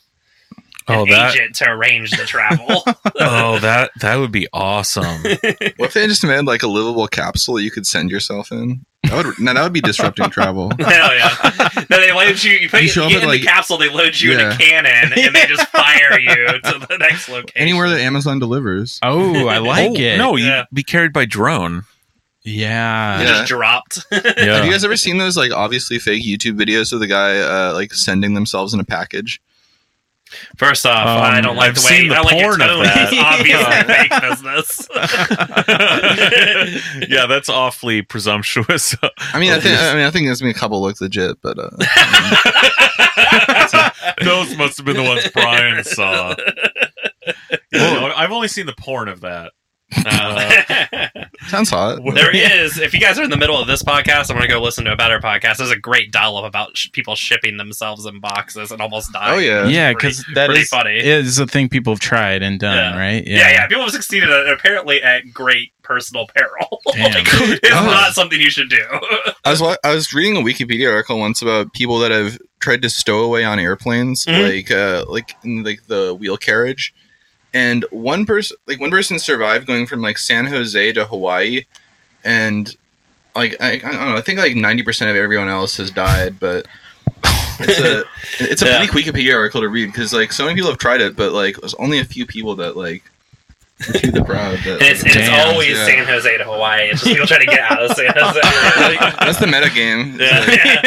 Oh, 0.90 1.04
An 1.04 1.10
that. 1.10 1.36
agent 1.36 1.56
to 1.58 1.70
arrange 1.70 2.12
the 2.12 2.26
travel. 2.26 2.84
Oh, 3.20 3.58
that 3.60 3.90
that 4.02 4.18
would 4.18 4.32
be 4.32 4.48
awesome. 4.54 5.24
what 5.24 5.42
if 5.88 5.94
they 5.94 6.06
just 6.06 6.24
made 6.24 6.42
like 6.46 6.62
a 6.62 6.68
livable 6.68 7.08
capsule 7.08 7.60
you 7.60 7.72
could 7.72 7.88
send 7.88 8.12
yourself 8.12 8.52
in? 8.52 8.86
That 9.04 9.26
would 9.26 9.40
no, 9.40 9.54
that 9.56 9.64
would 9.64 9.74
be 9.74 9.82
disrupting 9.82 10.30
travel. 10.30 10.72
Hell 10.80 11.16
yeah! 11.16 11.70
No, 11.90 12.00
they 12.00 12.12
load 12.12 12.44
you. 12.44 12.52
You 12.54 12.70
put 12.70 12.82
You 12.82 12.86
you, 12.86 12.92
show 12.92 13.04
up 13.06 13.10
get 13.10 13.18
at, 13.18 13.24
in 13.24 13.30
like- 13.30 13.42
the 13.42 13.48
capsule. 13.48 13.78
They 13.80 13.90
load 13.90 14.20
you 14.20 14.34
in 14.34 14.40
Yeah. 14.40 14.54
a 14.54 14.58
cannon, 14.58 15.14
and 15.18 15.34
they 15.36 15.46
just 15.48 15.68
fire 15.70 16.20
you 16.20 16.36
to 16.62 16.86
the 16.88 16.98
next 17.00 17.28
location. 17.28 17.52
Anywhere 17.56 17.90
that 17.90 18.00
Amazon 18.02 18.38
delivers. 18.38 19.00
Oh, 19.02 19.48
I 19.48 19.58
like 19.58 19.92
oh, 19.92 19.96
it. 19.96 20.18
No, 20.18 20.36
you'd 20.36 20.46
Yeah. 20.46 20.66
be 20.72 20.84
carried 20.84 21.12
by 21.14 21.26
drone. 21.26 21.84
Yeah. 22.44 23.20
You 23.20 23.26
Yeah. 23.26 23.32
just 23.38 23.48
dropped. 23.48 24.06
Yeah. 24.12 24.22
Have 24.58 24.66
you 24.66 24.72
guys 24.72 24.84
ever 24.84 24.96
seen 24.96 25.18
those 25.18 25.36
like 25.38 25.52
obviously 25.52 25.98
fake 26.00 26.24
YouTube 26.24 26.58
videos 26.60 26.94
of 26.94 27.00
the 27.00 27.08
guy 27.08 27.38
uh, 27.40 27.74
like 27.74 27.94
sending 27.94 28.36
themselves 28.36 28.74
in 28.74 28.80
a 28.80 28.86
package? 28.86 29.42
First 30.58 30.86
off, 30.86 31.08
Um, 31.08 31.22
I 31.24 31.42
don't 31.42 31.56
like 31.56 31.70
I've 31.70 31.76
the 31.76 31.82
way 31.82 31.98
seen 32.00 32.08
the 32.10 32.16
I 32.16 32.18
don't 32.18 32.26
like 32.26 32.40
your 32.40 32.50
porn 32.58 32.62
of 32.62 32.68
tone. 32.68 32.84
that. 32.84 33.14
It's 33.14 33.22
obviously 33.24 33.84
fake 33.94 34.12
business. 34.22 34.88
yeah, 37.10 37.26
that's 37.28 37.50
awfully 37.50 38.02
presumptuous. 38.02 38.96
I 39.34 39.40
mean, 39.40 39.54
I 39.54 39.60
think 39.60 39.80
I 39.80 39.94
mean 39.96 40.04
I 40.06 40.12
think 40.12 40.26
there's 40.28 40.42
been 40.42 40.50
a 40.50 40.54
couple 40.54 40.82
look 40.82 41.00
legit, 41.02 41.38
but 41.42 41.58
uh, 41.60 41.70
Those 44.24 44.56
must 44.58 44.78
have 44.78 44.86
been 44.86 44.98
the 44.98 45.04
ones 45.04 45.28
Brian 45.34 45.84
saw. 45.84 46.36
Well, 47.72 48.14
I've 48.16 48.32
only 48.32 48.48
seen 48.48 48.66
the 48.66 48.74
porn 48.78 49.08
of 49.10 49.22
that. 49.22 49.52
Uh, 50.06 51.08
sounds 51.48 51.70
hot. 51.70 52.00
there 52.14 52.36
is. 52.36 52.78
If 52.78 52.94
you 52.94 53.00
guys 53.00 53.18
are 53.18 53.24
in 53.24 53.30
the 53.30 53.38
middle 53.38 53.58
of 53.58 53.68
this 53.68 53.84
podcast, 53.84 54.30
I'm 54.30 54.36
going 54.38 54.42
to 54.48 54.54
go 54.54 54.62
listen 54.62 54.84
to 54.86 54.92
a 54.92 54.96
better 54.96 55.20
podcast. 55.20 55.58
There's 55.58 55.72
a 55.72 55.80
great 55.80 56.12
dollop 56.12 56.46
about 56.46 56.76
sh- 56.76 56.92
people 56.92 57.16
shipping 57.16 57.58
themselves 57.58 58.06
in 58.06 58.20
boxes 58.20 58.72
and 58.72 58.82
almost 58.82 59.14
dying. 59.14 59.36
Oh 59.36 59.40
yeah, 59.40 59.66
Yeah, 59.68 59.94
because 59.94 60.26
that 60.34 60.48
pretty 60.48 60.62
is 60.64 60.70
funny. 60.70 60.98
is 60.98 61.40
a 61.40 61.48
thing 61.48 61.70
people 61.70 61.94
have 61.94 62.00
tried 62.02 62.42
and 62.44 62.60
done, 62.60 62.76
Yeah. 62.76 63.00
right? 63.00 63.26
Yeah. 63.26 63.52
yeah, 63.52 63.68
People 63.68 63.84
have 63.84 63.92
succeeded 63.92 64.30
at, 64.30 64.48
apparently 64.50 65.02
at 65.02 65.34
great 65.34 65.72
personal 65.84 66.28
peril. 66.36 66.82
Like, 66.98 67.28
it's 67.28 67.70
Oh. 67.72 67.86
not 67.86 68.14
something 68.14 68.40
you 68.42 68.50
should 68.50 68.70
do. 68.70 68.82
I 69.46 69.52
was 69.52 69.62
I 69.84 69.94
was 69.94 70.14
reading 70.14 70.36
a 70.38 70.42
Wikipedia 70.42 70.92
article 70.92 71.20
once 71.20 71.42
about 71.42 71.72
people 71.74 72.00
that 72.00 72.12
have 72.12 72.38
tried 72.60 72.82
to 72.82 72.90
stow 72.90 73.20
away 73.22 73.44
on 73.46 73.60
airplanes, 73.60 74.26
Mhm. 74.26 74.44
like 74.56 74.72
uh, 74.72 75.06
like 75.08 75.36
in 75.44 75.64
like 75.64 75.86
the 75.88 76.14
wheel 76.16 76.36
carriage, 76.38 76.94
and 77.54 77.86
one 77.92 78.26
person 78.26 78.58
like 78.68 78.80
one 78.80 78.90
person 78.92 79.20
survived 79.20 79.68
going 79.68 79.86
from 79.88 80.02
like 80.02 80.18
San 80.18 80.46
Jose 80.46 80.94
to 80.94 81.06
Hawaii, 81.06 81.66
and 82.24 82.76
like 83.36 83.56
I, 83.60 83.74
I 83.74 83.78
don't 83.80 83.94
know, 83.94 84.16
I 84.18 84.22
think 84.22 84.40
like 84.40 84.56
ninety 84.56 84.84
percent 84.84 85.10
of 85.12 85.16
everyone 85.18 85.50
else 85.50 85.78
has 85.78 85.92
died, 85.92 86.40
but. 86.40 86.68
It's 87.60 87.80
a 87.80 88.04
it's 88.52 88.62
a 88.62 88.66
Yeah. 88.68 88.86
bleak 88.86 89.06
Wikipedia 89.06 89.34
article 89.36 89.62
to 89.62 89.68
read 89.70 89.88
because 89.88 90.14
like 90.14 90.32
so 90.32 90.44
many 90.46 90.56
people 90.56 90.70
have 90.70 90.78
tried 90.78 91.02
it, 91.02 91.16
but 91.16 91.32
like 91.32 91.58
there's 91.60 91.74
only 91.76 91.98
a 92.00 92.06
few 92.06 92.26
people 92.26 92.56
that 92.58 92.78
like 92.78 93.04
to 93.80 94.12
the 94.12 94.24
proud. 94.24 94.58
That, 94.60 94.82
And 94.82 94.82
it's, 94.82 95.04
and 95.04 95.12
it's 95.16 95.30
always 95.30 95.70
yeah. 95.78 95.86
San 95.86 96.06
Jose 96.08 96.38
to 96.38 96.44
Hawaii. 96.44 96.90
It's 96.90 97.02
just 97.02 97.12
people 97.12 97.28
trying 97.28 97.42
to 97.42 97.46
get 97.46 97.60
out 97.60 97.82
of 97.84 97.92
San 97.96 98.12
Jose. 98.16 98.42
That's 99.26 99.38
the 99.40 99.46
meta 99.48 99.70
game. 99.70 100.18
It's, 100.20 100.22
Yeah. 100.22 100.40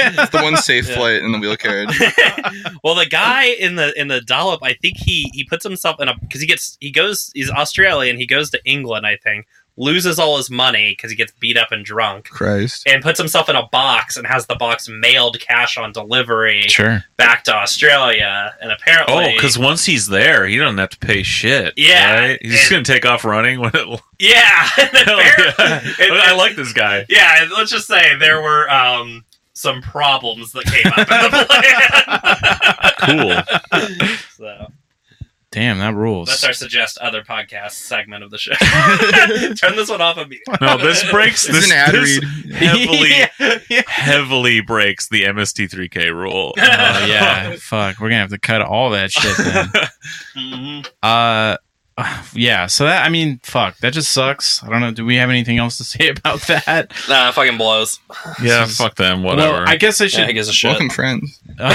like, 0.06 0.18
it's 0.18 0.30
the 0.30 0.42
one 0.42 0.56
safe 0.56 0.88
Yeah. 0.88 0.96
flight 0.96 1.22
in 1.22 1.32
the 1.32 1.38
wheel 1.38 1.56
carriage. 1.56 1.96
well, 2.84 2.94
the 2.94 3.06
guy 3.06 3.44
in 3.44 3.76
the 3.76 3.98
in 4.00 4.08
the 4.08 4.20
dollop, 4.20 4.60
I 4.62 4.74
think 4.74 4.96
he 4.96 5.30
he 5.32 5.44
puts 5.44 5.64
himself 5.64 6.00
in 6.00 6.08
a 6.08 6.14
because 6.18 6.40
he 6.40 6.46
gets 6.46 6.76
he 6.80 6.90
goes 6.90 7.30
he's 7.34 7.50
Australian. 7.50 8.16
He 8.16 8.26
goes 8.26 8.50
to 8.50 8.60
England, 8.64 9.06
I 9.06 9.16
think, 9.16 9.46
loses 9.80 10.18
all 10.18 10.36
his 10.36 10.50
money 10.50 10.92
because 10.92 11.10
he 11.10 11.16
gets 11.16 11.32
beat 11.40 11.56
up 11.56 11.72
and 11.72 11.84
drunk, 11.84 12.26
Christ. 12.28 12.86
and 12.86 13.02
puts 13.02 13.18
himself 13.18 13.48
in 13.48 13.56
a 13.56 13.66
box 13.68 14.16
and 14.16 14.26
has 14.26 14.46
the 14.46 14.54
box 14.54 14.88
mailed 14.88 15.40
cash 15.40 15.76
on 15.78 15.90
delivery 15.92 16.62
Sure. 16.68 17.02
back 17.16 17.44
to 17.44 17.54
Australia. 17.54 18.54
And 18.60 18.70
apparently, 18.70 19.14
oh, 19.14 19.32
because 19.34 19.58
once 19.58 19.86
he's 19.86 20.06
there, 20.08 20.46
he 20.46 20.58
doesn't 20.58 20.76
have 20.78 20.90
to 20.90 20.98
pay 20.98 21.22
shit. 21.22 21.74
Yeah, 21.76 22.20
right? 22.20 22.38
he's 22.42 22.52
just 22.52 22.70
gonna 22.70 22.84
take 22.84 23.06
off 23.06 23.24
running. 23.24 23.58
When 23.60 23.70
it, 23.74 24.00
yeah, 24.18 24.68
and 24.78 24.90
yeah. 24.92 25.80
and- 25.98 26.12
I 26.20 26.34
like 26.36 26.54
this 26.56 26.72
guy. 26.74 27.06
Yeah, 27.08 27.46
let's 27.56 27.70
just 27.70 27.86
say 27.86 28.16
there 28.18 28.42
were 28.42 28.68
um, 28.70 29.24
some 29.54 29.80
problems 29.80 30.52
that 30.52 30.64
came 30.66 30.92
up 30.92 30.98
in 30.98 31.30
the 31.30 31.46
plan. 33.08 33.46
Cool. 33.80 34.20
so 34.36 34.72
Damn, 35.52 35.78
that 35.80 35.94
rules. 35.96 36.28
that's 36.28 36.44
our 36.44 36.52
suggest 36.52 36.96
other 36.98 37.22
podcast 37.24 37.72
segment 37.72 38.22
of 38.22 38.30
the 38.30 38.38
show. 38.38 38.52
Turn 39.56 39.74
this 39.74 39.90
one 39.90 40.00
off 40.00 40.16
immediately. 40.16 40.54
No, 40.60 40.78
this 40.78 41.08
breaks 41.10 41.44
This 41.44 41.56
this, 41.56 41.64
is 41.64 41.70
an 41.72 41.76
ad 41.76 41.94
this 41.94 42.20
read. 42.22 42.54
heavily 42.54 43.84
heavily 43.88 44.60
breaks 44.60 45.08
the 45.08 45.24
MST3K 45.24 46.14
rule. 46.14 46.54
Oh 46.56 46.60
yeah, 47.06 47.56
fuck. 47.58 47.98
We're 47.98 48.10
gonna 48.10 48.20
have 48.20 48.30
to 48.30 48.38
cut 48.38 48.62
all 48.62 48.90
that 48.90 49.10
shit 49.10 49.36
then. 49.38 49.68
Mhm. 50.36 50.86
Uh, 51.02 51.06
uh, 51.06 51.56
yeah. 52.34 52.66
So 52.66 52.84
that 52.84 53.04
I 53.04 53.08
mean, 53.08 53.40
fuck, 53.42 53.76
that 53.78 53.92
just 53.92 54.12
sucks. 54.12 54.62
I 54.62 54.68
don't 54.68 54.80
know. 54.80 54.90
Do 54.92 55.04
we 55.04 55.16
have 55.16 55.30
anything 55.30 55.58
else 55.58 55.76
to 55.78 55.84
say 55.92 56.08
about 56.08 56.40
that? 56.42 56.92
Nah, 57.08 57.30
fucking 57.32 57.58
blows. 57.58 57.98
Yeah, 58.42 58.60
This 58.62 58.70
is- 58.72 58.76
fuck 58.78 58.96
them. 58.96 59.22
Whatever. 59.22 59.52
Well, 59.58 59.68
I 59.68 59.76
guess 59.76 60.00
I 60.00 60.04
Yeah, 60.04 60.08
should. 60.10 60.26
he 60.28 60.32
gives 60.34 60.48
a 60.48 60.52
shit. 60.52 60.70
Welcome, 60.70 60.90
friends. 60.90 61.40
Uh, 61.58 61.74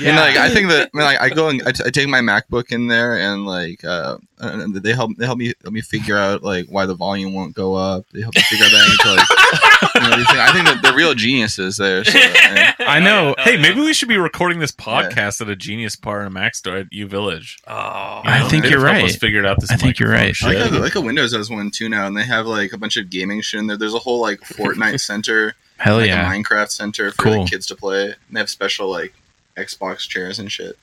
And 0.00 0.16
like 0.16 0.36
I 0.36 0.48
think 0.50 0.68
that 0.68 0.90
I, 0.94 0.96
mean, 0.96 1.04
like 1.06 1.20
I 1.20 1.28
go 1.28 1.48
and 1.48 1.60
I, 1.66 1.72
t- 1.72 1.82
I 1.84 1.90
take 1.90 2.08
my 2.08 2.20
MacBook 2.20 2.70
in 2.72 2.86
there 2.86 3.18
and 3.18 3.44
like 3.46 3.84
uh, 3.84 4.18
and 4.40 4.74
they 4.74 4.92
help 4.92 5.16
they 5.16 5.26
help 5.26 5.38
me 5.38 5.54
help 5.62 5.72
me 5.72 5.80
figure 5.80 6.16
out 6.16 6.42
like 6.42 6.66
why 6.68 6.86
the 6.86 6.94
volume 6.94 7.34
won't 7.34 7.54
go 7.54 7.74
up. 7.74 8.06
They 8.12 8.20
help 8.20 8.34
me 8.34 8.42
figure 8.42 8.66
out 8.66 8.72
that 8.72 8.98
I 9.04 9.16
like 9.16 9.94
you 9.94 10.00
know, 10.00 10.12
everything. 10.12 10.38
I 10.38 10.52
think 10.52 10.64
that 10.66 10.80
they're 10.82 10.94
real 10.94 11.14
geniuses 11.14 11.76
there. 11.76 12.04
So, 12.04 12.18
and- 12.18 12.74
I 12.80 12.98
oh, 12.98 13.04
know. 13.04 13.34
Oh, 13.36 13.42
hey, 13.42 13.54
yeah. 13.54 13.62
maybe 13.62 13.80
we 13.80 13.92
should 13.92 14.08
be 14.08 14.18
recording 14.18 14.58
this 14.58 14.72
podcast 14.72 15.40
at 15.40 15.48
a 15.48 15.56
Genius 15.56 15.96
Bar 15.96 16.20
in 16.22 16.26
a 16.26 16.30
Mac 16.30 16.54
store 16.54 16.76
at 16.78 16.92
U 16.92 17.06
Village. 17.06 17.58
Oh, 17.66 17.72
I 17.72 18.40
know, 18.40 18.48
think 18.48 18.70
you're 18.70 18.80
right. 18.80 19.10
figured 19.10 19.46
out 19.46 19.60
this. 19.60 19.70
I 19.70 19.76
think 19.76 19.98
you're 19.98 20.10
microphone 20.10 20.48
right. 20.50 20.58
I 20.58 20.64
like, 20.64 20.72
a, 20.72 20.78
like 20.78 20.94
a 20.94 21.00
Windows 21.00 21.34
has 21.34 21.50
one 21.50 21.70
too 21.70 21.88
now, 21.88 22.06
and 22.06 22.16
they 22.16 22.24
have 22.24 22.46
like 22.46 22.72
a 22.72 22.78
bunch 22.78 22.96
of 22.96 23.10
gaming 23.10 23.40
shit 23.40 23.60
in 23.60 23.66
there. 23.66 23.76
There's 23.76 23.94
a 23.94 23.98
whole 23.98 24.20
like 24.20 24.40
Fortnite 24.40 25.00
center, 25.04 25.54
Hell 25.78 25.98
like 25.98 26.08
yeah. 26.08 26.30
a 26.30 26.34
Minecraft 26.34 26.70
center 26.70 27.10
for 27.10 27.22
Cool. 27.22 27.40
like, 27.40 27.50
kids 27.50 27.66
to 27.66 27.76
play. 27.76 28.04
And 28.04 28.16
they 28.32 28.40
have 28.40 28.50
special 28.50 28.88
like 28.88 29.14
Xbox 29.56 30.08
chairs 30.08 30.38
and 30.38 30.50
shit. 30.50 30.78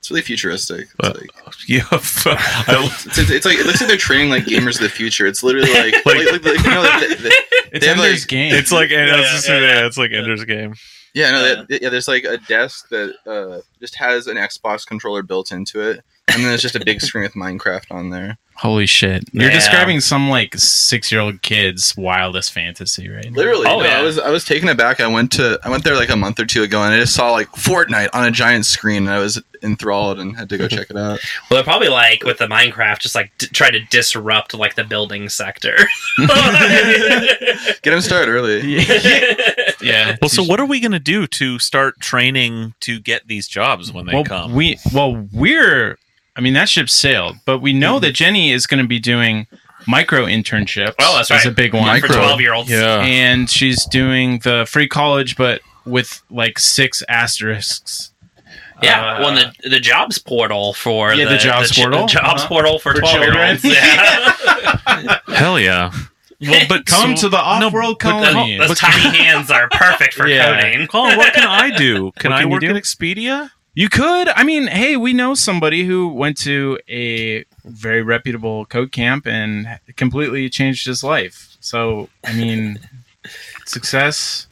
It's 0.00 0.10
really 0.10 0.22
futuristic. 0.22 0.80
It's, 0.82 0.94
But- 0.98 1.20
like, 1.20 1.30
Yeah, 1.68 1.84
I- 1.92 1.96
it's, 3.06 3.18
it's, 3.18 3.30
it's 3.30 3.46
like 3.46 3.58
it 3.58 3.66
looks 3.66 3.80
like 3.80 3.88
they're 3.88 3.96
training 3.96 4.30
like 4.30 4.44
gamers 4.44 4.76
of 4.76 4.82
the 4.82 4.88
future. 4.88 5.26
It's 5.26 5.42
literally 5.42 5.72
like 5.72 5.94
like, 6.06 6.16
like, 6.16 6.44
like, 6.44 6.64
you 6.64 6.70
know, 6.70 6.80
like, 6.82 7.08
the- 7.08 7.14
the- 7.22 7.36
It's 7.72 7.84
They 7.86 7.92
Ender's 7.92 8.22
like- 8.22 8.28
game. 8.28 8.54
it's 8.54 8.72
like 8.72 8.90
Yeah, 8.90 9.06
yeah, 9.06 9.16
just 9.32 9.48
yeah, 9.48 9.58
yeah. 9.60 9.66
yeah, 9.80 9.86
it's 9.86 9.98
like 9.98 10.10
Ender's 10.12 10.44
Game. 10.44 10.74
Yeah, 11.12 11.30
no, 11.32 11.42
that, 11.66 11.82
yeah. 11.82 11.88
There's 11.90 12.08
like 12.08 12.24
a 12.24 12.38
desk 12.38 12.88
that 12.90 13.14
uh, 13.26 13.60
just 13.80 13.96
has 13.96 14.26
an 14.28 14.36
Xbox 14.36 14.86
controller 14.86 15.22
built 15.22 15.50
into 15.52 15.80
it, 15.80 16.04
and 16.32 16.42
then 16.42 16.48
there's 16.48 16.62
just 16.62 16.76
a 16.76 16.84
big 16.84 17.00
screen 17.00 17.22
with 17.22 17.34
Minecraft 17.34 17.90
on 17.90 18.10
there. 18.10 18.38
Holy 18.56 18.84
shit! 18.84 19.24
You're 19.32 19.44
Yeah. 19.48 19.54
describing 19.54 20.00
some 20.00 20.28
like 20.28 20.54
six 20.58 21.10
year 21.10 21.22
old 21.22 21.40
kid's 21.40 21.96
wildest 21.96 22.52
fantasy, 22.52 23.08
right? 23.08 23.32
Literally, 23.32 23.66
Oh, 23.66 23.80
no, 23.80 23.86
yeah. 23.86 23.98
I 23.98 24.02
was 24.02 24.18
I 24.18 24.28
was 24.28 24.44
taken 24.44 24.68
aback. 24.68 25.00
I 25.00 25.06
went 25.06 25.32
to 25.32 25.58
I 25.64 25.70
went 25.70 25.82
there 25.82 25.96
like 25.96 26.10
a 26.10 26.16
month 26.16 26.38
or 26.38 26.44
two 26.44 26.62
ago, 26.62 26.82
and 26.82 26.92
I 26.92 26.98
just 26.98 27.14
saw 27.14 27.30
like 27.32 27.48
Fortnite 27.52 28.10
on 28.12 28.26
a 28.26 28.30
giant 28.30 28.66
screen, 28.66 29.04
and 29.06 29.10
I 29.10 29.18
was 29.18 29.40
enthralled 29.62 30.18
and 30.20 30.36
had 30.36 30.50
to 30.50 30.58
go 30.58 30.68
check 30.68 30.90
it 30.90 30.96
out. 30.96 31.20
Well, 31.50 31.56
they're 31.56 31.64
probably 31.64 31.88
like 31.88 32.22
with 32.22 32.36
the 32.38 32.46
Minecraft, 32.48 32.98
just 33.00 33.14
like 33.14 33.32
d- 33.38 33.46
try 33.46 33.70
to 33.70 33.80
disrupt 33.86 34.52
like 34.52 34.74
the 34.74 34.84
building 34.84 35.28
sector. 35.30 35.76
Get 37.82 37.94
him 37.94 38.00
started 38.00 38.30
early. 38.30 38.60
yeah. 39.80 40.16
Well, 40.20 40.28
so 40.28 40.42
what 40.42 40.60
are 40.60 40.66
we 40.66 40.80
going 40.80 40.92
to 40.92 40.98
do 40.98 41.26
to 41.26 41.58
start 41.58 41.98
training 42.00 42.74
to 42.80 43.00
get 43.00 43.26
these 43.26 43.48
jobs 43.48 43.92
when 43.92 44.06
they 44.06 44.12
well, 44.14 44.24
come? 44.24 44.52
we 44.54 44.78
well 44.92 45.26
we're. 45.32 45.98
I 46.40 46.42
mean 46.42 46.54
that 46.54 46.70
ship 46.70 46.88
sailed, 46.88 47.36
but 47.44 47.58
we 47.58 47.74
know 47.74 47.98
that 47.98 48.12
Jenny 48.12 48.50
is 48.50 48.66
going 48.66 48.82
to 48.82 48.88
be 48.88 48.98
doing 48.98 49.46
micro 49.86 50.24
internships. 50.24 50.94
Well, 50.98 51.16
that's 51.16 51.30
Is 51.30 51.44
a 51.44 51.48
right. 51.48 51.54
big 51.56 51.74
one. 51.74 52.00
for 52.00 52.06
twelve 52.06 52.40
year 52.40 52.54
olds. 52.54 52.70
yeah. 52.70 53.02
and 53.02 53.50
she's 53.50 53.84
doing 53.84 54.38
the 54.38 54.64
free 54.66 54.88
college, 54.88 55.36
but 55.36 55.60
with 55.84 56.22
like 56.30 56.58
six 56.58 57.02
asterisks. 57.10 58.12
Yeah, 58.82 59.16
Uh, 59.16 59.20
well, 59.20 59.34
the 59.34 59.68
the 59.68 59.80
jobs 59.80 60.16
portal 60.16 60.72
for 60.72 61.12
Yeah, 61.12 61.28
the 61.28 61.36
jobs 61.36 61.72
chi- 61.72 61.82
portal. 61.82 62.06
jobs 62.06 62.40
Uh-huh. 62.40 62.48
portal 62.48 62.78
for 62.78 62.94
For 62.94 63.00
twelve 63.00 63.20
year 63.20 63.48
olds. 63.50 63.62
Yeah, 63.64 65.18
Hell 65.28 65.60
yeah. 65.60 65.92
Well, 66.40 66.64
but 66.70 66.86
Come 66.86 67.16
so- 67.18 67.22
to 67.24 67.28
the 67.28 67.36
off-world 67.36 67.98
but- 68.00 68.10
but- 68.22 68.32
colony. 68.32 68.56
those 68.56 68.78
tiny 68.78 69.14
hands 69.24 69.50
are 69.50 69.68
perfect 69.68 70.14
for 70.14 70.26
Yeah. 70.26 70.58
coding. 70.62 70.86
Colin, 70.86 71.18
what 71.18 71.34
can 71.34 71.44
I 71.46 71.68
do? 71.76 72.12
Can 72.18 72.30
What 72.30 72.38
I 72.38 72.40
can 72.42 72.50
work 72.50 72.60
do? 72.62 72.70
at 72.70 72.76
Expedia? 72.76 73.50
You 73.74 73.88
could. 73.88 74.28
I 74.30 74.42
mean, 74.44 74.66
hey, 74.66 74.96
we 74.96 75.12
know 75.12 75.34
somebody 75.34 75.84
who 75.84 76.08
went 76.08 76.36
to 76.38 76.78
a 76.88 77.44
very 77.64 78.02
reputable 78.02 78.66
code 78.66 78.90
camp 78.92 79.26
and 79.26 79.78
completely 79.96 80.48
changed 80.50 80.86
his 80.86 81.04
life. 81.04 81.56
So, 81.60 82.08
I 82.26 82.32
mean, 82.34 82.80
success 83.66 84.46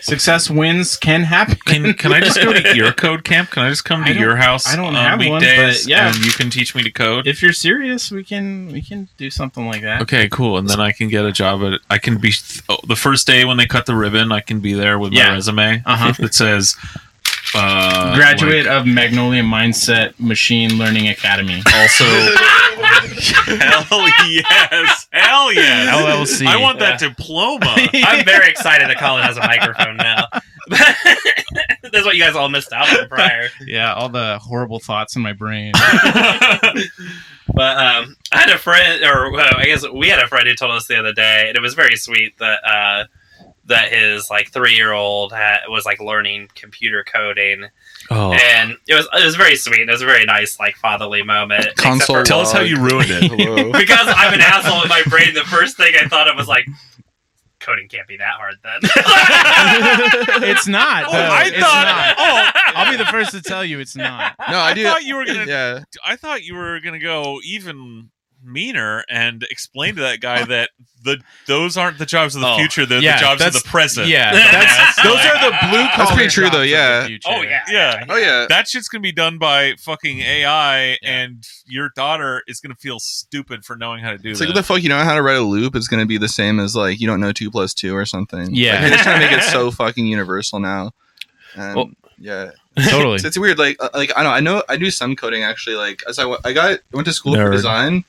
success 0.00 0.48
wins 0.48 0.96
can 0.96 1.22
happen. 1.22 1.56
Can 1.66 1.92
Can 1.94 2.12
I 2.12 2.20
just 2.20 2.40
go 2.40 2.52
to 2.52 2.76
your 2.76 2.92
code 3.04 3.24
camp? 3.24 3.50
Can 3.50 3.64
I 3.64 3.68
just 3.70 3.84
come 3.84 4.04
to 4.04 4.14
your 4.14 4.36
house? 4.36 4.66
I 4.66 4.76
don't 4.76 4.94
on 4.94 4.94
have 4.94 5.18
one, 5.26 5.40
but 5.42 5.86
yeah. 5.86 6.08
and 6.08 6.24
you 6.24 6.30
can 6.32 6.50
teach 6.50 6.74
me 6.74 6.82
to 6.84 6.90
code. 6.90 7.26
if 7.26 7.42
you're 7.42 7.52
serious, 7.52 8.10
we 8.10 8.22
can 8.24 8.68
we 8.72 8.80
can 8.82 9.08
do 9.16 9.30
something 9.30 9.66
like 9.66 9.82
that. 9.82 10.02
Okay, 10.02 10.28
cool. 10.28 10.58
And 10.58 10.68
then 10.68 10.80
I 10.80 10.92
can 10.92 11.08
get 11.08 11.24
a 11.24 11.32
job 11.32 11.62
at. 11.62 11.80
I 11.90 11.98
can 11.98 12.18
be 12.18 12.32
oh, 12.68 12.78
the 12.86 12.96
first 12.96 13.26
day 13.26 13.44
when 13.44 13.56
they 13.56 13.66
cut 13.66 13.86
the 13.86 13.96
ribbon. 13.96 14.30
I 14.32 14.40
can 14.40 14.60
be 14.60 14.72
there 14.72 14.98
with 14.98 15.12
Yeah. 15.12 15.28
my 15.30 15.34
resume 15.34 15.82
Uh-huh. 15.84 16.12
that 16.20 16.34
says 16.34 16.76
uh, 17.54 18.14
Graduate 18.14 18.66
like, 18.66 18.74
of 18.74 18.86
Magnolia 18.86 19.42
Mindset 19.42 20.18
Machine 20.18 20.78
Learning 20.78 21.08
Academy. 21.08 21.62
also. 21.74 22.04
Hell 23.16 24.08
yes! 24.30 25.08
Hell 25.12 25.52
yes! 25.52 25.94
LLC. 25.94 26.46
I 26.46 26.60
want 26.60 26.78
that 26.80 26.98
diploma. 26.98 27.66
I'm 27.94 28.24
very 28.24 28.48
excited 28.48 28.88
that 28.88 28.98
Colin 28.98 29.22
has 29.22 29.36
a 29.36 29.40
microphone 29.40 29.96
now. 29.96 30.26
That's 31.92 32.04
what 32.04 32.16
you 32.16 32.22
guys 32.22 32.34
all 32.34 32.48
missed 32.48 32.72
out 32.72 32.88
on 32.98 33.08
prior. 33.08 33.48
yeah, 33.64 33.94
all 33.94 34.08
the 34.08 34.38
horrible 34.38 34.80
thoughts 34.80 35.16
in 35.16 35.22
my 35.22 35.32
brain. 35.32 35.72
But 37.56 37.78
um, 37.78 38.16
I 38.32 38.40
had 38.40 38.50
a 38.50 38.58
friend, 38.58 39.02
or 39.04 39.32
well, 39.32 39.54
I 39.56 39.64
guess 39.64 39.88
we 39.88 40.08
had 40.08 40.18
a 40.18 40.26
friend 40.26 40.46
who 40.46 40.54
told 40.54 40.72
us 40.72 40.88
the 40.88 40.98
other 40.98 41.12
day, 41.12 41.46
and 41.48 41.56
it 41.56 41.62
was 41.62 41.74
very 41.74 41.96
sweet 41.96 42.36
that 42.38 42.58
uh, 42.64 43.04
that 43.66 43.92
his 43.92 44.30
like 44.30 44.52
three 44.52 44.74
year 44.74 44.92
old 44.92 45.32
was 45.68 45.84
like 45.84 46.00
learning 46.00 46.48
computer 46.54 47.04
coding, 47.04 47.66
oh, 48.10 48.32
and 48.32 48.76
it 48.88 48.94
was 48.94 49.08
it 49.12 49.24
was 49.24 49.36
very 49.36 49.56
sweet. 49.56 49.80
It 49.80 49.90
was 49.90 50.02
a 50.02 50.06
very 50.06 50.24
nice 50.24 50.58
like 50.60 50.76
fatherly 50.76 51.22
moment. 51.22 51.76
Console 51.76 52.16
for- 52.16 52.22
tell 52.24 52.40
us 52.40 52.52
how 52.52 52.60
you 52.60 52.76
ruined 52.80 53.10
it. 53.10 53.72
Because 53.76 54.06
I'm 54.08 54.32
an 54.34 54.40
asshole 54.40 54.82
in 54.82 54.88
my 54.88 55.02
brain. 55.08 55.34
The 55.34 55.42
first 55.44 55.76
thing 55.76 55.92
I 56.00 56.06
thought 56.08 56.28
of 56.28 56.36
was 56.36 56.48
like, 56.48 56.66
coding 57.60 57.88
can't 57.88 58.06
be 58.08 58.16
that 58.18 58.34
hard 58.34 58.54
then. 58.62 58.80
it's 60.48 60.66
not. 60.66 61.04
Oh. 61.06 61.10
I 61.12 61.44
It's 61.46 61.58
thought. 61.58 61.84
not. 61.86 62.16
Oh, 62.18 62.50
I'll 62.80 62.90
be 62.90 62.96
the 62.96 63.06
first 63.06 63.30
to 63.32 63.40
tell 63.42 63.64
you 63.64 63.78
it's 63.80 63.96
not. 63.96 64.34
No, 64.50 64.56
I 64.58 64.70
I 64.72 64.82
thought 64.82 65.04
you 65.04 65.16
were 65.16 65.24
gonna. 65.24 65.46
Yeah, 65.46 65.80
I 66.04 66.16
thought 66.16 66.44
you 66.44 66.54
were 66.54 66.78
gonna 66.80 66.98
go 66.98 67.40
even 67.44 68.10
meaner 68.46 69.04
and 69.08 69.44
explain 69.50 69.94
to 69.96 70.00
that 70.02 70.20
guy 70.20 70.44
that 70.46 70.70
the 71.04 71.18
those 71.46 71.76
aren't 71.76 71.98
the 71.98 72.06
jobs 72.06 72.34
of 72.34 72.40
the 72.40 72.48
Oh, 72.48 72.56
future; 72.56 72.86
they're 72.86 73.00
yeah, 73.00 73.16
the 73.16 73.20
jobs 73.20 73.44
of 73.44 73.52
the 73.52 73.68
present. 73.68 74.08
Yeah, 74.08 74.32
That's- 74.34 74.76
that's, 74.96 75.02
those 75.02 75.18
are 75.24 75.50
the 75.50 75.56
blue 75.68 75.78
collar. 75.88 75.90
That's 75.98 76.12
pretty 76.12 76.28
true, 76.30 76.50
though, 76.50 76.62
yeah. 76.62 77.06
oh 77.26 77.42
yeah, 77.42 77.62
Yeah. 77.68 78.04
Oh 78.08 78.16
yeah. 78.16 78.46
That 78.48 78.66
shit's 78.68 78.88
gonna 78.88 79.02
be 79.02 79.12
done 79.12 79.38
by 79.38 79.74
fucking 79.78 80.20
AI, 80.20 80.98
and 81.02 81.44
your 81.66 81.90
daughter 81.94 82.42
is 82.48 82.60
gonna 82.60 82.74
feel 82.76 82.98
stupid 82.98 83.64
for 83.64 83.76
knowing 83.76 84.02
how 84.02 84.10
to 84.12 84.18
do 84.18 84.30
It's 84.30 84.38
that. 84.40 84.46
like 84.46 84.54
the 84.54 84.62
fuck 84.62 84.82
you 84.82 84.88
know 84.88 84.98
how 84.98 85.14
to 85.14 85.22
write 85.22 85.36
a 85.36 85.42
loop 85.42 85.76
is 85.76 85.86
going 85.88 86.00
to 86.00 86.06
be 86.06 86.18
the 86.18 86.28
same 86.28 86.58
as 86.58 86.74
like 86.74 87.00
you 87.00 87.06
don't 87.06 87.20
know 87.20 87.32
two 87.32 87.50
plus 87.50 87.74
two 87.74 87.94
or 87.96 88.04
something. 88.06 88.54
Yeah. 88.54 88.72
like, 88.72 88.80
they're 88.80 88.90
just 88.90 89.02
trying 89.04 89.20
to 89.20 89.26
make 89.26 89.36
it 89.38 89.44
so 89.44 89.70
fucking 89.70 90.06
universal 90.06 90.58
now. 90.60 90.92
And, 91.56 91.76
Well- 91.76 91.90
yeah, 92.18 92.52
Totally. 92.88 93.16
it's, 93.16 93.24
it's 93.24 93.38
weird. 93.38 93.58
Like 93.58 93.76
uh, 93.78 93.90
like 93.92 94.10
I 94.16 94.22
know 94.22 94.30
I 94.30 94.40
know 94.40 94.62
I 94.70 94.76
do 94.78 94.90
some 94.90 95.14
coding 95.16 95.42
actually. 95.42 95.76
Like 95.76 96.02
as 96.08 96.18
I, 96.18 96.22
w- 96.22 96.40
I 96.46 96.54
got 96.54 96.70
I 96.72 96.78
went 96.92 97.04
to 97.06 97.12
school 97.12 97.34
for 97.34 97.50
design, 97.50 98.04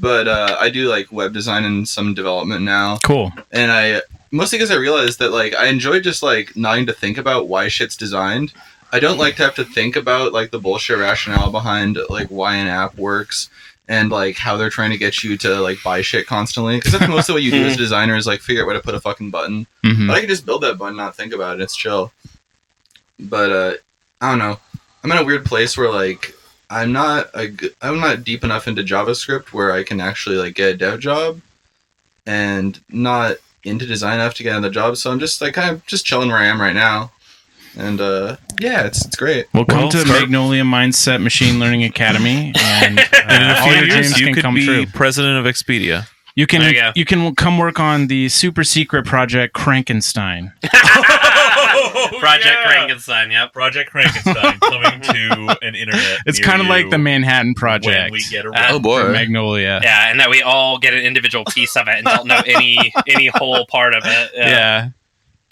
but 0.00 0.28
uh, 0.28 0.56
I 0.60 0.70
do 0.70 0.88
like 0.88 1.10
web 1.12 1.32
design 1.32 1.64
and 1.64 1.88
some 1.88 2.14
development 2.14 2.62
now. 2.62 2.98
Cool. 3.04 3.32
and 3.52 3.70
I 3.72 4.02
mostly 4.30 4.58
because 4.58 4.70
I 4.70 4.76
realized 4.76 5.18
that 5.20 5.30
like 5.32 5.54
I 5.54 5.66
enjoy 5.66 6.00
just 6.00 6.22
like 6.22 6.56
not 6.56 6.70
having 6.70 6.86
to 6.86 6.92
think 6.92 7.18
about 7.18 7.48
why 7.48 7.68
shit's 7.68 7.96
designed. 7.96 8.52
I 8.92 9.00
don't 9.00 9.18
like 9.18 9.36
to 9.36 9.42
have 9.42 9.54
to 9.56 9.64
think 9.64 9.96
about 9.96 10.32
like 10.32 10.50
the 10.50 10.58
bullshit 10.58 10.98
rationale 10.98 11.50
behind 11.50 11.98
like 12.08 12.28
why 12.28 12.54
an 12.56 12.68
app 12.68 12.96
works 12.96 13.50
and 13.86 14.10
like 14.10 14.36
how 14.36 14.56
they're 14.56 14.70
trying 14.70 14.90
to 14.90 14.98
get 14.98 15.22
you 15.24 15.36
to 15.38 15.60
like 15.60 15.78
buy 15.82 16.00
shit 16.02 16.26
constantly. 16.26 16.76
Because 16.76 16.92
that's 16.92 17.08
mostly 17.08 17.34
what 17.34 17.42
you 17.42 17.50
do 17.50 17.64
as 17.66 17.74
a 17.76 17.78
designer 17.78 18.16
is 18.16 18.26
like 18.26 18.40
figure 18.40 18.62
out 18.62 18.66
where 18.66 18.76
to 18.76 18.82
put 18.82 18.94
a 18.94 19.00
fucking 19.00 19.30
button. 19.30 19.66
Mhm. 19.84 20.06
But 20.06 20.16
I 20.16 20.20
can 20.20 20.28
just 20.28 20.46
build 20.46 20.62
that 20.62 20.78
button, 20.78 20.96
not 20.96 21.16
think 21.16 21.32
about 21.34 21.58
it. 21.60 21.62
It's 21.62 21.76
chill. 21.76 22.12
But 23.18 23.50
uh, 23.52 23.72
I 24.20 24.30
don't 24.30 24.38
know. 24.38 24.58
I'm 25.04 25.12
in 25.12 25.18
a 25.18 25.24
weird 25.24 25.44
place 25.44 25.76
where 25.76 25.90
like 25.92 26.34
I'm 26.70 26.92
not 26.92 27.28
a 27.34 27.48
g- 27.48 27.70
I'm 27.82 28.00
not 28.00 28.24
deep 28.24 28.44
enough 28.44 28.68
into 28.68 28.82
JavaScript 28.82 29.52
where 29.52 29.72
I 29.72 29.82
can 29.84 30.00
actually 30.00 30.36
like 30.36 30.54
get 30.54 30.74
a 30.74 30.76
dev 30.76 31.00
job, 31.00 31.40
and 32.26 32.78
not 32.90 33.36
into 33.64 33.86
design 33.86 34.14
enough 34.20 34.34
to 34.34 34.42
get 34.42 34.50
another 34.56 34.70
job. 34.72 34.96
So 34.96 35.10
I'm 35.10 35.18
just 35.18 35.40
like 35.40 35.54
kind 35.54 35.70
of 35.70 35.84
just 35.86 36.04
chilling 36.06 36.28
where 36.28 36.38
I 36.38 36.46
am 36.46 36.60
right 36.60 36.74
now. 36.74 37.12
And 37.76 38.00
uh, 38.00 38.36
yeah, 38.60 38.84
it's 38.84 39.04
it's 39.06 39.16
great. 39.16 39.46
Well, 39.54 39.64
come 39.64 39.82
Well, 39.82 39.90
to 39.90 39.98
start- 40.00 40.20
Magnolia 40.22 40.62
Mindset 40.62 41.22
Machine 41.22 41.58
Learning 41.60 41.84
Academy, 41.84 42.52
and, 42.60 42.98
uh, 42.98 43.02
and 43.28 43.42
in 43.42 43.50
a 43.50 43.54
all 43.60 43.64
few 43.66 43.74
your 43.76 43.84
years, 43.84 43.94
dreams 44.06 44.18
you 44.20 44.26
can 44.26 44.34
could 44.34 44.42
come 44.42 44.54
be 44.54 44.64
true. 44.64 44.86
president 44.86 45.38
of 45.38 45.44
Expedia. 45.52 46.06
You 46.34 46.46
can 46.46 46.62
you 46.72 46.80
you 46.94 47.04
can 47.04 47.34
come 47.34 47.58
work 47.58 47.80
on 47.80 48.06
the 48.06 48.28
super 48.28 48.62
secret 48.62 49.04
project 49.06 49.54
Krankenstein. 52.08 52.20
Project 52.20 52.58
Frankenstein. 52.64 53.30
Yep. 53.30 53.52
Project 53.52 53.90
Frankenstein 53.90 54.58
coming 54.60 55.00
to 55.02 55.56
an 55.62 55.74
internet. 55.74 56.18
It's 56.26 56.38
kind 56.40 56.60
of 56.60 56.68
like 56.68 56.90
the 56.90 56.98
Manhattan 56.98 57.54
Project 57.54 58.10
when 58.10 58.12
we 58.12 58.24
get 58.30 58.44
Uh, 58.46 58.50
around. 58.50 58.72
Oh 58.74 58.80
boy. 58.80 59.08
Magnolia. 59.12 59.80
Yeah, 59.82 60.10
and 60.10 60.20
that 60.20 60.30
we 60.30 60.42
all 60.42 60.78
get 60.78 60.94
an 60.94 61.00
individual 61.00 61.44
piece 61.44 61.76
of 61.76 61.88
it 61.88 61.96
and 61.96 62.04
don't 62.06 62.26
know 62.26 62.42
any 62.46 62.92
any 63.08 63.26
whole 63.28 63.66
part 63.66 63.94
of 63.94 64.02
it. 64.04 64.30
Yeah. 64.34 64.88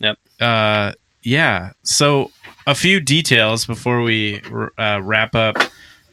Yep. 0.00 0.18
Uh, 0.40 0.92
yeah. 1.22 1.72
So 1.82 2.30
a 2.66 2.74
few 2.74 3.00
details 3.00 3.64
before 3.66 4.02
we 4.02 4.40
uh, 4.78 5.00
wrap 5.02 5.34
up 5.34 5.56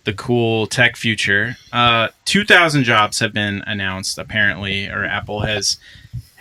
the 0.06 0.14
cool 0.14 0.68
tech 0.68 0.96
future. 0.98 1.56
Uh, 1.72 2.10
2,000 2.26 2.84
jobs 2.84 3.20
have 3.20 3.32
been 3.34 3.64
announced, 3.66 4.18
apparently, 4.18 4.88
or 4.88 5.06
Apple 5.06 5.40
has 5.42 5.78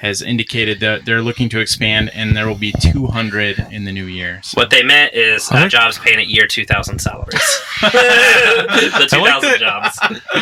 has 0.02 0.20
indicated 0.20 0.80
that 0.80 1.04
they're 1.04 1.22
looking 1.22 1.48
to 1.48 1.60
expand, 1.60 2.10
and 2.12 2.36
there 2.36 2.46
will 2.48 2.56
be 2.56 2.72
200 2.80 3.68
in 3.70 3.84
the 3.84 3.92
new 3.92 4.06
year. 4.06 4.40
So. 4.42 4.56
What 4.60 4.70
they 4.70 4.82
meant 4.82 5.14
is 5.14 5.48
uh, 5.52 5.68
jobs 5.68 5.96
paying 5.98 6.18
at 6.18 6.26
year 6.26 6.46
2000 6.48 6.98
salaries. 6.98 7.32
the 7.80 9.06
2000 9.08 9.20
like 9.22 9.40
that- 9.42 9.56
jobs. 9.60 9.96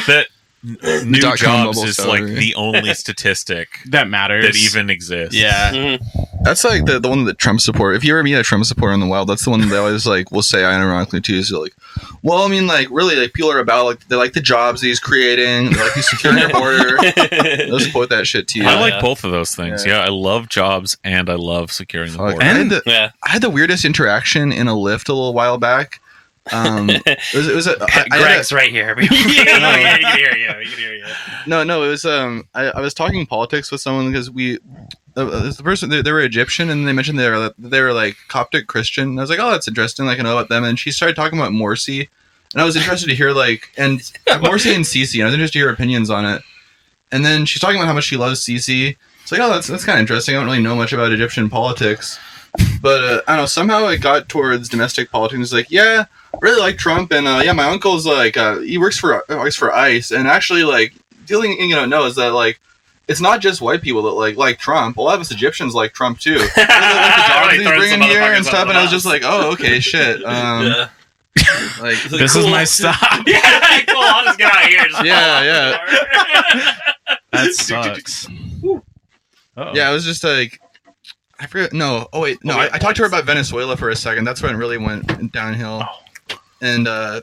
that 0.06 0.18
n- 0.18 0.24
new 0.62 1.20
dot-com 1.20 1.64
jobs 1.66 1.76
mobile 1.78 1.88
is 1.88 2.06
like 2.06 2.24
the 2.24 2.54
only 2.56 2.92
statistic 2.94 3.78
that 3.86 4.08
matters. 4.08 4.44
that 4.44 4.56
even 4.56 4.90
exists. 4.90 5.34
yeah. 5.34 5.72
Mhm. 5.72 6.06
That's 6.42 6.64
like 6.64 6.84
the, 6.86 6.98
the 7.00 7.08
one 7.08 7.24
that 7.24 7.38
Trump 7.38 7.60
support. 7.60 7.96
If 7.96 8.04
you 8.04 8.12
ever 8.14 8.22
meet 8.22 8.34
a 8.34 8.42
Trump 8.42 8.64
supporter 8.64 8.94
in 8.94 9.00
the 9.00 9.06
wild, 9.06 9.28
that's 9.28 9.44
the 9.44 9.50
one 9.50 9.66
they 9.68 9.76
always 9.76 10.06
like 10.06 10.30
will 10.32 10.42
say 10.42 10.64
ironically 10.64 11.20
too. 11.20 11.34
Is 11.34 11.50
like, 11.52 11.74
well, 12.22 12.42
I 12.42 12.48
mean, 12.48 12.66
like 12.66 12.88
really, 12.90 13.16
like 13.16 13.32
people 13.34 13.50
are 13.50 13.58
about 13.58 13.84
like 13.86 14.08
they 14.08 14.16
like 14.16 14.32
the 14.34 14.40
jobs 14.40 14.80
that 14.80 14.86
he's 14.86 15.00
creating. 15.00 15.70
They 15.72 15.80
like 15.80 15.92
he's 15.92 16.08
securing 16.08 16.38
our 16.42 16.50
border. 16.50 16.96
They'll 17.30 17.78
just 17.78 17.92
quote 17.92 18.08
that 18.10 18.26
shit 18.26 18.48
to 18.48 18.58
you. 18.58 18.66
I 18.66 18.74
Yeah. 18.74 18.80
like 18.80 19.00
both 19.02 19.24
of 19.24 19.30
those 19.32 19.54
things. 19.54 19.84
Yeah. 19.84 19.98
Yeah. 19.98 20.04
I 20.04 20.08
love 20.08 20.48
jobs 20.48 20.96
and 21.04 21.28
I 21.28 21.34
love 21.34 21.72
securing 21.72 22.12
the 22.12 22.18
Fuck. 22.18 22.30
border. 22.32 22.42
I, 22.44 22.48
had 22.48 22.68
the, 22.70 22.82
yeah. 22.86 23.10
I 23.22 23.30
had 23.30 23.42
the 23.42 23.50
weirdest 23.50 23.84
interaction 23.84 24.52
in 24.52 24.66
a 24.66 24.74
lift 24.74 25.08
a 25.08 25.12
little 25.14 25.34
while 25.34 25.58
back. 25.58 26.00
Um, 26.52 26.90
it 27.06 27.34
was, 27.34 27.48
it 27.48 27.54
was 27.54 27.66
a, 27.66 27.76
I, 27.80 27.84
I 27.84 27.90
had 27.90 28.06
a- 28.06 28.18
Greg's 28.18 28.52
right 28.52 28.70
here. 28.70 28.94
We, 29.00 29.06
can 29.08 30.16
hear 30.16 30.36
you. 30.36 30.58
We 30.58 30.64
can 30.66 30.78
hear 30.78 30.94
you. 30.94 31.04
No, 31.46 31.62
no, 31.62 31.82
it 31.82 31.88
was 31.88 32.04
um. 32.04 32.48
I, 32.54 32.70
I 32.70 32.80
was 32.80 32.94
talking 32.94 33.26
politics 33.26 33.70
with 33.70 33.80
someone 33.80 34.10
because 34.10 34.30
we, 34.30 34.58
uh, 35.16 35.50
the 35.50 35.62
person 35.62 35.90
they, 35.90 36.02
they 36.02 36.12
were 36.12 36.20
Egyptian 36.20 36.70
and 36.70 36.86
they 36.86 36.92
mentioned 36.92 37.18
they 37.18 37.30
were 37.30 37.52
they 37.58 37.80
were 37.80 37.92
like 37.92 38.16
Coptic 38.28 38.66
Christian. 38.66 39.18
I 39.18 39.22
was 39.22 39.30
like, 39.30 39.38
oh, 39.38 39.50
that's 39.50 39.68
interesting. 39.68 40.06
Like 40.06 40.18
I 40.18 40.22
know 40.22 40.36
about 40.36 40.48
them. 40.48 40.64
And 40.64 40.78
she 40.78 40.90
started 40.90 41.16
talking 41.16 41.38
about 41.38 41.52
Morsi, 41.52 42.08
and 42.52 42.62
I 42.62 42.64
was 42.64 42.76
interested 42.76 43.08
to 43.08 43.14
hear 43.14 43.32
like 43.32 43.70
and 43.76 44.00
Morsi 44.26 44.74
and 44.74 44.84
Sisi. 44.84 45.16
And 45.16 45.24
I 45.24 45.26
was 45.26 45.34
interested 45.34 45.58
to 45.58 45.64
hear 45.64 45.70
opinions 45.70 46.10
on 46.10 46.24
it. 46.24 46.42
And 47.12 47.24
then 47.24 47.44
she's 47.44 47.60
talking 47.60 47.76
about 47.76 47.88
how 47.88 47.94
much 47.94 48.04
she 48.04 48.16
loves 48.16 48.40
Sisi. 48.44 48.96
It's 49.22 49.32
like, 49.32 49.40
oh, 49.40 49.50
that's 49.50 49.66
that's 49.66 49.84
kind 49.84 49.98
of 49.98 50.00
interesting. 50.00 50.34
I 50.34 50.38
don't 50.38 50.46
really 50.46 50.62
know 50.62 50.76
much 50.76 50.92
about 50.92 51.12
Egyptian 51.12 51.50
politics, 51.50 52.18
but 52.82 53.04
uh, 53.04 53.22
I 53.26 53.36
don't 53.36 53.42
know. 53.42 53.46
Somehow 53.46 53.86
it 53.88 54.00
got 54.00 54.28
towards 54.28 54.68
domestic 54.68 55.10
politics. 55.10 55.40
It's 55.40 55.52
like, 55.52 55.70
yeah, 55.70 56.06
really 56.40 56.60
like 56.60 56.78
Trump, 56.78 57.12
and 57.12 57.26
uh, 57.26 57.42
yeah, 57.44 57.52
my 57.52 57.64
uncle's 57.64 58.06
like 58.06 58.36
uh, 58.36 58.58
he 58.60 58.78
works 58.78 58.98
for 58.98 59.24
works 59.28 59.56
for 59.56 59.72
ICE, 59.72 60.10
and 60.10 60.26
actually 60.28 60.64
like 60.64 60.94
the 61.26 61.34
only 61.36 61.56
thing 61.56 61.68
you 61.70 61.76
don't 61.76 61.90
know 61.90 62.06
is 62.06 62.16
that 62.16 62.32
like 62.32 62.60
it's 63.08 63.20
not 63.20 63.40
just 63.40 63.60
white 63.60 63.82
people 63.82 64.02
that 64.02 64.10
like 64.10 64.36
like 64.36 64.58
Trump. 64.58 64.96
A 64.96 65.02
lot 65.02 65.14
of 65.16 65.20
us 65.20 65.32
Egyptians 65.32 65.74
like 65.74 65.92
Trump 65.92 66.20
too. 66.20 66.34
Really 66.38 66.46
like 66.46 66.56
the 66.56 67.24
jobs 67.26 67.52
Really 67.52 67.64
he's 67.64 67.76
bringing 67.76 68.02
here 68.08 68.22
and 68.22 68.46
stuff, 68.46 68.68
and 68.68 68.78
I 68.78 68.82
was 68.82 68.90
just 68.90 69.04
like, 69.06 69.22
oh, 69.24 69.52
okay, 69.52 69.80
shit. 69.80 70.22
Um, 70.30 70.66
yeah. 70.66 70.88
like 71.80 72.00
This 72.04 72.34
is 72.36 72.46
my 72.46 72.64
stop. 72.76 72.96
yeah, 73.26 73.80
cool. 73.86 73.98
I'll 73.98 74.24
just 74.24 74.38
get 74.38 74.52
out 74.52 74.64
of 74.64 74.68
here. 74.68 74.84
Just 74.88 75.04
Yeah, 75.04 75.42
yeah. 75.42 76.74
That 77.32 77.52
sucks. 77.52 78.28
Uh-oh. 79.56 79.72
yeah, 79.74 79.90
it 79.90 79.92
was 79.92 80.04
just 80.04 80.24
like. 80.24 80.60
I 81.40 81.46
forget. 81.46 81.72
No. 81.72 82.06
Oh 82.12 82.20
wait. 82.20 82.44
No. 82.44 82.54
Oh, 82.54 82.58
wait, 82.58 82.70
I, 82.72 82.76
I 82.76 82.78
talked 82.78 82.96
to 82.96 83.02
her 83.02 83.08
about 83.08 83.24
Venezuela 83.24 83.76
for 83.76 83.88
a 83.88 83.96
second. 83.96 84.24
That's 84.24 84.42
when 84.42 84.54
it 84.54 84.58
really 84.58 84.78
went 84.78 85.32
downhill. 85.32 85.82
And 86.60 86.86
uh, 86.86 86.92
I 86.92 87.20
don't 87.20 87.22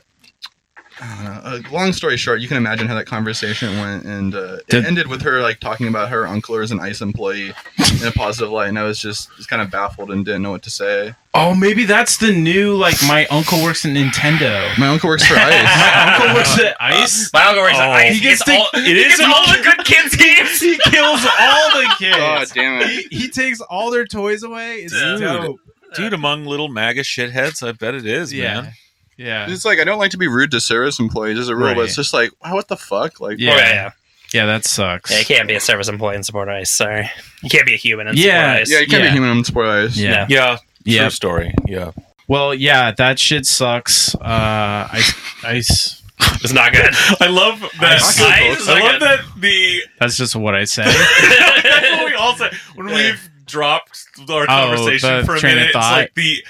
Uh, 1.00 1.60
long 1.70 1.92
story 1.92 2.16
short, 2.16 2.40
you 2.40 2.48
can 2.48 2.56
imagine 2.56 2.86
how 2.88 2.94
that 2.94 3.06
conversation 3.06 3.76
went, 3.78 4.04
and 4.04 4.34
uh, 4.34 4.54
it 4.60 4.66
Did- 4.68 4.84
ended 4.86 5.06
with 5.06 5.22
her 5.22 5.40
like 5.40 5.60
talking 5.60 5.86
about 5.88 6.08
her 6.10 6.26
uncle 6.26 6.56
as 6.56 6.70
an 6.72 6.80
ICE 6.80 7.00
employee 7.00 7.52
in 8.00 8.06
a 8.06 8.10
positive 8.12 8.50
light, 8.50 8.68
and 8.68 8.78
I 8.78 8.82
was 8.84 8.98
just, 8.98 9.30
just 9.36 9.48
kind 9.48 9.62
of 9.62 9.70
baffled 9.70 10.10
and 10.10 10.24
didn't 10.24 10.42
know 10.42 10.50
what 10.50 10.62
to 10.62 10.70
say. 10.70 11.14
Oh, 11.34 11.54
maybe 11.54 11.84
that's 11.84 12.16
the 12.16 12.32
new 12.32 12.74
like 12.74 12.96
my 13.06 13.26
uncle 13.26 13.62
works 13.62 13.84
at 13.84 13.92
Nintendo. 13.92 14.76
My 14.78 14.88
uncle 14.88 15.08
works 15.08 15.24
for 15.26 15.34
ICE. 15.36 15.64
My 15.64 16.14
uncle 16.16 16.34
works 16.34 16.58
at 16.58 16.76
Ice. 16.80 17.32
My 17.32 17.44
uncle 17.44 17.62
works 17.62 17.78
at 17.78 17.88
Oh. 17.88 17.92
ICE. 17.92 18.14
He 18.14 18.20
gets 18.20 18.44
to- 18.44 18.52
all, 18.52 18.66
it 18.74 18.84
he 18.84 19.00
is 19.00 19.18
gets 19.18 19.22
all 19.32 19.46
the 19.56 19.62
good 19.62 19.84
kids 19.84 20.16
games. 20.16 20.60
He 20.68 20.76
kills 20.90 21.24
all 21.40 21.70
the 21.80 21.94
kids. 21.98 22.16
God 22.16 22.46
damn 22.54 22.82
it! 22.82 22.88
He, 23.10 23.18
he 23.22 23.28
takes 23.28 23.60
all 23.60 23.90
their 23.90 24.04
toys 24.06 24.42
away. 24.42 24.76
It's 24.78 24.92
Dude. 24.92 25.20
dope. 25.20 25.60
Dude, 25.94 26.12
among 26.12 26.44
little 26.46 26.68
MAGA 26.68 27.02
shitheads, 27.02 27.66
I 27.66 27.72
bet 27.72 27.94
it 27.94 28.04
is, 28.06 28.32
Yeah. 28.32 28.62
man. 28.62 28.72
Yeah. 29.18 29.50
It's 29.50 29.64
like 29.66 29.78
I 29.80 29.84
don't 29.84 29.98
like 29.98 30.12
to 30.12 30.16
be 30.18 30.28
rude 30.28 30.50
to 30.52 30.60
service 30.60 30.98
employees 30.98 31.38
as 31.38 31.48
a 31.48 31.56
rule, 31.56 31.74
but 31.74 31.84
it's 31.84 31.96
just 31.96 32.14
like, 32.14 32.30
wow, 32.42 32.54
what 32.54 32.68
the 32.68 32.76
fuck? 32.76 33.20
Like, 33.20 33.38
Yeah. 33.38 33.52
Oh, 33.52 33.56
yeah, 33.56 33.72
yeah. 33.74 33.90
Yeah, 34.32 34.46
that 34.46 34.64
sucks. 34.66 35.10
Yeah, 35.10 35.18
you 35.20 35.24
can't 35.24 35.48
be 35.48 35.54
a 35.54 35.60
service 35.60 35.88
employee 35.88 36.14
and 36.14 36.24
support 36.24 36.48
ICE. 36.50 36.70
Sorry, 36.70 37.10
you 37.42 37.48
can't 37.50 37.66
be 37.66 37.74
a 37.74 37.78
human 37.78 38.08
and 38.08 38.18
Yeah, 38.18 38.52
support 38.52 38.60
ICE. 38.60 38.70
yeah, 38.72 38.78
you 38.80 38.86
can't 38.86 39.02
Yeah. 39.04 39.08
be 39.10 39.14
human 39.14 39.30
on 39.30 39.44
support 39.44 39.66
ICE. 39.68 39.96
Yeah. 39.96 40.26
Yeah. 40.28 40.56
True 40.56 40.62
Yeah. 40.94 41.08
story. 41.08 41.54
Yeah. 41.66 41.90
Well, 42.28 42.52
yeah, 42.54 42.92
that 42.92 43.18
shit 43.18 43.46
sucks. 43.46 44.14
Uh, 44.14 44.86
ice, 44.92 45.14
ice. 45.44 46.02
it's 46.44 46.52
not 46.52 46.72
good. 46.72 46.94
I 47.20 47.28
love 47.28 47.58
that. 47.80 47.96
Ice- 47.96 48.20
Ice 48.20 48.60
is 48.60 48.68
I 48.68 48.80
love 48.80 48.92
good. 48.92 49.02
that 49.02 49.20
the 49.38 49.82
That's 49.98 50.16
just 50.18 50.36
what 50.36 50.54
I 50.54 50.64
say. 50.64 50.84
That's 51.22 51.90
what 51.92 52.04
we 52.06 52.14
all 52.14 52.36
say 52.36 52.50
when 52.74 52.86
we've 52.88 53.30
dropped 53.46 54.04
our 54.28 54.44
conversation 54.44 55.08
Oh, 55.10 55.24
for 55.24 55.36
a 55.36 55.42
minute. 55.42 55.66
It's 55.68 55.74
like 55.74 56.12
the 56.14 56.44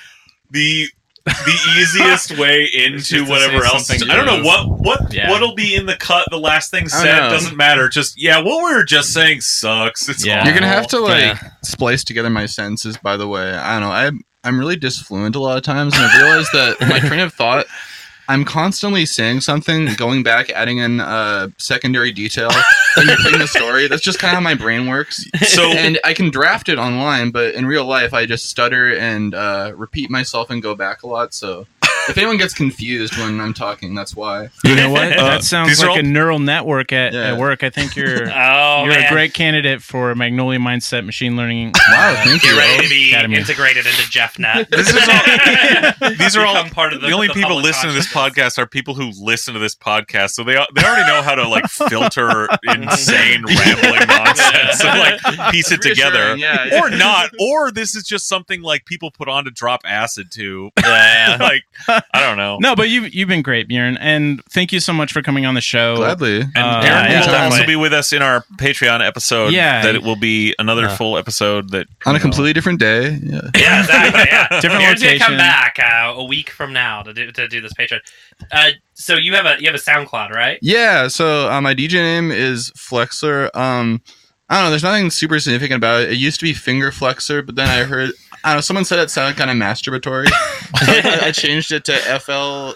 the 0.51 0.89
the 1.45 1.73
easiest 1.79 2.37
way 2.39 2.65
into 2.75 3.25
whatever 3.25 3.65
else. 3.65 3.91
I 3.91 3.97
don't 3.99 4.27
know 4.27 4.43
what 4.43 4.69
what 4.81 5.13
Yeah. 5.13 5.31
what'll 5.31 5.55
be 5.55 5.75
in 5.75 5.87
the 5.87 5.97
cut. 5.97 6.27
The 6.31 6.39
last 6.39 6.71
thing 6.71 6.89
said 6.89 7.29
doesn't 7.29 7.57
matter. 7.57 7.89
Just 7.89 8.21
yeah, 8.21 8.39
what 8.39 8.65
we 8.65 8.75
were 8.75 8.85
just 8.85 9.13
saying 9.13 9.41
sucks. 9.43 10.09
It's 10.09 10.25
Yeah. 10.25 10.45
You're 10.45 10.55
gonna 10.55 10.67
have 10.69 10.87
to 10.89 10.99
like 11.01 11.21
Yeah. 11.21 11.39
splice 11.63 12.05
together 12.05 12.31
my 12.31 12.47
sentences. 12.47 12.97
By 12.97 13.17
the 13.17 13.29
way, 13.29 13.53
I 13.53 13.73
don't 13.79 13.89
know. 13.89 13.93
I'm 13.95 14.21
I'm 14.45 14.59
really 14.59 14.77
disfluent 14.77 15.35
a 15.37 15.41
lot 15.41 15.57
of 15.57 15.63
times, 15.65 15.95
and 15.95 16.05
I've 16.05 16.23
realized 16.23 16.51
that 16.53 16.77
my 16.89 17.01
train 17.01 17.21
of 17.21 17.33
thought. 17.35 17.67
I'm 18.29 18.45
constantly 18.45 19.07
saying 19.07 19.41
something, 19.41 19.95
going 19.97 20.23
back, 20.23 20.51
adding 20.51 20.79
in 20.79 21.01
uh, 21.01 21.49
secondary 21.57 22.13
detail, 22.13 22.51
and 22.97 23.09
playing 23.21 23.39
the 23.39 23.49
story. 23.49 23.89
That's 23.89 24.03
just 24.03 24.19
kind 24.19 24.33
of 24.33 24.35
how 24.37 24.41
my 24.41 24.55
brain 24.55 24.87
works. 24.87 25.25
so 25.47 25.73
And 25.73 25.99
I 26.05 26.13
can 26.15 26.31
draft 26.31 26.69
it 26.69 26.79
online, 26.79 27.31
but 27.31 27.55
in 27.55 27.67
real 27.67 27.85
life, 27.85 28.13
I 28.13 28.27
just 28.27 28.47
stutter 28.47 28.95
and 28.97 29.35
uh, 29.35 29.73
repeat 29.75 30.11
myself 30.11 30.51
and 30.51 30.63
go 30.63 30.75
back 30.75 31.03
a 31.03 31.07
lot. 31.07 31.33
So 31.33 31.67
if 32.09 32.17
anyone 32.19 32.37
gets 32.37 32.55
confused 32.55 33.17
when 33.19 33.41
I'm 33.41 33.55
talking, 33.55 33.95
that's 33.95 34.15
why. 34.17 34.49
You 34.65 34.75
know 34.77 34.91
what? 34.91 35.09
Uh, 35.19 35.25
that 35.31 35.45
sounds 35.45 35.81
like 35.81 35.91
all- 35.91 35.99
a 35.99 36.03
neural 36.03 36.39
network 36.39 36.93
at, 36.93 37.13
Yeah. 37.13 37.33
at 37.33 37.39
work. 37.39 37.63
I 37.65 37.71
think 37.71 37.97
you're 37.97 38.29
Oh 38.35 38.85
you're 38.85 38.95
man, 38.95 39.07
a 39.07 39.11
great 39.11 39.35
candidate 39.35 39.83
for 39.83 40.15
Magnolia 40.15 40.59
Mindset 40.59 41.05
Machine 41.05 41.37
Learning. 41.37 41.73
Wow, 41.91 42.21
thank 42.25 42.43
Get 42.43 42.53
you. 42.53 42.59
ready 42.59 42.83
to 42.85 42.89
be 42.89 43.11
Academy. 43.11 43.37
integrated 43.37 43.87
into 43.87 44.03
JeffNet. 44.03 44.69
This 44.71 44.89
is 44.91 45.09
all- 45.09 46.11
these 46.19 46.37
are 46.37 46.45
all 46.47 46.55
Become 46.55 46.71
part 46.71 46.93
of 46.93 47.01
the, 47.01 47.09
the 47.09 47.13
only 47.13 47.29
the 47.29 47.35
people 47.35 47.57
listening 47.57 47.93
to 47.93 47.97
this 47.99 48.13
podcast 48.13 48.59
are 48.59 48.67
people 48.67 48.95
who 48.95 49.11
listen 49.21 49.55
to 49.55 49.61
this 49.61 49.75
podcast, 49.75 50.31
so 50.33 50.45
they 50.45 50.55
they 50.75 50.85
already 50.85 51.07
know 51.11 51.23
how 51.23 51.35
to 51.35 51.49
like 51.49 51.67
filter 51.69 52.47
insane 52.65 53.45
rambling 53.45 54.07
nonsense 54.09 54.85
and 54.85 54.99
like 54.99 55.51
piece 55.53 55.71
it 55.73 55.83
together, 55.83 56.37
yeah, 56.37 56.65
yeah. 56.67 56.81
or 56.81 56.91
not, 56.91 57.31
or 57.41 57.71
this 57.71 57.95
is 57.97 58.05
just 58.05 58.29
something 58.29 58.63
like 58.63 58.85
people 58.85 59.11
put 59.11 59.29
on 59.29 59.45
to 59.45 59.51
drop 59.51 59.81
acid 59.85 60.31
to. 60.33 60.71
Yeah, 60.81 61.37
yeah. 61.37 61.37
like 61.41 61.98
I 62.15 62.21
don't 62.21 62.37
know. 62.37 62.59
No, 62.61 62.75
but 62.77 62.89
you've 62.91 63.15
you've 63.15 63.29
been 63.29 63.43
great, 63.43 63.69
Bjorn, 63.69 63.97
and 63.99 64.43
thank 64.47 64.73
you 64.73 64.81
so 64.81 64.93
much 64.93 65.13
for 65.13 65.23
coming 65.23 65.47
on 65.47 65.55
the 65.55 65.61
show. 65.61 65.97
Gladly. 65.97 66.41
And 66.41 66.57
Uh, 66.57 66.61
Aaron 66.61 66.85
yeah, 66.85 67.21
will 67.21 67.27
definitely. 67.27 67.57
also 67.59 67.67
be 67.67 67.77
with 67.77 67.93
us 67.93 68.13
in 68.13 68.23
our 68.23 68.45
Patreon 68.59 69.07
episode. 69.07 69.53
Yeah. 69.53 69.83
that 69.83 69.95
it 69.95 70.03
will 70.03 70.17
be 70.17 70.55
another 70.59 70.87
Uh. 70.87 70.97
full 70.97 71.17
episode 71.19 71.71
that 71.71 71.87
On 72.07 72.15
a 72.15 72.19
know, 72.19 72.23
completely 72.23 72.53
different 72.53 72.81
day. 72.81 73.19
Yeah. 73.23 73.41
yeah, 73.57 73.81
exactly. 73.81 74.23
Yeah, 74.27 74.49
Different 74.61 74.83
Aaron's 74.85 75.03
gonna 75.03 75.19
come 75.19 75.37
back 75.37 75.79
uh, 75.79 76.13
a 76.17 76.25
week 76.25 76.51
from 76.51 76.73
now 76.73 77.03
to 77.03 77.13
do 77.15 77.31
to 77.33 77.49
do 77.49 77.61
this 77.61 77.73
Patreon. 77.75 78.01
Uh, 78.53 78.71
so 78.95 79.15
you 79.17 79.35
have 79.35 79.47
a 79.47 79.57
you 79.61 79.67
have 79.67 79.75
a 79.75 79.79
SoundCloud, 79.79 80.31
right? 80.31 80.59
Yeah, 80.63 81.09
so 81.09 81.51
uh, 81.51 81.61
my 81.61 81.75
DJ 81.75 81.95
name 81.95 82.31
is 82.31 82.71
Fleksor. 82.77 83.55
Um, 83.57 84.03
I 84.51 84.55
don't 84.57 84.65
know. 84.65 84.71
There's 84.71 84.83
nothing 84.83 85.11
super 85.11 85.39
significant 85.39 85.77
about 85.77 86.03
it. 86.03 86.13
It 86.13 86.17
used 86.17 86.41
to 86.41 86.47
be 86.47 86.55
Finger 86.55 86.91
Flexor, 86.91 87.43
but 87.43 87.55
then 87.55 87.69
I 87.69 87.85
heard 87.85 88.13
I 88.45 88.51
don't 88.51 88.57
know. 88.59 88.61
Someone 88.61 88.85
said 88.85 88.99
it 89.01 89.11
sounded 89.11 89.37
kind 89.37 89.51
of 89.51 89.57
masturbatory. 89.57 90.27
I, 90.75 91.21
I 91.27 91.33
changed 91.33 91.73
it 91.73 91.85
to 91.87 91.95
F 92.09 92.29
L 92.29 92.75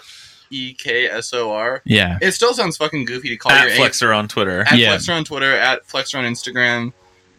E 0.49 0.73
K 0.73 1.07
S 1.07 1.33
O 1.33 1.51
R. 1.51 1.81
Yeah. 1.85 2.17
It 2.21 2.31
still 2.33 2.53
sounds 2.53 2.77
fucking 2.77 3.05
goofy 3.05 3.29
to 3.29 3.37
call 3.37 3.51
at 3.51 3.67
your 3.67 3.77
Fleksor 3.77 4.15
on 4.15 4.27
Twitter. 4.27 4.61
at 4.61 4.77
Yeah. 4.77 4.95
Fleksor 4.95 5.15
on 5.15 5.23
Twitter, 5.23 5.55
at 5.55 5.87
Fleksor 5.87 6.19
on 6.19 6.25
Instagram. 6.25 6.93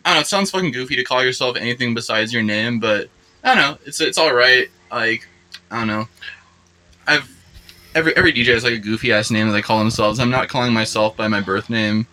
I 0.05 0.11
don't 0.11 0.15
know. 0.17 0.21
It 0.21 0.27
sounds 0.27 0.51
fucking 0.51 0.73
goofy 0.73 0.97
to 0.97 1.05
call 1.05 1.23
yourself 1.25 1.57
anything 1.57 1.95
besides 1.95 2.33
your 2.33 2.43
name, 2.43 2.79
but 2.81 3.09
I 3.43 3.55
don't 3.55 3.57
know. 3.65 3.79
It's 3.87 4.01
it's 4.01 4.19
all 4.19 4.35
right. 4.35 4.69
Like 4.91 5.27
I 5.71 5.79
don't 5.79 5.87
know. 5.87 6.09
I've 7.07 7.31
every 7.95 8.17
every 8.17 8.33
DJ 8.33 8.47
has 8.55 8.65
like 8.65 8.75
a 8.75 8.79
goofy 8.79 9.13
ass 9.13 9.31
name 9.31 9.47
that 9.49 9.53
they 9.53 9.63
call 9.63 9.79
themselves. 9.79 10.19
I'm 10.19 10.31
not 10.31 10.49
calling 10.49 10.73
myself 10.73 11.17
by 11.17 11.29
my 11.29 11.41
birth 11.41 11.71
name 11.71 12.07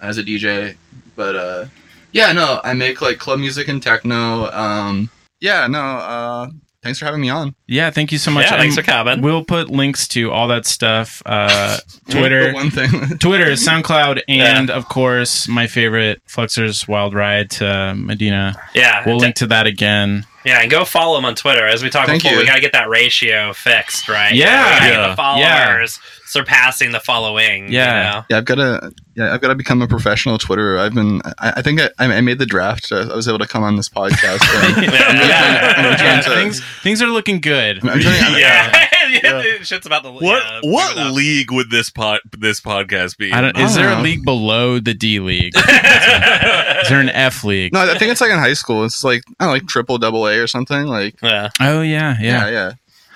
as 0.00 0.18
a 0.18 0.22
DJ, 0.22 0.76
but 1.16 1.36
uh, 1.36 1.64
yeah, 2.12 2.32
no, 2.32 2.60
I 2.64 2.74
make 2.74 3.00
like 3.02 3.18
club 3.18 3.40
music 3.40 3.68
and 3.68 3.82
techno. 3.82 4.50
Um, 4.52 5.10
yeah, 5.40 5.66
no. 5.66 5.80
Uh, 5.80 6.48
thanks 6.82 6.98
for 6.98 7.04
having 7.06 7.20
me 7.20 7.30
on. 7.30 7.54
Yeah, 7.70 7.90
thank 7.90 8.10
you 8.12 8.18
so 8.18 8.30
much. 8.30 8.46
Yeah, 8.46 8.56
thanks 8.56 8.76
And 8.78 8.86
for 8.86 8.90
coming. 8.90 9.20
We'll 9.20 9.44
put 9.44 9.68
links 9.68 10.08
to 10.08 10.30
all 10.30 10.48
that 10.48 10.64
stuff. 10.64 11.22
Uh, 11.26 11.76
Twitter, 12.10 12.52
one 12.54 12.70
thing. 12.70 12.90
Twitter, 13.18 13.44
SoundCloud, 13.52 14.22
and 14.26 14.70
of 14.70 14.88
course 14.88 15.46
my 15.46 15.66
favorite 15.66 16.22
Fluxer's 16.26 16.88
Wild 16.88 17.12
Ride 17.14 17.50
to 17.52 17.94
Medina. 17.94 18.54
Yeah, 18.74 19.02
We'll 19.06 19.18
d- 19.18 19.26
link 19.26 19.34
to 19.36 19.46
that 19.48 19.66
again. 19.66 20.24
yeah, 20.46 20.62
and 20.62 20.70
go 20.70 20.86
follow 20.86 21.18
him 21.18 21.26
on 21.26 21.34
Twitter. 21.34 21.66
As 21.66 21.82
we 21.82 21.90
talked 21.90 22.08
Thank 22.08 22.22
before, 22.22 22.36
you. 22.36 22.40
we 22.42 22.46
got 22.46 22.54
to 22.54 22.60
get 22.62 22.72
that 22.72 22.88
ratio 22.88 23.52
fixed, 23.52 24.08
right? 24.08 24.34
Yeah. 24.34 24.64
we 24.64 24.70
gotta 24.70 24.84
get 24.86 25.00
Yeah. 25.00 25.08
the 25.08 25.16
followers 25.16 26.00
surpassing 26.26 26.92
the 26.92 27.00
following. 27.00 27.72
Yeah. 27.72 27.86
you 27.86 28.12
know? 28.20 28.24
Yeah, 28.30 28.36
I've 28.38 28.44
got 28.44 28.54
to. 28.56 28.92
Yeah, 29.14 29.34
I've 29.34 29.40
got 29.40 29.48
to 29.48 29.56
become 29.56 29.82
a 29.82 29.88
professional 29.88 30.38
Twitterer. 30.38 30.78
I've 30.78 30.94
been. 30.94 31.20
I, 31.38 31.54
I 31.56 31.62
think 31.62 31.80
I, 31.80 31.90
I 31.98 32.20
made 32.20 32.38
the 32.38 32.46
draft. 32.46 32.92
Uh, 32.92 33.08
I 33.10 33.16
was 33.16 33.26
able 33.26 33.40
to 33.40 33.48
come 33.48 33.64
on 33.64 33.74
this 33.76 33.88
podcast. 33.88 34.38
and 34.76 34.82
Yeah. 34.92 35.74
I'm 35.76 35.98
trying 35.98 36.22
to- 36.22 36.30
things 36.30 36.64
things 36.82 37.02
are 37.02 37.08
looking 37.08 37.40
good. 37.40 37.57
I'm 37.58 38.00
trying, 38.00 38.22
I'm, 38.22 38.38
yeah. 38.38 39.42
yeah. 39.42 39.62
Shit's 39.62 39.86
about 39.86 40.02
the 40.02 40.12
What 40.12 40.22
yeah, 40.24 40.60
what 40.62 40.88
figure 40.88 41.02
it 41.02 41.06
out. 41.06 41.14
league 41.14 41.52
would 41.52 41.70
this 41.70 41.90
pod 41.90 42.20
this 42.36 42.60
podcast 42.60 43.16
be? 43.16 43.32
I 43.32 43.40
don't, 43.40 43.56
I 43.56 43.64
is 43.64 43.74
don't 43.74 43.84
there 43.84 43.98
a 43.98 44.02
league 44.02 44.24
below 44.24 44.78
the 44.78 44.94
D 44.94 45.20
League? 45.20 45.54
is 45.56 46.88
there 46.88 47.00
an 47.00 47.08
F 47.10 47.44
League? 47.44 47.72
No, 47.72 47.80
I 47.80 47.98
think 47.98 48.12
it's 48.12 48.20
like 48.20 48.30
in 48.30 48.38
high 48.38 48.54
school. 48.54 48.84
It's 48.84 49.02
like 49.04 49.22
I 49.38 49.44
don't 49.44 49.48
know, 49.48 49.52
like 49.54 49.66
triple 49.66 49.98
double 49.98 50.26
A 50.26 50.38
or 50.38 50.46
something. 50.46 50.86
Like 50.86 51.20
yeah, 51.22 51.50
Oh 51.60 51.82
yeah, 51.82 52.16
yeah, 52.20 52.46
yeah. 52.46 52.50
yeah. 52.50 52.72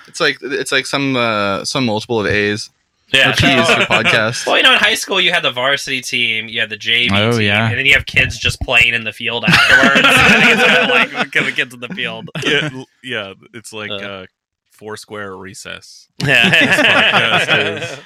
It's 0.07 0.19
like 0.19 0.37
it's 0.41 0.71
like 0.71 0.85
some 0.85 1.15
uh, 1.15 1.63
some 1.65 1.85
multiple 1.85 2.19
of 2.19 2.27
A's 2.27 2.69
yeah. 3.13 3.29
or 3.29 3.33
P's 3.33 3.67
so- 3.67 3.75
for 3.75 3.81
podcast. 3.85 4.45
Well, 4.47 4.57
you 4.57 4.63
know, 4.63 4.73
in 4.73 4.79
high 4.79 4.95
school, 4.95 5.21
you 5.21 5.31
had 5.31 5.43
the 5.43 5.51
varsity 5.51 6.01
team, 6.01 6.47
you 6.47 6.59
had 6.59 6.69
the 6.69 6.77
JV 6.77 7.09
Oh, 7.13 7.31
team, 7.33 7.41
yeah. 7.41 7.69
and 7.69 7.77
then 7.77 7.85
you 7.85 7.93
have 7.93 8.05
kids 8.05 8.37
just 8.37 8.59
playing 8.61 8.93
in 8.93 9.03
the 9.03 9.13
field 9.13 9.45
afterwards. 9.47 10.01
I 10.07 10.39
think 10.41 10.51
it's 10.53 10.63
about, 10.63 10.89
like 10.89 11.31
the 11.31 11.51
kids 11.51 11.73
in 11.73 11.79
the 11.79 11.89
field. 11.89 12.29
yeah, 12.43 12.69
yeah, 13.03 13.33
it's 13.53 13.71
like 13.73 13.91
Uh. 13.91 13.95
uh, 13.95 14.25
Foursquare 14.71 15.37
recess. 15.37 16.07
Yeah. 16.25 17.99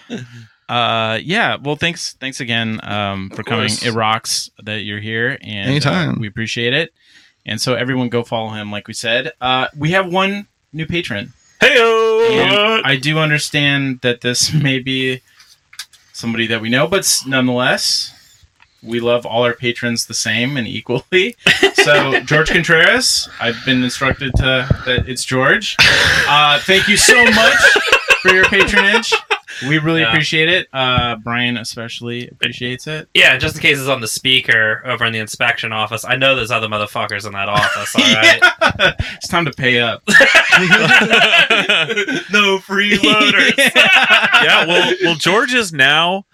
Uh, 0.70 1.18
yeah. 1.24 1.56
Well, 1.62 1.78
thanks, 1.78 2.14
thanks 2.20 2.42
again 2.42 2.80
um, 2.84 3.30
for 3.30 3.42
coming. 3.44 3.70
It 3.86 3.94
rocks 3.94 4.50
that 4.64 4.82
you're 4.82 5.00
here, 5.00 5.38
and 5.42 5.70
uh, 5.70 5.72
Anytime. 5.72 6.20
we 6.20 6.28
appreciate 6.28 6.74
it. 6.74 6.94
And 7.46 7.62
so, 7.62 7.76
everyone, 7.76 8.10
go 8.10 8.24
follow 8.24 8.50
him. 8.50 8.70
Like 8.70 8.88
we 8.90 8.94
said, 8.94 9.32
uh, 9.40 9.68
we 9.78 9.92
have 9.92 10.12
one 10.12 10.48
new 10.74 10.86
patron. 10.86 11.32
And 12.20 12.86
I 12.86 12.96
do 12.96 13.20
understand 13.20 14.02
that 14.02 14.22
this 14.22 14.54
may 14.68 14.80
be 14.80 15.22
somebody 16.14 16.48
that 16.48 16.62
we 16.62 16.70
know, 16.70 16.88
but 16.88 17.24
nonetheless, 17.28 18.14
we 18.82 19.00
love 19.00 19.26
all 19.26 19.44
our 19.44 19.54
patrons 19.54 20.06
the 20.06 20.14
same 20.14 20.58
and 20.58 20.68
equally. 20.68 21.36
So, 21.88 22.20
George 22.20 22.50
Contreras, 22.50 23.30
I've 23.40 23.64
been 23.66 23.82
instructed 23.82 24.36
to 24.36 24.68
that 24.86 25.08
it's 25.08 25.24
George. 25.24 25.78
Uh, 25.80 26.60
thank 26.60 26.90
you 26.90 26.98
so 26.98 27.24
much 27.24 27.54
for 28.22 28.34
your 28.34 28.44
patronage. 28.44 29.14
We 29.68 29.78
really 29.80 30.02
Yeah. 30.02 30.10
appreciate 30.10 30.50
it. 30.50 30.68
Uh, 30.74 31.16
Brian 31.16 31.58
especially 31.58 32.28
appreciates 32.28 32.86
it. 32.88 33.08
Yeah, 33.14 33.38
just 33.38 33.56
in 33.56 33.62
case 33.62 33.80
it's 33.80 33.88
on 33.88 34.02
the 34.02 34.08
speaker 34.08 34.82
over 34.86 35.06
in 35.06 35.14
the 35.14 35.20
inspection 35.20 35.72
office. 35.72 36.04
I 36.06 36.16
know 36.16 36.36
there's 36.36 36.52
other 36.52 36.68
motherfuckers 36.68 37.26
in 37.26 37.34
that 37.34 37.50
office, 37.50 37.96
all 37.96 38.02
right? 38.14 38.96
it's 39.16 39.28
time 39.28 39.46
to 39.46 39.52
pay 39.52 39.80
up. 39.80 40.04
no 42.32 42.58
freeloaders. 42.60 43.58
yeah, 43.58 44.66
well, 44.66 44.94
well, 45.04 45.16
George 45.16 45.54
is 45.54 45.72
now, 45.74 46.26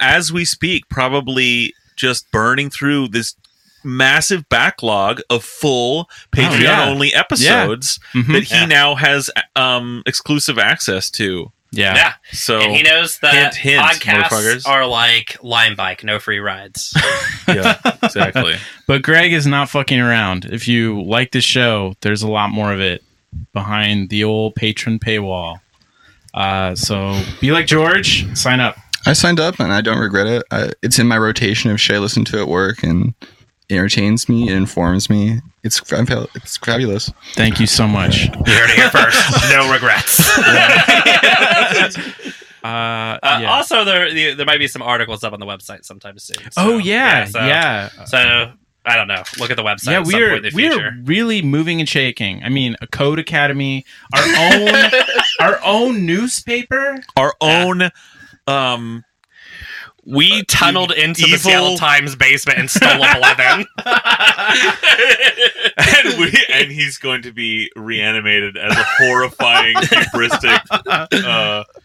as 0.00 0.32
we 0.32 0.44
speak, 0.44 0.88
probably 0.88 1.74
just 1.96 2.30
burning 2.30 2.70
through 2.70 3.08
this 3.08 3.34
massive 3.84 4.48
backlog 4.48 5.20
of 5.30 5.44
full 5.44 6.08
Patreon 6.32 6.60
yeah. 6.62 6.84
only 6.84 7.14
episodes 7.14 7.98
Mhm. 8.12 8.32
that 8.32 8.44
he 8.44 8.54
Yeah. 8.54 8.66
now 8.66 8.94
has 8.96 9.30
um, 9.56 10.02
exclusive 10.06 10.58
access 10.58 11.10
to. 11.12 11.52
Yeah. 11.70 11.94
yeah. 11.94 12.12
So 12.32 12.60
And 12.60 12.74
he 12.74 12.82
knows 12.82 13.18
that 13.18 13.54
Hint, 13.54 13.80
hint, 13.80 13.82
podcasts 13.82 14.66
are 14.66 14.86
like 14.86 15.36
Lime 15.42 15.76
Bike, 15.76 16.02
no 16.02 16.18
free 16.18 16.38
rides. 16.38 16.96
yeah, 17.48 17.78
exactly. 18.02 18.56
But 18.86 19.02
Greg 19.02 19.34
is 19.34 19.46
not 19.46 19.68
fucking 19.68 20.00
around. 20.00 20.46
If 20.46 20.66
you 20.66 21.02
like 21.02 21.32
the 21.32 21.42
show, 21.42 21.94
there's 22.00 22.22
a 22.22 22.28
lot 22.28 22.48
more 22.48 22.72
of 22.72 22.80
it 22.80 23.04
behind 23.52 24.08
the 24.08 24.24
old 24.24 24.54
patron 24.54 24.98
paywall. 24.98 25.60
Uh, 26.32 26.74
so 26.74 27.20
be 27.38 27.52
like 27.52 27.66
George, 27.66 28.34
sign 28.34 28.60
up. 28.60 28.76
I 29.04 29.12
signed 29.12 29.40
up 29.40 29.60
and 29.60 29.74
I 29.74 29.82
don't 29.82 29.98
regret 29.98 30.26
it. 30.26 30.42
I, 30.50 30.72
it's 30.82 30.98
in 30.98 31.06
my 31.06 31.18
rotation 31.18 31.70
of 31.70 31.78
should 31.78 31.96
I 31.96 31.98
listen 31.98 32.24
to 32.26 32.40
at 32.40 32.48
work 32.48 32.82
and 32.82 33.12
it 33.20 33.37
entertains 33.70 34.28
me, 34.28 34.48
it 34.48 34.54
informs 34.54 35.10
me. 35.10 35.40
It's 35.62 35.80
it's 35.90 36.56
fabulous. 36.56 37.12
Thank 37.34 37.60
you 37.60 37.66
so 37.66 37.86
much. 37.86 38.26
You 38.46 38.54
heard 38.54 38.70
it 38.70 38.76
here 38.76 38.90
first. 38.90 39.50
No 39.50 39.70
regrets. 39.72 40.18
Uh, 42.64 43.16
Uh, 43.22 43.38
yeah. 43.40 43.52
Also, 43.52 43.84
there 43.84 44.12
the- 44.12 44.34
there 44.34 44.44
might 44.44 44.58
be 44.58 44.66
some 44.66 44.82
articles 44.82 45.22
up 45.22 45.32
on 45.32 45.38
the 45.38 45.46
website 45.46 45.84
sometime 45.84 46.18
soon. 46.18 46.38
So, 46.50 46.52
oh 46.56 46.78
yeah, 46.78 47.24
so, 47.26 47.38
yeah. 47.38 47.88
So 48.04 48.52
I 48.84 48.96
don't 48.96 49.06
know. 49.06 49.22
Look 49.38 49.50
at 49.50 49.56
the 49.56 49.62
website. 49.62 49.92
Yeah, 49.92 50.02
we're 50.04 50.30
point 50.32 50.46
in 50.46 50.54
the 50.54 50.76
we're 50.76 50.98
really 51.04 51.40
moving 51.40 51.78
and 51.78 51.88
shaking. 51.88 52.42
I 52.42 52.48
mean, 52.48 52.74
a 52.80 52.88
code 52.88 53.20
academy, 53.20 53.86
our 54.12 54.52
own 54.52 54.90
our 55.40 55.60
own 55.64 56.04
newspaper. 56.04 56.98
Our 57.16 57.32
own. 57.40 57.90
Um, 58.48 59.04
We 60.10 60.42
tunneled 60.44 60.92
into 60.92 61.20
the 61.22 61.28
evil- 61.28 61.38
Seattle 61.50 61.76
Times 61.76 62.16
basement 62.16 62.58
and 62.58 62.70
stole 62.70 63.02
a 63.02 63.06
Blethen. 63.08 63.66
and 65.76 66.18
we 66.18 66.32
and 66.52 66.72
he's 66.72 66.96
going 66.98 67.22
to 67.22 67.32
be 67.32 67.70
reanimated 67.76 68.56
as 68.56 68.76
a 68.76 68.84
horrifying, 68.98 69.76
hubristic 69.76 70.60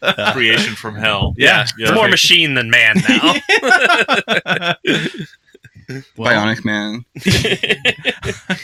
uh, 0.02 0.32
creation 0.34 0.74
from 0.76 0.96
hell. 0.96 1.34
yeah, 1.38 1.66
Yeah. 1.78 1.88
it's 1.90 1.96
more 1.96 2.08
machine 2.08 2.54
than 2.54 2.70
man 2.70 2.96
now. 3.08 3.34
Well, 6.16 6.32
Bionic 6.56 6.64
Man. 6.64 7.04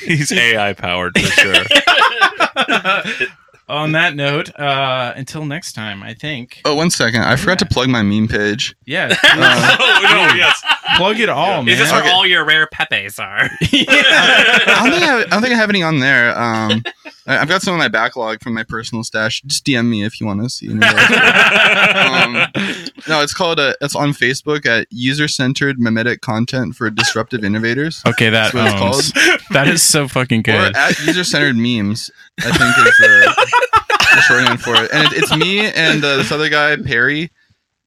He's 0.05 0.31
AI 0.31 0.71
powered 0.71 1.19
for 1.19 1.27
sure. 1.29 1.65
On 3.69 3.91
that 3.93 4.15
note, 4.15 4.53
uh, 4.59 5.13
until 5.15 5.45
next 5.45 5.73
time, 5.73 6.01
I 6.03 6.13
think. 6.13 6.61
Oh, 6.65 6.75
one 6.75 6.89
second. 6.89 7.21
I 7.21 7.35
forgot 7.35 7.59
to 7.59 7.65
plug 7.65 7.87
my 7.89 8.01
meme 8.01 8.27
page. 8.27 8.75
Yeah, 8.85 9.15
Uh, 9.23 9.77
oh 9.79 9.99
no! 10.03 10.35
Yes, 10.35 10.61
plug 10.97 11.19
it 11.19 11.29
all, 11.29 11.63
man. 11.63 11.69
Is 11.73 11.79
this 11.79 11.91
where 11.91 12.01
Okay. 12.01 12.11
all 12.11 12.25
your 12.25 12.45
rare 12.45 12.67
Pepes 12.71 13.19
are? 13.19 13.49
I 13.61 14.79
don't 14.81 14.91
think 14.91 15.03
I, 15.03 15.05
have, 15.05 15.21
I 15.21 15.29
don't 15.29 15.41
think 15.41 15.53
I 15.53 15.57
have 15.57 15.69
any 15.69 15.83
on 15.83 15.99
there. 15.99 16.31
Um, 16.37 16.83
I- 17.27 17.37
I've 17.39 17.47
got 17.47 17.61
some 17.61 17.73
of 17.75 17.77
my 17.77 17.87
backlog 17.89 18.41
from 18.41 18.53
my 18.55 18.63
personal 18.63 19.03
stash. 19.03 19.41
Just 19.43 19.63
DM 19.65 19.87
me 19.87 20.03
if 20.03 20.19
you 20.19 20.25
want 20.25 20.41
to 20.41 20.49
see. 20.49 20.67
Any 20.69 20.79
um, 20.83 22.33
no, 23.07 23.21
it's 23.21 23.33
called. 23.33 23.59
Uh, 23.59 23.73
it's 23.81 23.95
on 23.95 24.09
Facebook 24.13 24.65
at 24.65 24.87
user 24.89 25.27
centered 25.27 25.79
mimetic 25.79 26.21
content 26.21 26.75
for 26.75 26.89
disruptive 26.89 27.43
innovators. 27.43 28.01
okay, 28.07 28.29
that 28.29 28.51
That's 28.53 28.55
what 28.55 28.93
it's 28.93 29.11
called. 29.13 29.39
That 29.51 29.67
is 29.67 29.83
so 29.83 30.07
fucking 30.07 30.41
good. 30.43 30.73
Or 30.75 30.77
at 30.77 30.99
user 31.05 31.23
centered 31.23 31.55
memes. 31.55 32.09
I 32.39 32.43
think 32.57 32.87
is 32.87 32.97
the, 32.97 33.58
the 33.99 34.21
shorthand 34.27 34.61
for 34.61 34.75
it. 34.75 34.89
And 34.93 35.11
it, 35.11 35.17
it's 35.23 35.35
me 35.35 35.59
and 35.71 36.03
uh, 36.03 36.17
this 36.17 36.31
other 36.31 36.49
guy 36.49 36.75
Perry. 36.77 37.31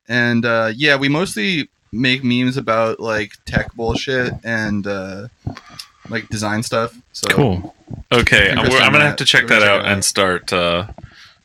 And 0.08 0.44
uh, 0.44 0.72
yeah, 0.74 0.96
we 0.96 1.08
mostly 1.08 1.68
make 1.92 2.24
memes 2.24 2.56
about 2.56 3.00
like 3.00 3.32
tech 3.44 3.74
bullshit 3.74 4.32
and 4.44 4.86
uh, 4.86 5.28
like 6.08 6.28
design 6.28 6.62
stuff. 6.62 6.96
So 7.12 7.28
Cool. 7.30 7.74
Okay, 8.10 8.50
I'm, 8.50 8.58
I'm 8.58 8.68
gonna 8.68 8.92
that. 8.98 9.00
have 9.02 9.16
to 9.16 9.24
check 9.24 9.46
that 9.48 9.60
Check 9.60 9.68
out 9.68 9.80
out. 9.80 9.86
and 9.92 10.04
start 10.04 10.52
uh, 10.52 10.86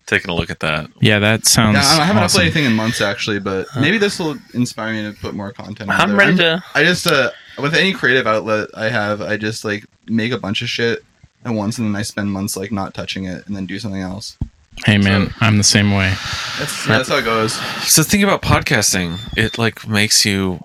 taking 0.05 0.29
a 0.29 0.33
look 0.35 0.49
at 0.49 0.61
that. 0.61 0.89
Yeah, 1.01 1.19
that 1.19 1.45
sounds. 1.45 1.75
Yeah, 1.75 1.81
I 1.81 2.05
haven't 2.05 2.23
awesome. 2.23 2.39
uploaded 2.41 2.43
anything 2.45 2.65
in 2.65 2.73
months 2.73 3.01
actually, 3.01 3.39
but 3.39 3.67
maybe 3.79 3.97
this 3.97 4.17
will 4.19 4.37
inspire 4.53 4.93
me 4.93 5.11
to 5.11 5.19
put 5.19 5.33
more 5.33 5.51
content. 5.51 5.89
out 5.89 5.99
I'm 5.99 6.17
ready 6.17 6.37
to. 6.37 6.63
I 6.73 6.83
just 6.83 7.05
uh, 7.07 7.31
with 7.59 7.73
any 7.73 7.91
creative 7.93 8.27
outlet 8.27 8.69
I 8.73 8.89
have, 8.89 9.21
I 9.21 9.35
just 9.37 9.65
like 9.65 9.85
make 10.07 10.31
a 10.31 10.37
bunch 10.37 10.61
of 10.61 10.69
shit 10.69 11.03
at 11.45 11.53
once, 11.53 11.77
and 11.77 11.87
then 11.87 11.95
I 11.95 12.03
spend 12.03 12.31
months 12.31 12.57
like 12.57 12.71
not 12.71 12.93
touching 12.93 13.25
it, 13.25 13.45
and 13.47 13.55
then 13.55 13.65
do 13.65 13.79
something 13.79 14.01
else. 14.01 14.37
Hey 14.85 14.97
man, 14.97 15.33
I'm 15.39 15.57
the 15.57 15.63
same 15.63 15.91
way. 15.91 16.13
That's 16.59 16.87
yeah, 16.87 16.97
that's 16.97 17.09
how 17.09 17.17
it 17.17 17.25
goes. 17.25 17.53
So 17.89 18.03
think 18.03 18.23
about 18.23 18.41
podcasting. 18.41 19.17
It 19.35 19.57
like 19.57 19.87
makes 19.87 20.23
you 20.25 20.63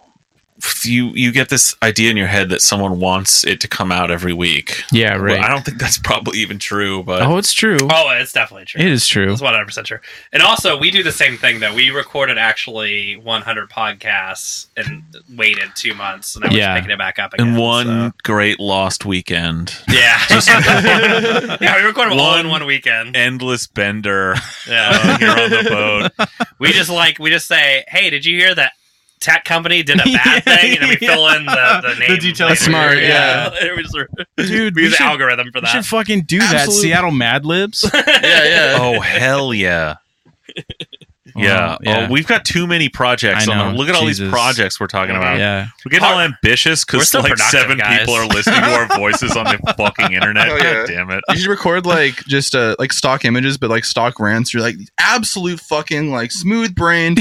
you 0.85 1.09
you 1.15 1.33
get 1.33 1.49
this 1.49 1.75
idea 1.83 2.11
in 2.11 2.17
your 2.17 2.27
head 2.27 2.49
that 2.51 2.61
someone 2.63 3.01
wants 3.01 3.45
it 3.45 3.61
to 3.61 3.69
come 3.69 3.91
out 3.93 4.11
every 4.11 4.33
week. 4.33 4.83
Yeah, 4.93 5.17
right. 5.17 5.39
Well, 5.39 5.45
I 5.45 5.49
don't 5.49 5.65
think 5.65 5.79
that's 5.79 5.99
probably 5.99 6.39
even 6.39 6.59
true, 6.59 7.03
but 7.03 7.23
oh, 7.23 7.37
it's 7.39 7.53
true. 7.53 7.79
Oh, 7.83 8.11
it's 8.11 8.33
definitely 8.33 8.65
true. 8.67 8.81
It 8.81 8.89
is 8.91 9.07
true. 9.07 9.33
It's 9.33 9.41
one 9.43 9.55
hundred 9.55 9.67
percent 9.67 9.87
true. 9.87 9.99
And 10.33 10.43
also, 10.43 10.79
we 10.79 10.91
do 10.91 11.03
the 11.03 11.13
same 11.13 11.37
thing 11.37 11.61
though. 11.61 11.75
We 11.75 11.91
recorded 11.91 12.39
actually 12.39 13.17
one 13.17 13.43
hundred 13.43 13.71
podcasts 13.71 14.67
and 14.77 15.03
waited 15.37 15.71
two 15.75 15.95
months, 15.95 16.37
and 16.37 16.45
now 16.45 16.51
Yeah. 16.53 16.75
picking 16.77 16.91
it 16.91 16.99
back 16.99 17.19
up 17.19 17.35
again. 17.35 17.49
in 17.49 17.57
one 17.57 17.87
so- 17.87 18.13
great 18.23 18.61
lost 18.61 19.05
weekend, 19.05 19.77
yeah, 19.89 20.21
yeah, 21.61 21.77
we 21.77 21.83
recorded 21.87 22.13
them 22.13 22.21
all 22.21 22.37
in 22.37 22.49
One- 22.49 22.61
one 22.63 22.67
weekend. 22.67 23.17
endless 23.17 23.67
bender 23.67 24.35
Yeah, 24.69 24.91
uh, 24.93 25.19
here 25.19 25.31
on 25.31 25.51
the 25.51 26.11
boat. 26.19 26.29
we 26.59 26.73
just 26.73 26.91
like 26.91 27.19
we 27.19 27.31
just 27.31 27.47
say, 27.47 27.85
"Hey, 27.89 28.11
did 28.11 28.25
you 28.25 28.39
hear 28.39 28.55
that 28.55 28.73
tech 29.23 29.45
company 29.45 29.83
did 29.83 30.01
a 30.01 30.05
bad 30.05 30.45
thing, 30.45 30.73
and 30.75 30.83
then 30.83 30.89
we 30.89 30.97
fill 30.97 31.29
in 31.29 31.47
the, 31.47 31.81
the 31.83 31.95
name. 32.09 32.19
details. 32.19 32.51
later. 32.51 32.65
Smart, 32.65 32.99
yeah. 32.99 33.51
we 33.77 33.83
just 33.83 33.95
Dude, 34.37 34.75
we 34.75 34.83
we 34.83 34.89
use 34.89 34.95
should, 34.95 35.05
the 35.05 35.09
algorithm 35.09 35.51
for 35.53 35.61
we 35.61 35.67
should 35.69 35.87
fucking 35.87 36.23
do 36.23 36.39
that. 36.39 36.55
Absolute- 36.55 36.81
Seattle 36.83 37.11
Mad 37.13 37.45
Libs. 37.47 37.89
yeah, 37.95 38.03
yeah. 38.45 38.77
Oh 38.81 39.01
hell 39.01 39.55
yeah. 39.55 39.97
Yeah. 41.35 41.77
Oh, 41.77 41.83
yeah. 41.83 42.07
Oh, 42.09 42.13
we've 42.13 42.27
got 42.27 42.45
too 42.45 42.67
many 42.67 42.91
projects. 42.91 43.49
I 43.49 43.53
On 43.53 43.59
the, 43.59 43.73
know. 43.73 43.79
look 43.79 43.89
at 43.89 43.95
all 43.95 44.05
these 44.05 44.21
projects 44.21 44.79
we're 44.79 44.87
talking 44.87 45.17
about. 45.17 45.39
yeah. 45.39 45.69
We're 45.83 45.91
getting 45.91 46.05
all 46.07 46.21
ambitious 46.21 46.85
because 46.85 47.09
still 47.09 47.23
like 47.23 47.39
seven 47.39 47.79
guys. 47.79 48.01
people 48.01 48.15
are 48.15 48.27
listening 48.27 48.61
to 48.61 48.67
our 48.71 48.87
voices 48.99 49.35
on 49.35 49.45
the 49.47 49.59
fucking 49.79 50.13
internet. 50.13 50.49
Oh, 50.51 50.59
God 50.59 50.87
damn 50.89 51.11
it. 51.11 51.25
You 51.31 51.37
should 51.37 51.49
record 51.49 51.87
like 51.87 52.17
just 52.27 52.55
uh 52.55 52.77
like 52.79 52.93
stock 52.93 53.25
images, 53.25 53.57
but 53.57 53.71
like 53.71 53.87
stock 53.87 54.21
rants. 54.21 54.53
You're 54.53 54.63
like 54.63 54.77
absolute 54.99 55.61
fucking 55.61 56.11
like 56.11 56.33
smooth 56.33 56.75
brained, 56.75 57.17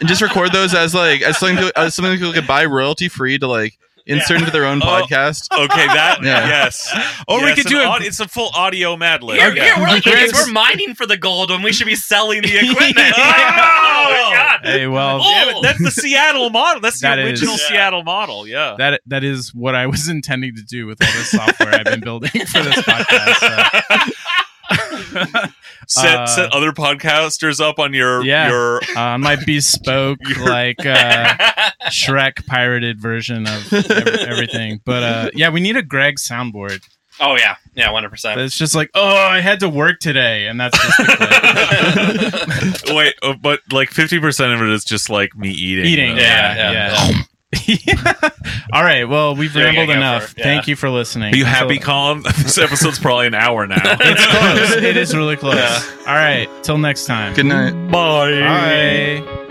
and 0.00 0.08
just 0.08 0.22
record 0.22 0.52
those 0.52 0.74
as 0.74 0.94
like 0.94 1.22
as 1.22 1.38
something 1.38 1.56
people, 1.56 1.72
as 1.76 1.94
something 1.94 2.16
people 2.16 2.32
could 2.32 2.46
buy 2.46 2.64
royalty 2.64 3.08
free 3.08 3.38
to 3.38 3.46
like 3.46 3.78
insert 4.06 4.38
into 4.38 4.50
their 4.50 4.64
own 4.64 4.80
Oh. 4.82 4.86
podcast. 4.86 5.48
Okay, 5.52 5.86
that 5.86 6.20
Yeah. 6.22 6.48
yes. 6.48 6.88
Or 7.28 7.44
we 7.44 7.52
could 7.54 7.66
do 7.66 7.78
it- 7.80 8.02
It's 8.02 8.20
a 8.20 8.26
full 8.28 8.48
audio 8.54 8.96
Mad 8.96 9.22
Lib. 9.22 9.36
Here, 9.38 9.54
Yeah. 9.54 9.64
here, 9.64 9.74
we're 9.82 9.88
like 9.88 10.06
We're 10.06 10.50
mining 10.50 10.94
for 10.94 11.04
the 11.04 11.18
gold 11.18 11.50
when 11.50 11.60
we 11.60 11.74
should 11.74 11.86
be 11.86 11.94
selling 11.94 12.40
the 12.40 12.56
equipment. 12.70 13.14
Oh! 13.18 14.04
my 14.10 14.30
god! 14.34 14.60
Hey, 14.62 14.86
well, 14.86 15.20
Oh! 15.22 15.60
That's 15.62 15.82
the 15.82 15.90
Seattle 15.90 16.48
model. 16.48 16.80
That's 16.80 17.00
the 17.00 17.08
That 17.08 17.18
is- 17.18 17.28
original 17.42 17.56
Yeah. 17.58 17.68
Seattle 17.68 18.02
model. 18.02 18.46
Yeah. 18.48 18.76
that 18.78 19.02
that 19.08 19.24
is 19.24 19.54
what 19.54 19.74
I 19.74 19.86
was 19.86 20.08
intending 20.16 20.54
to 20.56 20.62
do 20.62 20.86
with 20.86 21.04
all 21.04 21.12
this 21.12 21.30
software 21.30 21.74
I've 21.74 21.84
been 21.84 22.00
building 22.00 22.30
for 22.30 22.62
this 22.62 22.76
podcast. 22.76 23.34
So. 24.06 24.12
set 25.86 26.16
Uh, 26.18 26.26
set 26.26 26.52
other 26.52 26.72
podcasters 26.72 27.60
up 27.60 27.78
on 27.78 27.94
your 27.94 28.24
Yeah. 28.24 28.48
your 28.48 28.80
uh, 28.96 29.16
my 29.18 29.36
bespoke 29.36 30.18
like 30.40 30.84
uh, 30.84 31.34
Shrek 31.90 32.44
pirated 32.46 33.00
version 33.00 33.46
of 33.46 33.72
ev- 33.72 33.90
everything. 34.06 34.80
But 34.84 35.02
uh, 35.02 35.30
yeah, 35.34 35.48
we 35.50 35.60
need 35.60 35.76
a 35.76 35.82
Greg 35.82 36.16
soundboard. 36.16 36.82
oh 37.20 37.36
yeah, 37.36 37.56
yeah, 37.74 37.86
one 37.90 38.02
hundred 38.02 38.10
percent. 38.10 38.40
It's 38.40 38.56
just 38.56 38.74
like, 38.74 38.90
oh, 38.94 39.16
I 39.16 39.40
had 39.40 39.60
to 39.60 39.68
work 39.68 39.98
today, 40.00 40.46
and 40.46 40.60
that's 40.60 40.78
just 40.78 40.98
wait, 42.94 43.14
uh, 43.22 43.34
but 43.40 43.60
like 43.72 43.90
fifty 43.90 44.20
percent 44.20 44.52
of 44.52 44.60
it 44.62 44.68
is 44.68 44.84
just 44.84 45.10
like 45.10 45.36
me 45.36 45.50
eating. 45.50 45.84
eating. 45.86 46.14
though. 46.16 46.22
Yeah, 46.22 46.54
Yeah, 46.56 46.70
yeah. 46.72 47.08
yeah. 47.10 47.22
All 48.72 48.82
right. 48.82 49.04
Well, 49.04 49.34
we've 49.34 49.52
There 49.52 49.62
you 49.72 49.78
rambled 49.78 49.88
go 49.88 49.92
for 49.92 49.96
enough. 49.98 50.34
yeah. 50.36 50.44
Thank 50.44 50.68
you 50.68 50.76
for 50.76 50.90
listening. 50.90 51.32
Are 51.32 51.36
you 51.36 51.44
happy, 51.44 51.78
So- 51.78 51.84
Colin? 51.86 52.22
this 52.36 52.58
episode's 52.58 52.98
probably 52.98 53.26
an 53.26 53.34
hour 53.34 53.66
now. 53.66 53.76
It's 54.00 54.26
close. 54.26 54.82
it 54.82 54.96
is 54.96 55.16
really 55.16 55.36
close. 55.36 55.56
Yeah. 55.56 55.80
All 56.06 56.14
right. 56.14 56.48
Till 56.62 56.78
next 56.78 57.06
time. 57.06 57.34
Good 57.34 57.46
night. 57.46 57.72
Bye. 57.90 58.40
Bye. 59.22 59.44